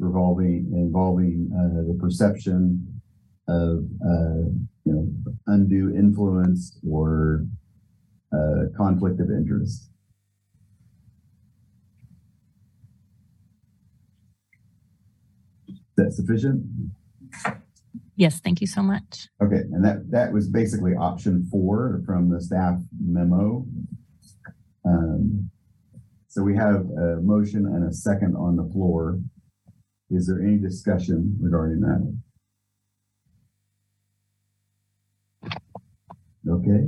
revolving, 0.00 0.68
involving, 0.74 1.48
uh, 1.54 1.86
the 1.86 1.96
perception 2.00 2.84
of, 3.46 3.86
uh, 4.04 4.42
you 4.84 4.92
know, 4.92 5.08
undue 5.46 5.94
influence 5.94 6.78
or, 6.86 7.46
uh, 8.32 8.64
conflict 8.76 9.20
of 9.20 9.30
interest. 9.30 9.90
That 15.96 16.12
sufficient? 16.12 16.64
Yes, 18.16 18.40
thank 18.40 18.60
you 18.60 18.66
so 18.66 18.82
much. 18.82 19.28
Okay, 19.42 19.62
and 19.72 19.84
that, 19.84 20.10
that 20.10 20.32
was 20.32 20.48
basically 20.48 20.92
option 20.94 21.46
four 21.50 22.02
from 22.06 22.30
the 22.30 22.40
staff 22.40 22.78
memo. 22.98 23.66
Um, 24.84 25.50
so 26.28 26.42
we 26.42 26.56
have 26.56 26.76
a 26.76 27.20
motion 27.20 27.66
and 27.66 27.88
a 27.88 27.92
second 27.92 28.36
on 28.36 28.56
the 28.56 28.64
floor. 28.72 29.20
Is 30.10 30.26
there 30.26 30.40
any 30.40 30.58
discussion 30.58 31.36
regarding 31.40 31.80
that? 31.80 32.18
Okay, 36.48 36.86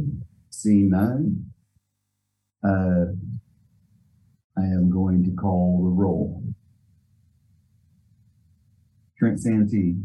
seeing 0.50 0.90
none. 0.90 1.50
Uh, 2.64 3.12
I 4.56 4.62
am 4.62 4.90
going 4.90 5.24
to 5.24 5.30
call 5.32 5.82
the 5.84 5.90
roll. 5.90 6.42
Trent 9.18 9.40
Santee, 9.40 9.96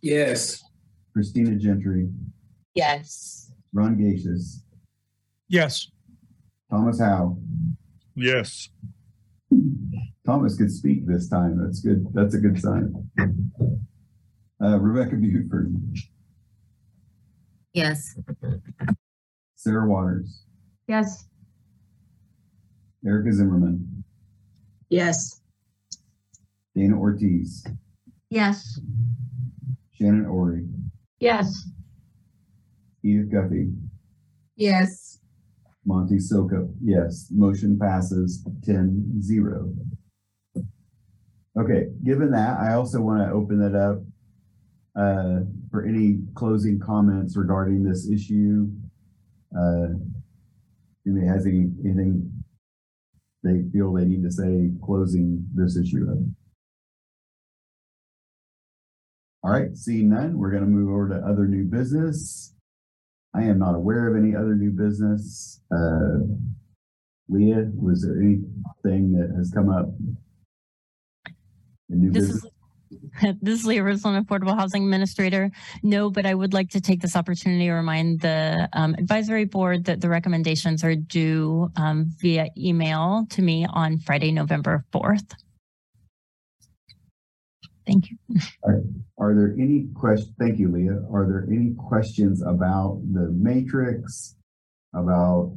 Yes. 0.00 0.62
Christina 1.12 1.56
Gentry, 1.56 2.10
Yes. 2.74 3.52
Ron 3.72 3.96
Gacius, 3.98 4.62
Yes. 5.48 5.90
Thomas 6.70 7.00
Howe. 7.00 7.36
Yes. 8.14 8.68
Thomas 10.24 10.56
could 10.56 10.70
speak 10.70 11.06
this 11.06 11.28
time. 11.28 11.58
That's 11.62 11.80
good. 11.80 12.06
That's 12.14 12.34
a 12.34 12.38
good 12.38 12.58
sign. 12.60 13.10
Uh, 14.62 14.78
Rebecca 14.78 15.16
Buford, 15.16 15.74
Yes. 17.74 18.16
Sarah 19.56 19.88
Waters, 19.88 20.44
Yes. 20.86 21.28
Erica 23.04 23.32
Zimmerman, 23.32 24.04
Yes. 24.88 25.40
Dana 26.76 26.96
Ortiz, 26.98 27.66
Yes. 28.36 28.80
Shannon 29.92 30.24
Oury, 30.24 30.66
Yes. 31.20 31.68
Edith 33.04 33.30
Guffey, 33.30 33.74
Yes. 34.56 35.18
Monty 35.84 36.16
Sokop, 36.16 36.72
yes. 36.82 37.28
Motion 37.30 37.78
passes 37.78 38.42
10-0. 38.66 39.76
Okay, 41.60 41.88
given 42.02 42.30
that, 42.30 42.58
I 42.58 42.72
also 42.72 43.02
want 43.02 43.20
to 43.20 43.34
open 43.34 43.60
it 43.60 43.74
up 43.76 43.98
uh, 44.96 45.40
for 45.70 45.84
any 45.84 46.20
closing 46.34 46.80
comments 46.80 47.36
regarding 47.36 47.84
this 47.84 48.08
issue. 48.08 48.70
Uh, 49.54 49.88
Anybody 51.06 51.26
has 51.26 51.44
any, 51.46 51.68
anything 51.84 52.32
they 53.44 53.64
feel 53.72 53.92
they 53.92 54.04
need 54.06 54.22
to 54.22 54.30
say 54.30 54.70
closing 54.82 55.44
this 55.52 55.76
issue 55.76 56.06
up? 56.10 56.18
All 59.44 59.50
right, 59.50 59.76
seeing 59.76 60.10
none, 60.10 60.38
we're 60.38 60.50
going 60.50 60.62
to 60.62 60.68
move 60.68 60.88
over 60.88 61.08
to 61.08 61.26
other 61.26 61.48
new 61.48 61.64
business. 61.64 62.54
I 63.34 63.42
am 63.42 63.58
not 63.58 63.74
aware 63.74 64.06
of 64.06 64.16
any 64.16 64.36
other 64.36 64.54
new 64.54 64.70
business. 64.70 65.60
Uh, 65.74 66.18
Leah, 67.28 67.70
was 67.74 68.02
there 68.02 68.20
anything 68.20 69.12
that 69.12 69.34
has 69.36 69.50
come 69.50 69.68
up? 69.68 69.86
This 71.88 72.12
business? 72.12 72.44
is 72.44 72.50
this 73.42 73.60
is 73.60 73.66
Leah 73.66 73.82
Roseland, 73.82 74.26
Affordable 74.26 74.56
Housing 74.56 74.84
Administrator. 74.84 75.50
No, 75.82 76.10
but 76.10 76.26
I 76.26 76.34
would 76.34 76.52
like 76.52 76.70
to 76.70 76.80
take 76.80 77.00
this 77.00 77.16
opportunity 77.16 77.66
to 77.66 77.72
remind 77.72 78.20
the 78.20 78.68
um, 78.74 78.94
advisory 78.94 79.44
board 79.44 79.86
that 79.86 80.00
the 80.00 80.08
recommendations 80.08 80.84
are 80.84 80.94
due 80.94 81.70
um, 81.76 82.12
via 82.20 82.48
email 82.56 83.26
to 83.30 83.42
me 83.42 83.66
on 83.68 83.98
Friday, 83.98 84.30
November 84.30 84.84
4th. 84.92 85.34
Thank 87.86 88.10
you. 88.10 88.18
Are 89.18 89.34
there 89.34 89.54
any 89.58 89.86
questions? 89.94 90.32
Thank 90.38 90.58
you, 90.58 90.70
Leah. 90.70 91.02
Are 91.12 91.26
there 91.26 91.46
any 91.50 91.74
questions 91.74 92.42
about 92.42 93.00
the 93.12 93.30
matrix? 93.32 94.36
About, 94.94 95.56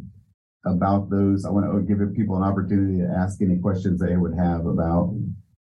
about 0.66 1.10
those? 1.10 1.46
I 1.46 1.50
want 1.50 1.66
to 1.66 1.82
give 1.82 2.16
people 2.16 2.38
an 2.38 2.44
opportunity 2.44 3.00
to 3.00 3.14
ask 3.16 3.42
any 3.42 3.58
questions 3.58 4.00
they 4.00 4.16
would 4.16 4.36
have 4.38 4.66
about 4.66 5.14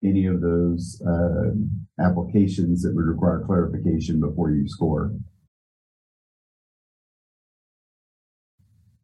any 0.03 0.27
of 0.27 0.41
those, 0.41 1.01
uh, 1.01 1.51
applications 1.99 2.83
that 2.83 2.95
would 2.95 3.05
require 3.05 3.43
clarification 3.45 4.19
before 4.19 4.51
you 4.51 4.67
score. 4.67 5.11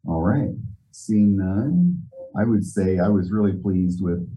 All 0.06 0.22
right, 0.22 0.50
seeing 0.92 1.36
none, 1.36 2.02
I 2.36 2.44
would 2.44 2.64
say 2.64 2.98
I 2.98 3.08
was 3.08 3.32
really 3.32 3.54
pleased 3.54 4.02
with 4.02 4.28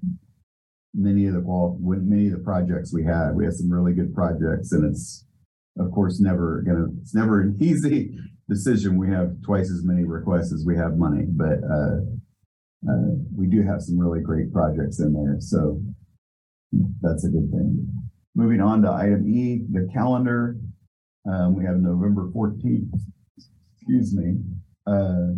many 0.98 1.28
of 1.28 1.34
the 1.34 1.41
with 1.41 2.02
many 2.02 2.28
of 2.28 2.34
the 2.34 2.43
projects 2.43 2.93
we 2.93 3.06
had. 3.06 3.36
We 3.36 3.45
had 3.45 3.54
some 3.54 3.72
really 3.72 3.93
good 3.93 4.14
projects 4.14 4.72
and 4.72 4.84
it's, 4.84 5.26
of 5.80 5.91
course, 5.91 6.20
never 6.20 6.64
gonna, 6.66 6.88
it's 7.02 7.14
never 7.14 7.41
an 7.41 7.58
easy 7.62 8.18
decision. 8.50 8.98
We 8.98 9.10
have 9.10 9.36
twice 9.45 9.70
as 9.72 9.84
many 9.86 10.04
requests 10.04 10.52
as 10.52 10.66
we 10.66 10.76
have 10.76 10.98
money, 10.98 11.26
but, 11.30 11.60
uh, 11.64 12.02
uh, 12.88 13.14
we 13.36 13.48
do 13.48 13.64
have 13.64 13.82
some 13.82 13.98
really 13.98 14.22
great 14.22 14.54
projects 14.54 15.00
in 15.00 15.12
there, 15.12 15.38
so 15.39 15.82
that's 17.02 17.26
a 17.26 17.30
good 17.30 17.50
thing. 17.52 17.88
Moving 18.36 18.62
on 18.62 18.84
to 18.84 18.91
item 18.91 19.28
E, 19.28 19.66
the 19.72 19.89
calendar. 19.91 20.58
Um, 21.28 21.56
we 21.56 21.66
have 21.66 21.78
November 21.78 22.30
fourteenth, 22.32 22.93
excuse 23.76 24.16
me, 24.16 24.36
uh, 24.86 25.34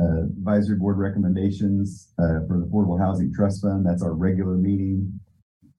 uh, 0.00 0.24
advisory 0.24 0.76
board 0.76 0.98
recommendations, 0.98 2.12
uh, 2.18 2.40
for 2.46 2.58
the 2.58 2.66
Affordable 2.66 2.98
Housing 2.98 3.32
Trust 3.32 3.62
Fund. 3.62 3.86
That's 3.86 4.02
our 4.02 4.12
regular 4.14 4.56
meeting. 4.56 5.20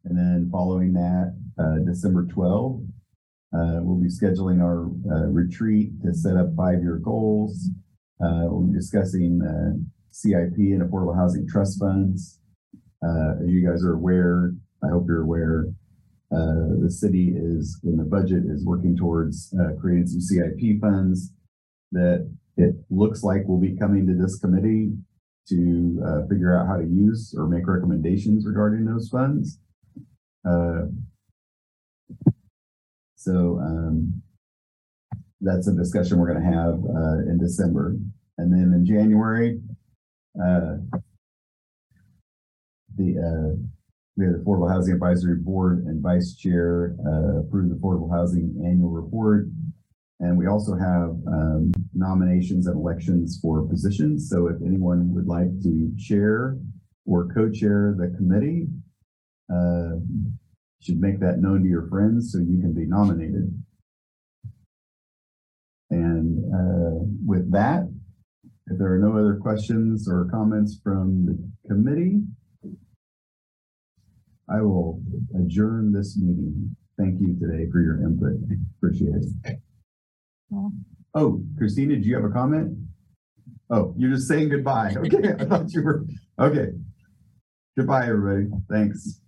And 0.05 0.17
then 0.17 0.49
following 0.51 0.93
that, 0.93 1.35
uh, 1.57 1.79
December 1.85 2.25
twelfth, 2.25 2.83
uh, 3.53 3.79
we'll 3.81 3.99
be 3.99 4.09
scheduling 4.09 4.61
our, 4.61 4.87
uh, 5.11 5.27
retreat 5.27 6.01
to 6.03 6.13
set 6.13 6.35
up 6.37 6.55
five-year 6.55 6.97
goals. 6.97 7.69
Uh, 8.21 8.45
we'll 8.49 8.67
be 8.67 8.73
discussing, 8.73 9.41
CIP 10.11 10.57
and 10.57 10.81
Affordable 10.81 11.15
Housing 11.15 11.45
Trust 11.47 11.79
Funds. 11.79 12.39
As 13.03 13.47
you 13.47 13.67
guys 13.67 13.83
are 13.83 13.93
aware, 13.93 14.55
I 14.81 14.87
hope 14.89 15.07
you're 15.07 15.23
aware, 15.23 15.67
the 16.31 16.89
city 16.89 17.33
is, 17.35 17.79
in 17.83 17.97
the 17.97 18.03
budget, 18.03 18.43
is 18.45 18.65
working 18.65 18.95
towards, 18.95 19.53
creating 19.79 20.07
some 20.07 20.21
CIP 20.21 20.79
funds 20.79 21.33
that 21.91 22.29
it 22.57 22.75
looks 22.89 23.23
like 23.23 23.43
we'll 23.45 23.59
be 23.59 23.77
coming 23.77 24.07
to 24.07 24.13
this 24.13 24.39
committee 24.39 24.93
to 25.47 26.01
uh, 26.05 26.27
figure 26.27 26.57
out 26.57 26.67
how 26.67 26.77
to 26.77 26.85
use 26.85 27.35
or 27.37 27.47
make 27.47 27.67
recommendations 27.67 28.45
regarding 28.45 28.85
those 28.85 29.09
funds. 29.09 29.59
Uh, 30.47 30.85
so 33.15 33.59
um, 33.61 34.21
that's 35.41 35.67
a 35.67 35.73
discussion 35.73 36.17
we're 36.17 36.31
going 36.31 36.43
to 36.43 36.57
have 36.57 36.73
uh, 36.73 37.29
in 37.29 37.37
December. 37.39 37.95
And 38.37 38.51
then 38.51 38.73
in 38.73 38.85
January, 38.85 39.59
uh, 40.37 40.77
the 42.97 43.17
uh, 43.17 43.55
we 44.17 44.25
have 44.25 44.33
the 44.33 44.39
Affordable 44.39 44.71
Housing 44.71 44.93
Advisory 44.93 45.35
Board 45.35 45.83
and 45.85 46.01
Vice 46.01 46.35
Chair 46.35 46.95
uh, 47.05 47.39
approve 47.39 47.69
the 47.69 47.75
Affordable 47.75 48.09
Housing 48.09 48.61
Annual 48.65 48.89
Report. 48.89 49.47
And 50.19 50.37
we 50.37 50.47
also 50.47 50.75
have 50.75 51.09
um, 51.27 51.71
nominations 51.93 52.67
and 52.67 52.77
elections 52.77 53.39
for 53.41 53.67
positions. 53.67 54.29
So 54.29 54.47
if 54.47 54.61
anyone 54.65 55.13
would 55.13 55.27
like 55.27 55.51
to 55.63 55.91
chair 55.97 56.57
or 57.05 57.27
co-chair 57.33 57.95
the 57.97 58.15
committee, 58.15 58.67
uh, 59.53 59.99
should 60.81 60.99
make 60.99 61.19
that 61.19 61.39
known 61.39 61.63
to 61.63 61.69
your 61.69 61.87
friends 61.89 62.31
so 62.31 62.39
you 62.39 62.59
can 62.61 62.73
be 62.73 62.85
nominated. 62.85 63.51
And 65.89 66.53
uh, 66.53 67.05
with 67.25 67.51
that, 67.51 67.91
if 68.67 68.77
there 68.79 68.93
are 68.93 68.99
no 68.99 69.17
other 69.17 69.35
questions 69.41 70.07
or 70.09 70.27
comments 70.31 70.79
from 70.83 71.25
the 71.25 71.67
committee, 71.67 72.21
I 74.49 74.61
will 74.61 75.01
adjourn 75.39 75.91
this 75.91 76.17
meeting. 76.17 76.75
Thank 76.97 77.19
you 77.19 77.37
today 77.39 77.69
for 77.71 77.81
your 77.81 78.01
input. 78.03 78.33
Appreciate 78.77 79.15
it. 79.43 79.59
Oh, 81.13 81.41
Christina, 81.57 81.95
do 81.95 82.01
you 82.07 82.15
have 82.15 82.25
a 82.25 82.29
comment? 82.29 82.77
Oh, 83.69 83.93
you're 83.97 84.11
just 84.11 84.27
saying 84.27 84.49
goodbye. 84.49 84.95
Okay, 84.97 85.33
I 85.39 85.45
thought 85.45 85.71
you 85.73 85.81
were, 85.81 86.05
okay. 86.39 86.71
Goodbye, 87.77 88.07
everybody. 88.07 88.49
Thanks. 88.69 89.21